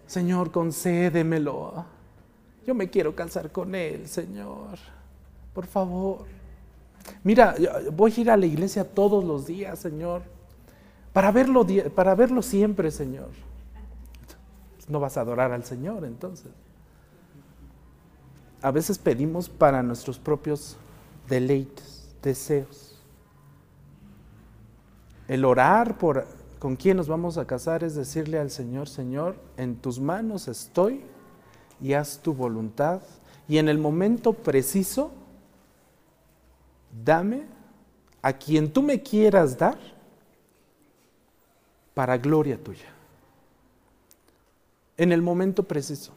Señor, 0.06 0.52
concédemelo. 0.52 1.86
Yo 2.66 2.74
me 2.74 2.90
quiero 2.90 3.16
casar 3.16 3.52
con 3.52 3.76
él, 3.76 4.08
Señor. 4.08 4.78
Por 5.54 5.66
favor. 5.66 6.26
Mira, 7.24 7.56
voy 7.92 8.14
a 8.16 8.20
ir 8.22 8.32
a 8.32 8.38
la 8.38 8.46
iglesia 8.46 8.84
todos 8.84 9.24
los 9.24 9.48
días, 9.48 9.80
Señor 9.80 10.38
para 11.18 11.32
verlo, 11.32 11.66
para 11.96 12.14
verlo 12.14 12.44
siempre, 12.44 12.92
Señor. 12.92 13.30
No 14.88 15.00
vas 15.00 15.18
a 15.18 15.22
adorar 15.22 15.52
al 15.52 15.64
Señor 15.64 16.06
entonces. 16.06 16.52
A 18.62 18.70
veces 18.70 19.00
pedimos 19.00 19.50
para 19.50 19.82
nuestros 19.82 20.20
propios 20.20 20.78
deleites, 21.28 22.16
deseos. 22.22 22.96
El 25.28 25.46
orar 25.46 25.98
por 25.98 26.26
con 26.60 26.76
quién 26.76 26.98
nos 26.98 27.08
vamos 27.08 27.38
a 27.38 27.46
casar 27.46 27.84
es 27.84 27.96
decirle 27.96 28.40
al 28.40 28.50
Señor, 28.50 28.90
Señor, 28.90 29.36
en 29.58 29.76
tus 29.76 30.00
manos 30.00 30.48
estoy 30.48 31.02
y 31.80 31.94
haz 31.94 32.20
tu 32.20 32.34
voluntad. 32.34 33.02
Y 33.48 33.60
en 33.60 33.70
el 33.70 33.78
momento 33.78 34.34
preciso, 34.34 35.12
dame 37.06 37.46
a 38.22 38.34
quien 38.34 38.72
tú 38.72 38.82
me 38.82 39.02
quieras 39.02 39.58
dar 39.58 39.78
para 41.94 42.18
gloria 42.18 42.62
tuya. 42.62 42.88
En 44.98 45.12
el 45.12 45.22
momento 45.22 45.64
preciso. 45.64 46.14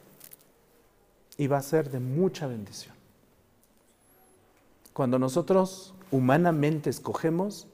Y 1.37 1.47
va 1.47 1.57
a 1.57 1.63
ser 1.63 1.89
de 1.89 1.99
mucha 1.99 2.47
bendición. 2.47 3.00
Cuando 4.93 5.17
nosotros 5.17 5.93
humanamente 6.11 6.89
escogemos, 6.89 7.67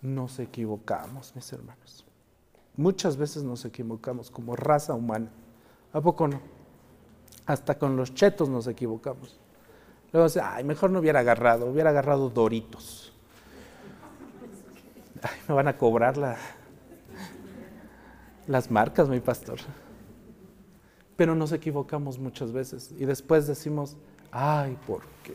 nos 0.00 0.38
equivocamos, 0.38 1.34
mis 1.34 1.52
hermanos. 1.52 2.04
Muchas 2.76 3.16
veces 3.16 3.42
nos 3.42 3.64
equivocamos 3.64 4.30
como 4.30 4.56
raza 4.56 4.94
humana. 4.94 5.30
¿A 5.92 6.00
poco 6.00 6.28
no? 6.28 6.40
Hasta 7.46 7.78
con 7.78 7.96
los 7.96 8.14
chetos 8.14 8.48
nos 8.48 8.66
equivocamos. 8.66 9.38
Luego 10.12 10.28
dice, 10.28 10.40
ay, 10.40 10.64
mejor 10.64 10.90
no 10.90 11.00
hubiera 11.00 11.20
agarrado, 11.20 11.66
hubiera 11.66 11.90
agarrado 11.90 12.28
Doritos. 12.30 13.12
Ay, 15.22 15.38
me 15.48 15.54
van 15.54 15.68
a 15.68 15.76
cobrar 15.76 16.16
la, 16.16 16.36
las 18.46 18.70
marcas, 18.70 19.08
mi 19.08 19.20
pastor. 19.20 19.58
Pero 21.16 21.34
nos 21.34 21.52
equivocamos 21.52 22.18
muchas 22.18 22.52
veces 22.52 22.92
y 22.98 23.04
después 23.04 23.46
decimos, 23.46 23.96
ay, 24.30 24.76
¿por 24.86 25.02
qué? 25.22 25.34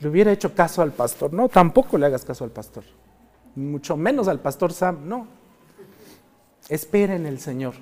Le 0.00 0.08
hubiera 0.08 0.32
hecho 0.32 0.54
caso 0.54 0.82
al 0.82 0.92
pastor. 0.92 1.32
No, 1.32 1.48
tampoco 1.48 1.98
le 1.98 2.06
hagas 2.06 2.24
caso 2.24 2.44
al 2.44 2.50
pastor. 2.50 2.84
Mucho 3.54 3.96
menos 3.96 4.28
al 4.28 4.40
pastor 4.40 4.72
Sam. 4.72 5.08
No. 5.08 5.26
Espera 6.68 7.14
en 7.14 7.26
el 7.26 7.38
Señor. 7.38 7.74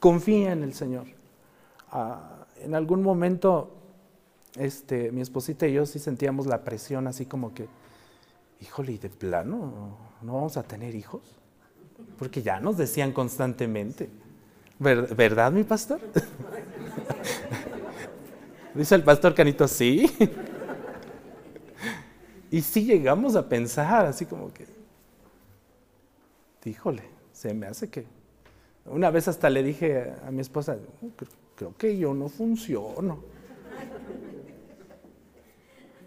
Confía 0.00 0.52
en 0.52 0.62
el 0.62 0.74
Señor. 0.74 1.06
Ah, 1.90 2.46
en 2.60 2.74
algún 2.74 3.02
momento, 3.02 3.70
este, 4.56 5.12
mi 5.12 5.20
esposita 5.20 5.66
y 5.66 5.74
yo 5.74 5.86
sí 5.86 5.98
sentíamos 5.98 6.46
la 6.46 6.64
presión 6.64 7.06
así 7.06 7.26
como 7.26 7.54
que, 7.54 7.68
híjole, 8.60 8.92
¿y 8.92 8.98
de 8.98 9.10
plano 9.10 9.96
no 10.22 10.34
vamos 10.34 10.56
a 10.56 10.62
tener 10.62 10.94
hijos? 10.94 11.22
Porque 12.18 12.42
ya 12.42 12.60
nos 12.60 12.76
decían 12.76 13.12
constantemente. 13.12 14.10
¿Verdad, 14.78 15.52
mi 15.52 15.62
pastor? 15.62 16.00
Dice 18.74 18.96
el 18.96 19.04
pastor 19.04 19.34
Canito, 19.34 19.68
sí. 19.68 20.10
Y 22.54 22.62
sí 22.62 22.84
llegamos 22.84 23.34
a 23.34 23.48
pensar 23.48 24.06
así 24.06 24.26
como 24.26 24.52
que, 24.54 24.64
híjole, 26.64 27.02
se 27.32 27.52
me 27.52 27.66
hace 27.66 27.90
que... 27.90 28.06
Una 28.84 29.10
vez 29.10 29.26
hasta 29.26 29.50
le 29.50 29.64
dije 29.64 30.14
a 30.24 30.30
mi 30.30 30.40
esposa, 30.40 30.76
creo 31.56 31.76
que 31.76 31.98
yo 31.98 32.14
no 32.14 32.28
funciono. 32.28 33.24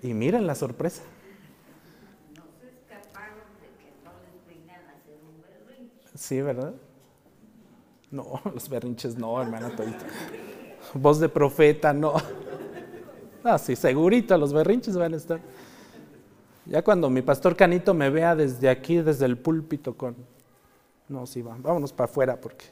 Y 0.01 0.13
miren 0.13 0.47
la 0.47 0.55
sorpresa. 0.55 1.01
Sí, 6.15 6.41
¿verdad? 6.41 6.75
No, 8.09 8.39
los 8.53 8.69
berrinches 8.69 9.17
no, 9.17 9.41
hermano 9.41 9.69
Torito. 9.71 10.05
Voz 10.93 11.19
de 11.19 11.27
profeta, 11.27 11.91
no. 11.91 12.13
Ah, 13.43 13.57
sí, 13.57 13.75
segurito, 13.75 14.37
los 14.37 14.53
berrinches 14.53 14.95
van 14.95 15.13
a 15.13 15.17
estar. 15.17 15.41
Ya 16.67 16.81
cuando 16.83 17.09
mi 17.09 17.21
pastor 17.21 17.55
Canito 17.55 17.93
me 17.93 18.09
vea 18.09 18.35
desde 18.35 18.69
aquí, 18.69 18.97
desde 18.97 19.25
el 19.25 19.37
púlpito 19.37 19.95
con... 19.95 20.15
No, 21.07 21.25
sí, 21.25 21.41
va, 21.41 21.55
vámonos 21.57 21.93
para 21.93 22.09
afuera 22.09 22.39
porque 22.39 22.65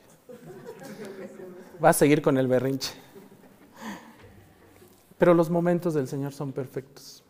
va 1.83 1.89
a 1.89 1.93
seguir 1.93 2.21
con 2.21 2.37
el 2.37 2.47
berrinche. 2.47 2.93
Pero 5.17 5.33
los 5.33 5.49
momentos 5.49 5.93
del 5.93 6.07
Señor 6.07 6.33
son 6.33 6.51
perfectos. 6.51 7.23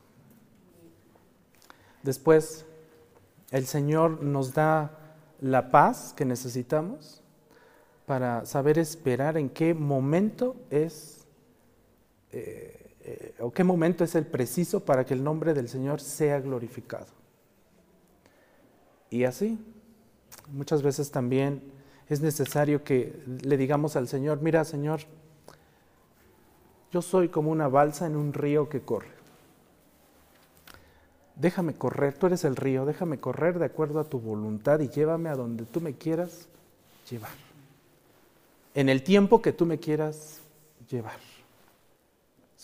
Después, 2.01 2.66
el 3.51 3.66
Señor 3.68 4.24
nos 4.24 4.53
da 4.53 4.97
la 5.41 5.70
paz 5.70 6.13
que 6.16 6.26
necesitamos 6.26 7.22
para 8.05 8.45
saber 8.45 8.80
esperar 8.80 9.38
en 9.38 9.49
qué 9.49 9.74
momento 9.74 10.55
es, 10.70 11.26
eh, 12.32 12.84
o 13.39 13.51
qué 13.51 13.63
momento 13.63 14.03
es 14.03 14.15
el 14.15 14.25
preciso 14.25 14.79
para 14.79 15.05
que 15.05 15.13
el 15.13 15.23
nombre 15.23 15.53
del 15.53 15.69
Señor 15.69 15.99
sea 16.01 16.39
glorificado. 16.39 17.07
Y 19.09 19.23
así, 19.23 19.57
muchas 20.51 20.81
veces 20.81 21.11
también 21.11 21.61
es 22.09 22.21
necesario 22.21 22.83
que 22.83 23.21
le 23.43 23.57
digamos 23.57 23.95
al 23.95 24.07
Señor, 24.07 24.41
mira 24.41 24.63
Señor, 24.63 25.01
yo 26.91 27.01
soy 27.01 27.29
como 27.29 27.51
una 27.51 27.67
balsa 27.67 28.05
en 28.05 28.15
un 28.15 28.33
río 28.33 28.69
que 28.69 28.81
corre. 28.81 29.13
Déjame 31.36 31.73
correr, 31.73 32.17
tú 32.17 32.27
eres 32.27 32.45
el 32.45 32.55
río, 32.55 32.86
déjame 32.86 33.19
correr 33.19 33.59
de 33.59 33.65
acuerdo 33.65 33.99
a 33.99 34.05
tu 34.05 34.19
voluntad 34.19 34.79
y 34.79 34.88
llévame 34.88 35.29
a 35.29 35.36
donde 35.36 35.65
tú 35.65 35.81
me 35.81 35.93
quieras 35.93 36.47
llevar 37.09 37.45
en 38.75 38.89
el 38.89 39.01
tiempo 39.01 39.41
que 39.41 39.53
tú 39.53 39.65
me 39.65 39.79
quieras 39.79 40.41
llevar. 40.89 41.17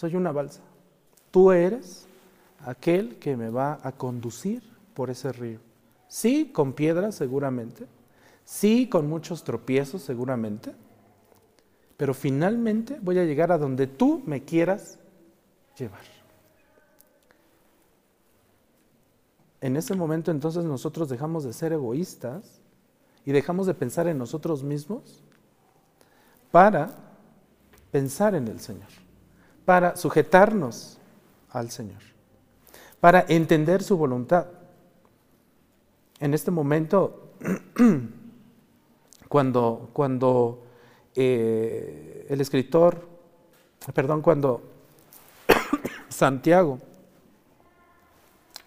Soy 0.02 0.16
una 0.16 0.32
balsa. 0.32 0.62
Tú 1.30 1.52
eres 1.52 2.08
aquel 2.66 3.20
que 3.20 3.38
me 3.38 3.52
va 3.52 3.80
a 3.84 3.92
conducir 3.92 4.64
por 4.96 5.12
ese 5.12 5.32
río. 5.32 5.60
Sí, 6.08 6.50
con 6.52 6.74
piedras 6.74 7.14
seguramente. 7.14 7.86
Sí, 8.44 8.90
con 8.90 9.08
muchos 9.08 9.44
tropiezos 9.44 10.02
seguramente. 10.02 10.74
Pero 11.98 12.16
finalmente 12.16 12.98
voy 13.00 13.20
a 13.20 13.26
llegar 13.26 13.52
a 13.52 13.60
donde 13.60 13.86
tú 13.86 14.24
me 14.26 14.44
quieras 14.44 14.98
llevar. 15.78 16.02
En 19.62 19.78
ese 19.78 19.94
momento 19.94 20.32
entonces 20.32 20.66
nosotros 20.66 21.10
dejamos 21.10 21.44
de 21.44 21.54
ser 21.54 21.74
egoístas 21.74 22.60
y 23.24 23.34
dejamos 23.34 23.68
de 23.68 23.76
pensar 23.76 24.08
en 24.08 24.18
nosotros 24.18 24.64
mismos 24.64 25.22
para 26.50 26.90
pensar 27.92 28.34
en 28.34 28.48
el 28.48 28.60
Señor, 28.60 28.90
para 29.66 29.96
sujetarnos 29.96 30.98
al 31.50 31.70
Señor, 31.72 32.02
para 33.00 33.26
entender 33.28 33.84
su 33.84 33.98
voluntad. 33.98 34.48
En 36.20 36.34
este 36.34 36.52
momento, 36.52 37.34
cuando, 39.28 39.90
cuando 39.94 40.64
eh, 41.16 42.28
el 42.30 42.42
escritor, 42.42 43.08
perdón, 43.94 44.22
cuando 44.22 44.62
Santiago 46.10 46.80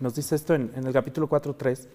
nos 0.00 0.14
dice 0.14 0.34
esto 0.34 0.54
en, 0.54 0.72
el 0.74 0.92
capítulo 0.92 1.28
4.3, 1.28 1.86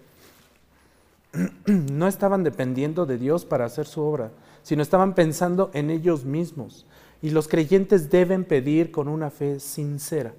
no 1.91 2.07
estaban 2.07 2.43
dependiendo 2.43 3.05
de 3.05 3.17
Dios 3.17 3.45
para 3.45 3.65
hacer 3.65 3.85
su 3.85 4.01
obra, 4.01 4.31
sino 4.63 4.81
estaban 4.81 5.13
pensando 5.13 5.69
en 5.73 5.89
ellos 5.89 6.25
mismos. 6.25 6.85
Y 7.21 7.31
los 7.31 7.47
creyentes 7.47 8.09
deben 8.09 8.45
pedir 8.45 8.91
con 8.91 9.07
una 9.07 9.29
fe 9.29 9.59
sincera, 9.59 10.33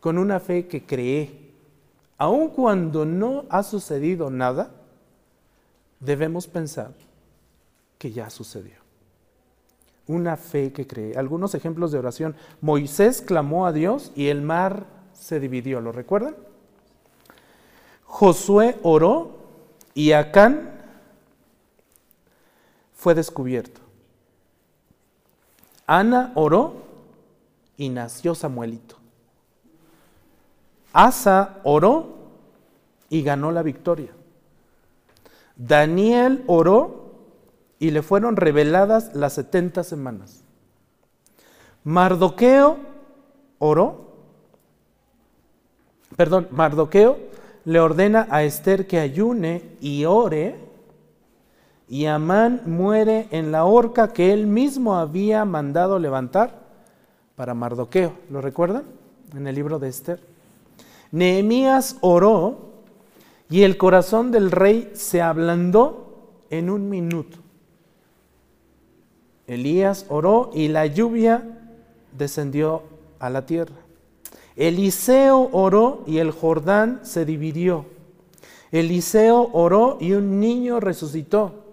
con 0.00 0.18
una 0.18 0.40
fe 0.40 0.66
que 0.66 0.84
cree. 0.84 1.52
Aun 2.18 2.48
cuando 2.48 3.04
no 3.04 3.44
ha 3.48 3.62
sucedido 3.62 4.30
nada, 4.30 4.70
debemos 6.00 6.46
pensar 6.46 6.92
que 7.98 8.12
ya 8.12 8.28
sucedió. 8.30 8.76
Una 10.06 10.36
fe 10.36 10.72
que 10.72 10.86
cree. 10.86 11.16
Algunos 11.16 11.54
ejemplos 11.54 11.92
de 11.92 11.98
oración. 11.98 12.36
Moisés 12.60 13.22
clamó 13.22 13.66
a 13.66 13.72
Dios 13.72 14.12
y 14.14 14.28
el 14.28 14.42
mar 14.42 14.86
se 15.14 15.40
dividió. 15.40 15.80
¿Lo 15.80 15.92
recuerdan? 15.92 16.36
Josué 18.04 18.76
oró 18.82 19.38
y 19.94 20.12
Acán 20.12 20.70
fue 22.94 23.14
descubierto. 23.14 23.83
Ana 25.86 26.32
oró 26.34 26.74
y 27.76 27.88
nació 27.88 28.34
Samuelito. 28.34 28.96
Asa 30.92 31.60
oró 31.64 32.14
y 33.10 33.22
ganó 33.22 33.50
la 33.50 33.62
victoria. 33.62 34.10
Daniel 35.56 36.44
oró 36.46 37.12
y 37.78 37.90
le 37.90 38.02
fueron 38.02 38.36
reveladas 38.36 39.14
las 39.14 39.34
70 39.34 39.84
semanas. 39.84 40.42
Mardoqueo 41.84 42.78
oró, 43.58 44.14
perdón, 46.16 46.48
Mardoqueo 46.50 47.18
le 47.64 47.80
ordena 47.80 48.26
a 48.30 48.42
Esther 48.42 48.86
que 48.86 48.98
ayune 48.98 49.76
y 49.80 50.04
ore, 50.04 50.56
y 51.88 52.06
Amán 52.06 52.62
muere 52.66 53.28
en 53.30 53.52
la 53.52 53.64
horca 53.64 54.12
que 54.12 54.32
él 54.32 54.46
mismo 54.46 54.96
había 54.96 55.44
mandado 55.44 55.98
levantar 55.98 56.62
para 57.36 57.54
Mardoqueo. 57.54 58.12
¿Lo 58.30 58.40
recuerdan? 58.40 58.84
En 59.34 59.46
el 59.46 59.54
libro 59.54 59.78
de 59.78 59.88
Esther. 59.88 60.20
Nehemías 61.12 61.96
oró 62.00 62.72
y 63.50 63.62
el 63.62 63.76
corazón 63.76 64.30
del 64.30 64.50
rey 64.50 64.90
se 64.94 65.20
ablandó 65.20 66.04
en 66.50 66.70
un 66.70 66.88
minuto. 66.88 67.38
Elías 69.46 70.06
oró 70.08 70.50
y 70.54 70.68
la 70.68 70.86
lluvia 70.86 71.42
descendió 72.16 72.82
a 73.18 73.28
la 73.28 73.44
tierra. 73.44 73.74
Eliseo 74.56 75.50
oró 75.52 76.02
y 76.06 76.18
el 76.18 76.30
Jordán 76.30 77.00
se 77.02 77.24
dividió. 77.24 77.86
Eliseo 78.70 79.50
oró 79.52 79.98
y 80.00 80.12
un 80.12 80.40
niño 80.40 80.80
resucitó. 80.80 81.63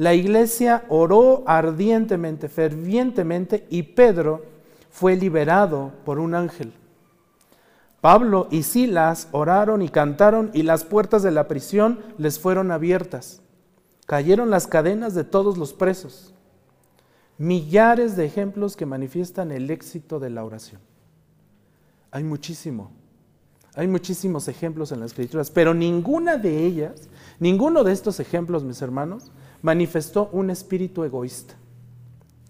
La 0.00 0.14
iglesia 0.14 0.86
oró 0.88 1.42
ardientemente, 1.44 2.48
fervientemente 2.48 3.66
y 3.68 3.82
Pedro 3.82 4.42
fue 4.88 5.14
liberado 5.14 5.92
por 6.06 6.18
un 6.18 6.34
ángel. 6.34 6.72
Pablo 8.00 8.48
y 8.50 8.62
Silas 8.62 9.28
oraron 9.30 9.82
y 9.82 9.90
cantaron 9.90 10.52
y 10.54 10.62
las 10.62 10.84
puertas 10.84 11.22
de 11.22 11.32
la 11.32 11.48
prisión 11.48 12.00
les 12.16 12.38
fueron 12.38 12.70
abiertas. 12.70 13.42
Cayeron 14.06 14.48
las 14.48 14.66
cadenas 14.66 15.14
de 15.14 15.24
todos 15.24 15.58
los 15.58 15.74
presos. 15.74 16.32
millares 17.36 18.16
de 18.16 18.24
ejemplos 18.24 18.76
que 18.76 18.86
manifiestan 18.86 19.52
el 19.52 19.70
éxito 19.70 20.18
de 20.18 20.30
la 20.30 20.44
oración. 20.44 20.80
Hay 22.10 22.24
muchísimo. 22.24 22.90
Hay 23.74 23.86
muchísimos 23.86 24.48
ejemplos 24.48 24.92
en 24.92 25.00
las 25.00 25.10
escrituras, 25.10 25.50
pero 25.50 25.74
ninguna 25.74 26.38
de 26.38 26.64
ellas, 26.64 27.10
ninguno 27.38 27.84
de 27.84 27.92
estos 27.92 28.18
ejemplos, 28.18 28.64
mis 28.64 28.80
hermanos, 28.80 29.30
manifestó 29.62 30.28
un 30.32 30.50
espíritu 30.50 31.04
egoísta. 31.04 31.54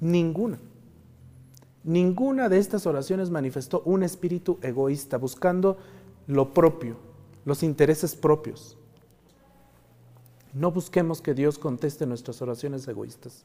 Ninguna. 0.01 0.59
Ninguna 1.83 2.49
de 2.49 2.59
estas 2.59 2.87
oraciones 2.87 3.31
manifestó 3.31 3.83
un 3.85 4.03
espíritu 4.03 4.59
egoísta, 4.63 5.17
buscando 5.17 5.79
lo 6.27 6.53
propio, 6.53 6.97
los 7.45 7.63
intereses 7.63 8.15
propios. 8.15 8.77
No 10.53 10.71
busquemos 10.71 11.21
que 11.21 11.35
Dios 11.35 11.59
conteste 11.59 12.07
nuestras 12.07 12.43
oraciones 12.43 12.87
egoístas. 12.87 13.45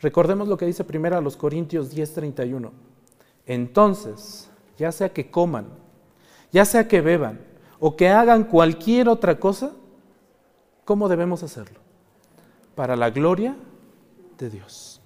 Recordemos 0.00 0.48
lo 0.48 0.56
que 0.56 0.66
dice 0.66 0.84
primero 0.84 1.16
a 1.16 1.20
los 1.20 1.36
Corintios 1.36 1.90
10:31. 1.94 2.72
Entonces, 3.46 4.50
ya 4.78 4.92
sea 4.92 5.12
que 5.12 5.30
coman, 5.30 5.66
ya 6.52 6.64
sea 6.64 6.88
que 6.88 7.00
beban 7.00 7.40
o 7.78 7.96
que 7.96 8.08
hagan 8.08 8.44
cualquier 8.44 9.08
otra 9.08 9.38
cosa, 9.38 9.72
¿cómo 10.84 11.08
debemos 11.08 11.42
hacerlo? 11.42 11.80
Para 12.80 12.96
la 12.96 13.10
gloria 13.10 13.54
de 14.38 14.48
Dios. 14.48 15.02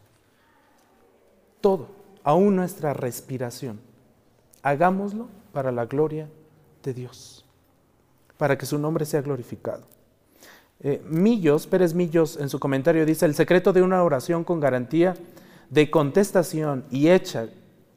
Todo, 1.61 1.89
aún 2.23 2.55
nuestra 2.55 2.95
respiración, 2.95 3.81
hagámoslo 4.63 5.27
para 5.53 5.73
la 5.73 5.85
gloria 5.85 6.29
de 6.85 6.95
Dios, 6.95 7.45
para 8.39 8.57
que 8.57 8.65
su 8.65 8.79
nombre 8.79 9.05
sea 9.05 9.23
glorificado. 9.23 9.83
Eh, 10.79 11.03
Millos, 11.05 11.67
Pérez 11.67 11.95
Millos, 11.95 12.37
en 12.37 12.49
su 12.49 12.61
comentario 12.61 13.05
dice, 13.05 13.27
el 13.27 13.35
secreto 13.35 13.73
de 13.73 13.83
una 13.83 14.05
oración 14.05 14.45
con 14.45 14.61
garantía 14.61 15.17
de 15.69 15.91
contestación 15.91 16.85
y 16.93 17.09
hecha 17.09 17.49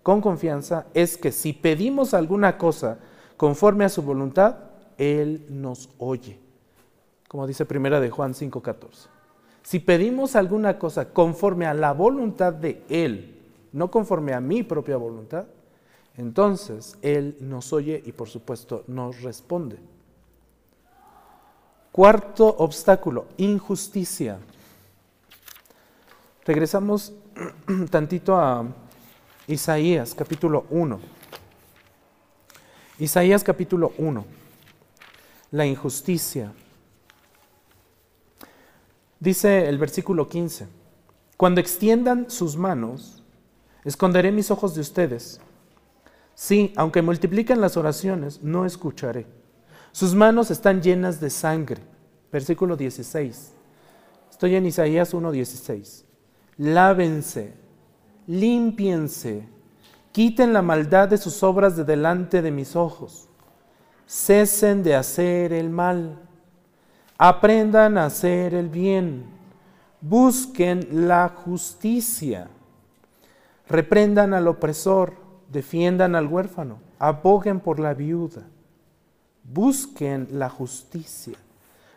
con 0.01 0.21
confianza 0.21 0.87
es 0.95 1.19
que 1.19 1.31
si 1.31 1.53
pedimos 1.53 2.15
alguna 2.15 2.57
cosa 2.57 2.97
conforme 3.37 3.85
a 3.85 3.89
su 3.89 4.01
voluntad, 4.01 4.55
Él 4.97 5.45
nos 5.49 5.91
oye. 5.99 6.39
Como 7.27 7.45
dice 7.45 7.63
primera 7.67 7.99
de 7.99 8.09
Juan 8.09 8.33
5:14. 8.33 9.16
Si 9.67 9.79
pedimos 9.79 10.37
alguna 10.37 10.79
cosa 10.79 11.09
conforme 11.09 11.65
a 11.65 11.73
la 11.73 11.91
voluntad 11.91 12.53
de 12.53 12.83
Él, 12.87 13.35
no 13.73 13.91
conforme 13.91 14.33
a 14.33 14.39
mi 14.39 14.63
propia 14.63 14.95
voluntad, 14.95 15.45
entonces 16.15 16.97
Él 17.01 17.35
nos 17.41 17.73
oye 17.73 18.01
y 18.05 18.13
por 18.13 18.29
supuesto 18.29 18.85
nos 18.87 19.21
responde. 19.23 19.77
Cuarto 21.91 22.47
obstáculo, 22.47 23.25
injusticia. 23.35 24.39
Regresamos 26.45 27.11
tantito 27.91 28.37
a 28.37 28.65
Isaías 29.47 30.15
capítulo 30.15 30.65
1. 30.69 30.99
Isaías 32.99 33.43
capítulo 33.43 33.91
1. 33.97 34.25
La 35.51 35.65
injusticia. 35.65 36.53
Dice 39.19 39.67
el 39.67 39.77
versículo 39.77 40.27
15, 40.27 40.67
cuando 41.37 41.61
extiendan 41.61 42.29
sus 42.29 42.57
manos, 42.57 43.23
esconderé 43.83 44.31
mis 44.31 44.51
ojos 44.51 44.75
de 44.75 44.81
ustedes. 44.81 45.39
Sí, 46.35 46.73
aunque 46.75 47.01
multipliquen 47.01 47.61
las 47.61 47.77
oraciones, 47.77 48.43
no 48.43 48.65
escucharé. 48.65 49.25
Sus 49.91 50.13
manos 50.13 50.51
están 50.51 50.81
llenas 50.81 51.19
de 51.19 51.29
sangre. 51.29 51.81
Versículo 52.31 52.75
16. 52.75 53.53
Estoy 54.29 54.55
en 54.55 54.65
Isaías 54.65 55.13
1.16. 55.13 56.03
Lávense 56.57 57.67
límpiense, 58.27 59.47
quiten 60.11 60.51
la 60.53 60.61
maldad 60.61 61.07
de 61.07 61.17
sus 61.17 61.41
obras 61.43 61.77
de 61.77 61.85
delante 61.85 62.41
de 62.41 62.51
mis 62.51 62.75
ojos, 62.75 63.29
cesen 64.05 64.83
de 64.83 64.95
hacer 64.95 65.53
el 65.53 65.69
mal, 65.69 66.19
aprendan 67.17 67.97
a 67.97 68.05
hacer 68.05 68.53
el 68.53 68.69
bien, 68.69 69.25
busquen 70.01 71.07
la 71.07 71.29
justicia, 71.29 72.49
reprendan 73.67 74.33
al 74.33 74.47
opresor, 74.47 75.13
defiendan 75.51 76.15
al 76.15 76.27
huérfano, 76.27 76.79
aboguen 76.99 77.59
por 77.59 77.79
la 77.79 77.93
viuda, 77.93 78.43
busquen 79.43 80.27
la 80.31 80.49
justicia. 80.49 81.37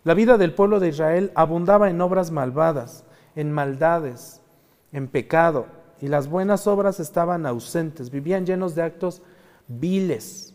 La 0.02 0.14
vida 0.14 0.38
del 0.38 0.54
pueblo 0.54 0.80
de 0.80 0.88
Israel 0.88 1.30
abundaba 1.34 1.90
en 1.90 2.00
obras 2.00 2.30
malvadas, 2.30 3.04
en 3.36 3.52
maldades, 3.52 4.40
en 4.92 5.08
pecado, 5.08 5.66
y 6.00 6.08
las 6.08 6.28
buenas 6.28 6.66
obras 6.66 6.98
estaban 6.98 7.44
ausentes, 7.44 8.10
vivían 8.10 8.46
llenos 8.46 8.74
de 8.74 8.82
actos 8.82 9.20
viles. 9.68 10.54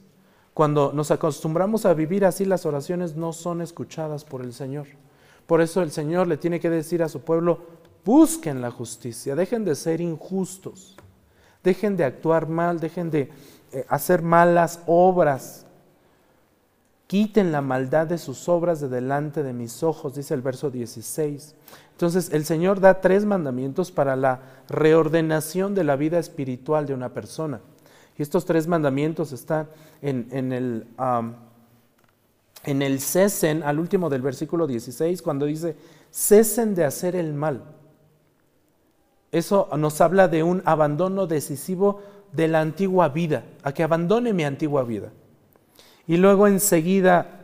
Cuando 0.55 0.93
nos 0.93 1.11
acostumbramos 1.11 1.85
a 1.85 1.93
vivir 1.93 2.23
así, 2.23 2.45
las 2.45 2.65
oraciones 2.65 3.17
no 3.17 3.33
son 3.33 3.61
escuchadas 3.61 4.23
por 4.23 4.41
el 4.41 4.53
Señor. 4.53 4.87
Por 5.47 5.59
eso 5.59 5.81
el 5.81 5.91
Señor 5.91 6.27
le 6.27 6.37
tiene 6.37 6.61
que 6.61 6.69
decir 6.69 7.03
a 7.03 7.09
su 7.09 7.19
pueblo, 7.19 7.59
busquen 8.05 8.61
la 8.61 8.71
justicia, 8.71 9.35
dejen 9.35 9.65
de 9.65 9.75
ser 9.75 9.99
injustos, 9.99 10.95
dejen 11.61 11.97
de 11.97 12.05
actuar 12.05 12.47
mal, 12.47 12.79
dejen 12.79 13.11
de 13.11 13.29
eh, 13.73 13.85
hacer 13.89 14.21
malas 14.21 14.79
obras, 14.87 15.65
quiten 17.07 17.51
la 17.51 17.59
maldad 17.59 18.07
de 18.07 18.17
sus 18.17 18.47
obras 18.47 18.79
de 18.79 18.87
delante 18.87 19.43
de 19.43 19.51
mis 19.51 19.83
ojos, 19.83 20.15
dice 20.15 20.33
el 20.33 20.41
verso 20.41 20.71
16. 20.71 21.53
Entonces 21.91 22.31
el 22.31 22.45
Señor 22.45 22.79
da 22.79 23.01
tres 23.01 23.25
mandamientos 23.25 23.91
para 23.91 24.15
la 24.15 24.39
reordenación 24.69 25.75
de 25.75 25.83
la 25.83 25.97
vida 25.97 26.17
espiritual 26.17 26.85
de 26.85 26.93
una 26.93 27.09
persona. 27.09 27.59
Y 28.17 28.21
estos 28.21 28.45
tres 28.45 28.67
mandamientos 28.67 29.31
están 29.31 29.67
en, 30.01 30.51
el, 30.53 30.87
en 32.63 32.81
el 32.81 32.99
cesen, 32.99 33.63
al 33.63 33.79
último 33.79 34.09
del 34.09 34.21
versículo 34.21 34.67
16, 34.67 35.21
cuando 35.21 35.45
dice, 35.45 35.75
cesen 36.11 36.75
de 36.75 36.85
hacer 36.85 37.15
el 37.15 37.33
mal. 37.33 37.63
Eso 39.31 39.67
nos 39.77 39.99
habla 39.99 40.27
de 40.27 40.43
un 40.43 40.61
abandono 40.65 41.27
decisivo 41.27 42.01
de 42.31 42.47
la 42.47 42.61
antigua 42.61 43.09
vida, 43.09 43.43
a 43.63 43.73
que 43.73 43.83
abandone 43.83 44.31
mi 44.31 44.43
antigua 44.43 44.83
vida. 44.83 45.11
Y 46.07 46.17
luego 46.17 46.47
enseguida 46.47 47.41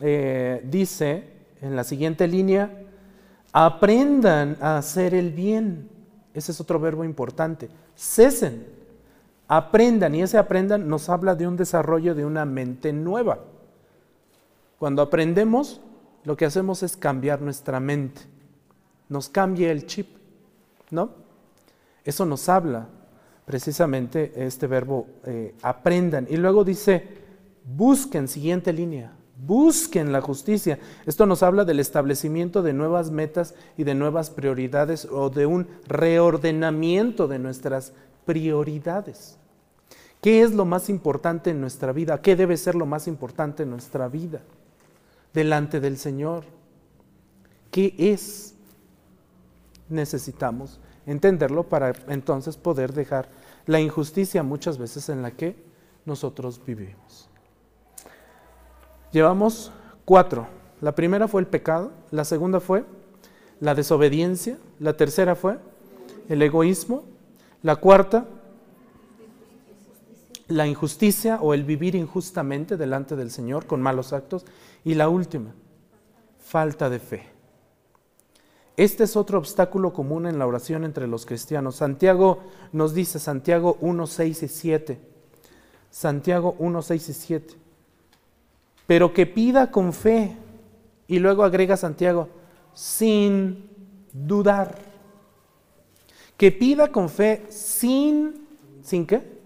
eh, 0.00 0.60
dice, 0.64 1.24
en 1.62 1.76
la 1.76 1.84
siguiente 1.84 2.28
línea, 2.28 2.80
Aprendan 3.52 4.56
a 4.60 4.78
hacer 4.78 5.14
el 5.14 5.32
bien. 5.32 5.88
Ese 6.34 6.52
es 6.52 6.60
otro 6.60 6.78
verbo 6.78 7.04
importante. 7.04 7.68
Cesen. 7.96 8.79
Aprendan. 9.52 10.14
Y 10.14 10.22
ese 10.22 10.38
aprendan 10.38 10.88
nos 10.88 11.08
habla 11.08 11.34
de 11.34 11.48
un 11.48 11.56
desarrollo 11.56 12.14
de 12.14 12.24
una 12.24 12.44
mente 12.44 12.92
nueva. 12.92 13.40
Cuando 14.78 15.02
aprendemos, 15.02 15.80
lo 16.22 16.36
que 16.36 16.44
hacemos 16.44 16.84
es 16.84 16.96
cambiar 16.96 17.42
nuestra 17.42 17.80
mente. 17.80 18.22
Nos 19.08 19.28
cambia 19.28 19.72
el 19.72 19.86
chip. 19.86 20.06
¿No? 20.90 21.10
Eso 22.04 22.24
nos 22.26 22.48
habla 22.48 22.86
precisamente 23.44 24.32
este 24.36 24.68
verbo 24.68 25.08
eh, 25.24 25.56
aprendan. 25.62 26.28
Y 26.30 26.36
luego 26.36 26.62
dice, 26.62 27.18
busquen, 27.64 28.28
siguiente 28.28 28.72
línea, 28.72 29.12
Busquen 29.46 30.12
la 30.12 30.20
justicia. 30.20 30.78
Esto 31.06 31.24
nos 31.24 31.42
habla 31.42 31.64
del 31.64 31.80
establecimiento 31.80 32.62
de 32.62 32.74
nuevas 32.74 33.10
metas 33.10 33.54
y 33.76 33.84
de 33.84 33.94
nuevas 33.94 34.28
prioridades 34.28 35.06
o 35.10 35.30
de 35.30 35.46
un 35.46 35.66
reordenamiento 35.88 37.26
de 37.26 37.38
nuestras 37.38 37.94
prioridades. 38.26 39.39
¿Qué 40.20 40.42
es 40.42 40.52
lo 40.52 40.64
más 40.64 40.90
importante 40.90 41.50
en 41.50 41.60
nuestra 41.60 41.92
vida? 41.92 42.20
¿Qué 42.20 42.36
debe 42.36 42.56
ser 42.56 42.74
lo 42.74 42.86
más 42.86 43.06
importante 43.06 43.62
en 43.62 43.70
nuestra 43.70 44.08
vida? 44.08 44.40
Delante 45.32 45.80
del 45.80 45.96
Señor. 45.96 46.44
¿Qué 47.70 47.94
es? 47.96 48.54
Necesitamos 49.88 50.78
entenderlo 51.06 51.64
para 51.64 51.92
entonces 52.08 52.56
poder 52.56 52.92
dejar 52.92 53.28
la 53.66 53.80
injusticia 53.80 54.42
muchas 54.42 54.78
veces 54.78 55.08
en 55.08 55.22
la 55.22 55.30
que 55.30 55.56
nosotros 56.04 56.60
vivimos. 56.64 57.28
Llevamos 59.12 59.72
cuatro. 60.04 60.46
La 60.80 60.94
primera 60.94 61.28
fue 61.28 61.40
el 61.40 61.46
pecado, 61.46 61.92
la 62.10 62.24
segunda 62.24 62.60
fue 62.60 62.84
la 63.60 63.74
desobediencia, 63.74 64.58
la 64.78 64.96
tercera 64.96 65.34
fue 65.34 65.58
el 66.28 66.40
egoísmo, 66.42 67.04
la 67.62 67.76
cuarta, 67.76 68.26
la 70.50 70.66
injusticia 70.66 71.38
o 71.40 71.54
el 71.54 71.64
vivir 71.64 71.94
injustamente 71.94 72.76
delante 72.76 73.16
del 73.16 73.30
Señor 73.30 73.66
con 73.66 73.80
malos 73.80 74.12
actos, 74.12 74.44
y 74.84 74.94
la 74.94 75.08
última, 75.08 75.54
falta 76.38 76.90
de 76.90 76.98
fe. 76.98 77.26
Este 78.76 79.04
es 79.04 79.16
otro 79.16 79.38
obstáculo 79.38 79.92
común 79.92 80.26
en 80.26 80.38
la 80.38 80.46
oración 80.46 80.84
entre 80.84 81.06
los 81.06 81.24
cristianos. 81.24 81.76
Santiago 81.76 82.40
nos 82.72 82.94
dice, 82.94 83.18
Santiago 83.18 83.78
1, 83.80 84.06
6 84.06 84.42
y 84.42 84.48
7. 84.48 85.00
Santiago 85.90 86.54
1, 86.58 86.82
6 86.82 87.08
y 87.08 87.12
7 87.12 87.60
pero 88.90 89.12
que 89.12 89.24
pida 89.24 89.70
con 89.70 89.92
fe. 89.92 90.36
Y 91.06 91.20
luego 91.20 91.44
agrega 91.44 91.76
Santiago, 91.76 92.28
sin 92.74 93.70
dudar. 94.12 94.80
que 96.36 96.50
pida 96.50 96.90
con 96.90 97.08
fe 97.08 97.46
sin, 97.50 98.48
¿sin 98.82 99.06
qué? 99.06 99.39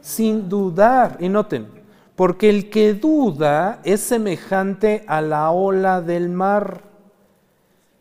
Sin 0.00 0.48
dudar. 0.48 1.16
Y 1.20 1.28
noten, 1.28 1.68
porque 2.16 2.50
el 2.50 2.70
que 2.70 2.94
duda 2.94 3.80
es 3.84 4.00
semejante 4.00 5.04
a 5.06 5.20
la 5.20 5.50
ola 5.50 6.00
del 6.00 6.28
mar, 6.28 6.82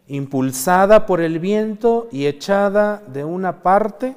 impulsada 0.07 1.05
por 1.05 1.21
el 1.21 1.39
viento 1.39 2.07
y 2.11 2.25
echada 2.25 3.01
de 3.07 3.23
una 3.23 3.61
parte 3.63 4.15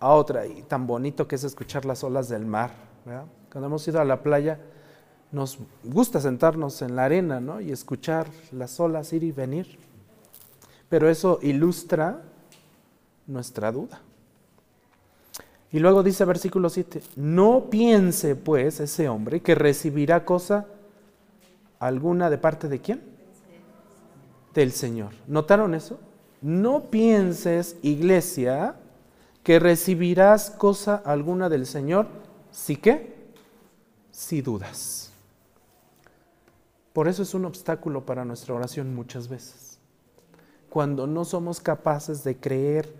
a 0.00 0.12
otra. 0.12 0.46
Y 0.46 0.62
tan 0.62 0.86
bonito 0.86 1.26
que 1.26 1.36
es 1.36 1.44
escuchar 1.44 1.84
las 1.84 2.04
olas 2.04 2.28
del 2.28 2.46
mar. 2.46 2.70
Cuando 3.50 3.66
hemos 3.66 3.88
ido 3.88 4.00
a 4.00 4.04
la 4.04 4.22
playa, 4.22 4.60
nos 5.32 5.58
gusta 5.84 6.20
sentarnos 6.20 6.80
en 6.82 6.96
la 6.96 7.04
arena 7.04 7.40
¿no? 7.40 7.60
y 7.60 7.70
escuchar 7.70 8.28
las 8.52 8.78
olas 8.80 9.12
ir 9.12 9.24
y 9.24 9.32
venir. 9.32 9.78
Pero 10.88 11.08
eso 11.08 11.38
ilustra 11.42 12.22
nuestra 13.26 13.70
duda. 13.72 14.00
Y 15.70 15.80
luego 15.80 16.02
dice 16.02 16.24
versículo 16.24 16.70
7, 16.70 17.02
no 17.16 17.66
piense 17.70 18.36
pues 18.36 18.80
ese 18.80 19.08
hombre 19.08 19.40
que 19.40 19.54
recibirá 19.54 20.24
cosa 20.24 20.66
alguna 21.78 22.30
de 22.30 22.38
parte 22.38 22.68
de 22.68 22.80
quién? 22.80 23.02
Del 24.54 24.72
Señor. 24.72 25.12
¿Notaron 25.26 25.74
eso? 25.74 25.98
No 26.40 26.84
pienses, 26.84 27.76
iglesia, 27.82 28.76
que 29.42 29.58
recibirás 29.58 30.50
cosa 30.50 31.02
alguna 31.04 31.48
del 31.48 31.66
Señor, 31.66 32.06
si 32.50 32.76
qué? 32.76 33.14
Si 34.10 34.40
dudas. 34.40 35.10
Por 36.92 37.08
eso 37.08 37.22
es 37.22 37.34
un 37.34 37.44
obstáculo 37.44 38.04
para 38.06 38.24
nuestra 38.24 38.54
oración 38.54 38.94
muchas 38.94 39.28
veces. 39.28 39.78
Cuando 40.70 41.06
no 41.06 41.24
somos 41.24 41.60
capaces 41.60 42.24
de 42.24 42.36
creer, 42.36 42.92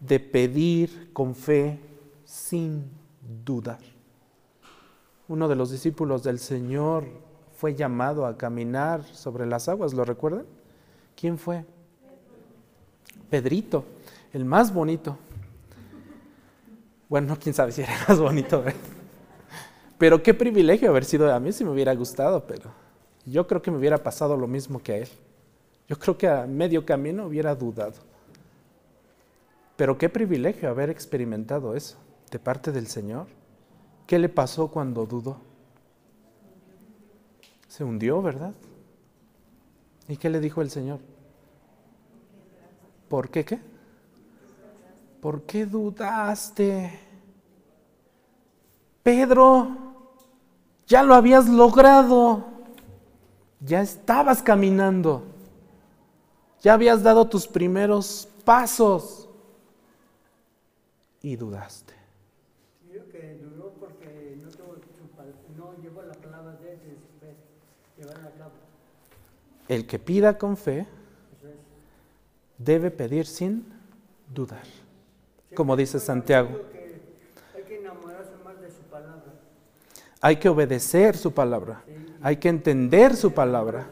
de 0.00 0.20
pedir 0.20 1.12
con 1.12 1.34
fe, 1.34 1.80
sin 2.28 2.84
dudar. 3.42 3.78
Uno 5.28 5.48
de 5.48 5.56
los 5.56 5.70
discípulos 5.70 6.22
del 6.22 6.38
Señor 6.38 7.06
fue 7.56 7.74
llamado 7.74 8.26
a 8.26 8.36
caminar 8.36 9.02
sobre 9.02 9.46
las 9.46 9.66
aguas, 9.68 9.94
¿lo 9.94 10.04
recuerdan? 10.04 10.44
¿Quién 11.16 11.38
fue? 11.38 11.64
Pedrito, 13.30 13.84
el 14.34 14.44
más 14.44 14.74
bonito. 14.74 15.16
Bueno, 17.08 17.34
quién 17.40 17.54
sabe 17.54 17.72
si 17.72 17.80
era 17.80 17.96
más 18.08 18.20
bonito, 18.20 18.62
pero 19.96 20.22
qué 20.22 20.34
privilegio 20.34 20.90
haber 20.90 21.06
sido, 21.06 21.32
a 21.34 21.40
mí 21.40 21.50
si 21.50 21.64
me 21.64 21.70
hubiera 21.70 21.94
gustado, 21.94 22.46
pero 22.46 22.70
yo 23.24 23.46
creo 23.46 23.62
que 23.62 23.70
me 23.70 23.78
hubiera 23.78 24.02
pasado 24.02 24.36
lo 24.36 24.46
mismo 24.46 24.82
que 24.82 24.92
a 24.92 24.96
él. 24.98 25.08
Yo 25.88 25.98
creo 25.98 26.18
que 26.18 26.28
a 26.28 26.46
medio 26.46 26.84
camino 26.84 27.24
hubiera 27.24 27.54
dudado. 27.54 27.94
Pero 29.76 29.96
qué 29.96 30.10
privilegio 30.10 30.68
haber 30.68 30.90
experimentado 30.90 31.74
eso 31.74 31.96
de 32.30 32.38
parte 32.38 32.72
del 32.72 32.86
Señor. 32.86 33.26
¿Qué 34.06 34.18
le 34.18 34.28
pasó 34.28 34.68
cuando 34.68 35.06
dudó? 35.06 35.38
Se 37.68 37.84
hundió, 37.84 38.22
¿verdad? 38.22 38.54
¿Y 40.08 40.16
qué 40.16 40.30
le 40.30 40.40
dijo 40.40 40.62
el 40.62 40.70
Señor? 40.70 41.00
¿Por 43.08 43.28
qué 43.30 43.44
qué? 43.44 43.58
¿Por 45.20 45.42
qué 45.42 45.66
dudaste? 45.66 46.98
Pedro, 49.02 49.68
ya 50.86 51.02
lo 51.02 51.14
habías 51.14 51.48
logrado. 51.48 52.44
Ya 53.60 53.82
estabas 53.82 54.42
caminando. 54.42 55.24
Ya 56.60 56.74
habías 56.74 57.02
dado 57.02 57.28
tus 57.28 57.46
primeros 57.46 58.28
pasos 58.44 59.28
y 61.22 61.36
dudaste. 61.36 61.94
que 63.10 63.38
dudó 63.42 63.72
porque 63.80 64.38
no, 65.56 65.74
llevó 65.82 66.02
la 66.02 66.14
palabra 66.14 66.52
de 66.56 66.72
él, 66.72 66.98
El 69.68 69.86
que 69.86 69.98
pida 69.98 70.38
con 70.38 70.56
fe 70.56 70.86
debe 72.56 72.90
pedir 72.90 73.26
sin 73.26 73.66
dudar. 74.32 74.64
Como 75.54 75.76
dice 75.76 76.00
Santiago. 76.00 76.50
Hay 77.54 77.62
que 77.62 77.78
enamorarse 77.78 78.32
más 78.44 78.60
de 78.60 78.70
su 78.70 78.82
palabra. 78.90 79.24
Hay 80.20 80.36
que 80.36 80.48
obedecer 80.48 81.16
su 81.16 81.32
palabra. 81.32 81.82
Hay 82.20 82.36
que 82.36 82.48
entender 82.48 83.14
su 83.14 83.32
palabra. 83.32 83.88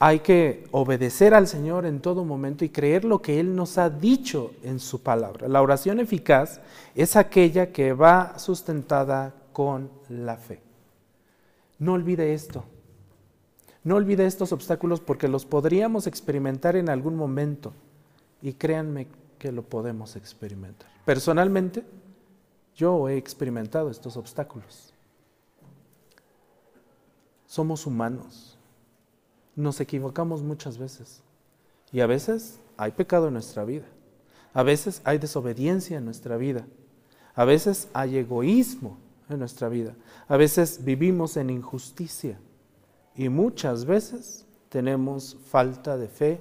Hay 0.00 0.20
que 0.20 0.66
obedecer 0.72 1.32
al 1.32 1.46
Señor 1.46 1.86
en 1.86 2.00
todo 2.00 2.24
momento 2.24 2.64
y 2.64 2.68
creer 2.68 3.04
lo 3.04 3.22
que 3.22 3.40
Él 3.40 3.54
nos 3.54 3.78
ha 3.78 3.88
dicho 3.88 4.52
en 4.62 4.80
su 4.80 5.02
palabra. 5.02 5.48
La 5.48 5.62
oración 5.62 6.00
eficaz 6.00 6.60
es 6.94 7.16
aquella 7.16 7.72
que 7.72 7.92
va 7.92 8.38
sustentada 8.38 9.32
con 9.52 9.88
la 10.08 10.36
fe. 10.36 10.60
No 11.78 11.92
olvide 11.94 12.34
esto. 12.34 12.64
No 13.84 13.96
olvide 13.96 14.24
estos 14.24 14.50
obstáculos 14.52 15.00
porque 15.00 15.28
los 15.28 15.44
podríamos 15.44 16.06
experimentar 16.06 16.74
en 16.74 16.88
algún 16.88 17.16
momento. 17.16 17.72
Y 18.40 18.54
créanme 18.54 19.06
que 19.38 19.52
lo 19.52 19.62
podemos 19.62 20.16
experimentar. 20.16 20.88
Personalmente, 21.04 21.84
yo 22.74 23.08
he 23.08 23.16
experimentado 23.16 23.90
estos 23.90 24.16
obstáculos. 24.16 24.92
Somos 27.46 27.86
humanos. 27.86 28.56
Nos 29.54 29.80
equivocamos 29.80 30.42
muchas 30.42 30.78
veces. 30.78 31.22
Y 31.92 32.00
a 32.00 32.06
veces 32.06 32.58
hay 32.76 32.92
pecado 32.92 33.28
en 33.28 33.34
nuestra 33.34 33.64
vida. 33.64 33.84
A 34.54 34.62
veces 34.62 35.02
hay 35.04 35.18
desobediencia 35.18 35.98
en 35.98 36.04
nuestra 36.06 36.36
vida. 36.36 36.64
A 37.34 37.44
veces 37.44 37.88
hay 37.92 38.16
egoísmo 38.16 38.96
en 39.28 39.40
nuestra 39.40 39.68
vida. 39.68 39.94
A 40.26 40.36
veces 40.36 40.84
vivimos 40.84 41.36
en 41.36 41.50
injusticia. 41.50 42.38
Y 43.16 43.28
muchas 43.28 43.84
veces 43.84 44.44
tenemos 44.68 45.36
falta 45.48 45.96
de 45.96 46.08
fe 46.08 46.40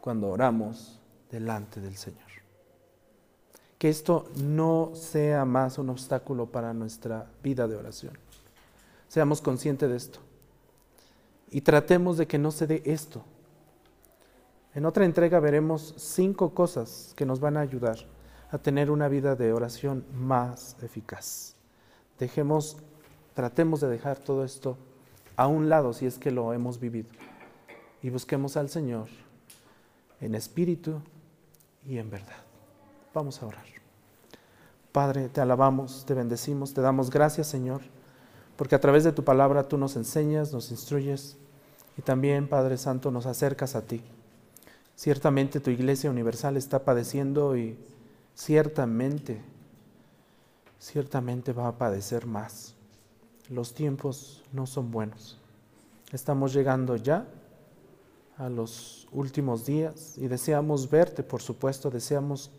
cuando 0.00 0.28
oramos 0.28 1.00
delante 1.30 1.80
del 1.80 1.96
Señor. 1.96 2.20
Que 3.78 3.88
esto 3.88 4.28
no 4.36 4.92
sea 4.94 5.44
más 5.44 5.78
un 5.78 5.90
obstáculo 5.90 6.46
para 6.46 6.72
nuestra 6.72 7.26
vida 7.42 7.66
de 7.66 7.76
oración. 7.76 8.16
Seamos 9.08 9.40
conscientes 9.40 9.90
de 9.90 9.96
esto 9.96 10.20
y 11.50 11.60
tratemos 11.60 12.16
de 12.16 12.26
que 12.26 12.38
no 12.38 12.50
se 12.50 12.66
dé 12.66 12.82
esto. 12.84 13.22
En 14.74 14.86
otra 14.86 15.04
entrega 15.04 15.38
veremos 15.40 15.94
cinco 15.96 16.54
cosas 16.54 17.12
que 17.16 17.26
nos 17.26 17.40
van 17.40 17.56
a 17.56 17.60
ayudar 17.60 17.96
a 18.50 18.58
tener 18.58 18.90
una 18.90 19.08
vida 19.08 19.36
de 19.36 19.52
oración 19.52 20.04
más 20.12 20.76
eficaz. 20.82 21.54
Dejemos, 22.18 22.76
tratemos 23.34 23.80
de 23.80 23.88
dejar 23.88 24.18
todo 24.18 24.44
esto 24.44 24.76
a 25.36 25.46
un 25.46 25.68
lado 25.68 25.92
si 25.92 26.06
es 26.06 26.18
que 26.18 26.30
lo 26.30 26.52
hemos 26.52 26.78
vivido 26.80 27.08
y 28.02 28.10
busquemos 28.10 28.56
al 28.56 28.68
Señor 28.68 29.08
en 30.20 30.34
espíritu 30.34 31.00
y 31.86 31.98
en 31.98 32.10
verdad. 32.10 32.42
Vamos 33.12 33.42
a 33.42 33.46
orar. 33.46 33.64
Padre, 34.92 35.28
te 35.28 35.40
alabamos, 35.40 36.04
te 36.06 36.14
bendecimos, 36.14 36.72
te 36.72 36.80
damos 36.80 37.10
gracias, 37.10 37.48
Señor, 37.48 37.82
porque 38.56 38.74
a 38.74 38.80
través 38.80 39.04
de 39.04 39.12
tu 39.12 39.24
palabra 39.24 39.66
tú 39.66 39.76
nos 39.76 39.96
enseñas, 39.96 40.52
nos 40.52 40.70
instruyes 40.70 41.36
y 41.96 42.02
también, 42.02 42.48
Padre 42.48 42.76
Santo, 42.76 43.10
nos 43.10 43.26
acercas 43.26 43.74
a 43.74 43.82
ti. 43.82 44.02
Ciertamente 44.96 45.60
tu 45.60 45.70
iglesia 45.70 46.10
universal 46.10 46.56
está 46.56 46.84
padeciendo 46.84 47.56
y 47.56 47.76
ciertamente, 48.34 49.40
ciertamente 50.78 51.52
va 51.52 51.68
a 51.68 51.78
padecer 51.78 52.26
más. 52.26 52.74
Los 53.50 53.74
tiempos 53.74 54.42
no 54.52 54.66
son 54.66 54.90
buenos. 54.90 55.38
Estamos 56.12 56.54
llegando 56.54 56.96
ya 56.96 57.26
a 58.38 58.48
los 58.48 59.06
últimos 59.12 59.66
días 59.66 60.16
y 60.16 60.28
deseamos 60.28 60.88
verte, 60.88 61.22
por 61.22 61.42
supuesto, 61.42 61.90
deseamos 61.90 62.50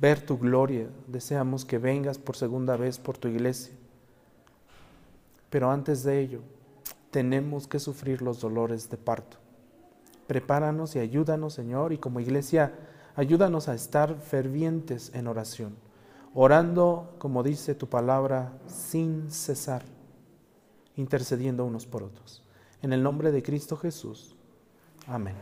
ver 0.00 0.24
tu 0.24 0.38
gloria, 0.38 0.88
deseamos 1.06 1.64
que 1.64 1.78
vengas 1.78 2.18
por 2.18 2.36
segunda 2.36 2.76
vez 2.76 2.98
por 2.98 3.18
tu 3.18 3.28
iglesia. 3.28 3.74
Pero 5.50 5.70
antes 5.70 6.02
de 6.02 6.20
ello, 6.20 6.40
tenemos 7.10 7.66
que 7.66 7.78
sufrir 7.78 8.22
los 8.22 8.40
dolores 8.40 8.88
de 8.88 8.96
parto. 8.96 9.36
Prepáranos 10.26 10.96
y 10.96 10.98
ayúdanos, 10.98 11.54
Señor, 11.54 11.92
y 11.92 11.98
como 11.98 12.20
iglesia, 12.20 12.72
ayúdanos 13.16 13.68
a 13.68 13.74
estar 13.74 14.14
fervientes 14.20 15.10
en 15.14 15.26
oración, 15.26 15.76
orando, 16.32 17.14
como 17.18 17.42
dice 17.42 17.74
tu 17.74 17.88
palabra, 17.88 18.52
sin 18.66 19.30
cesar, 19.30 19.82
intercediendo 20.96 21.64
unos 21.64 21.86
por 21.86 22.02
otros. 22.02 22.42
En 22.82 22.92
el 22.92 23.02
nombre 23.02 23.32
de 23.32 23.42
Cristo 23.42 23.76
Jesús. 23.76 24.34
Amén. 25.06 25.36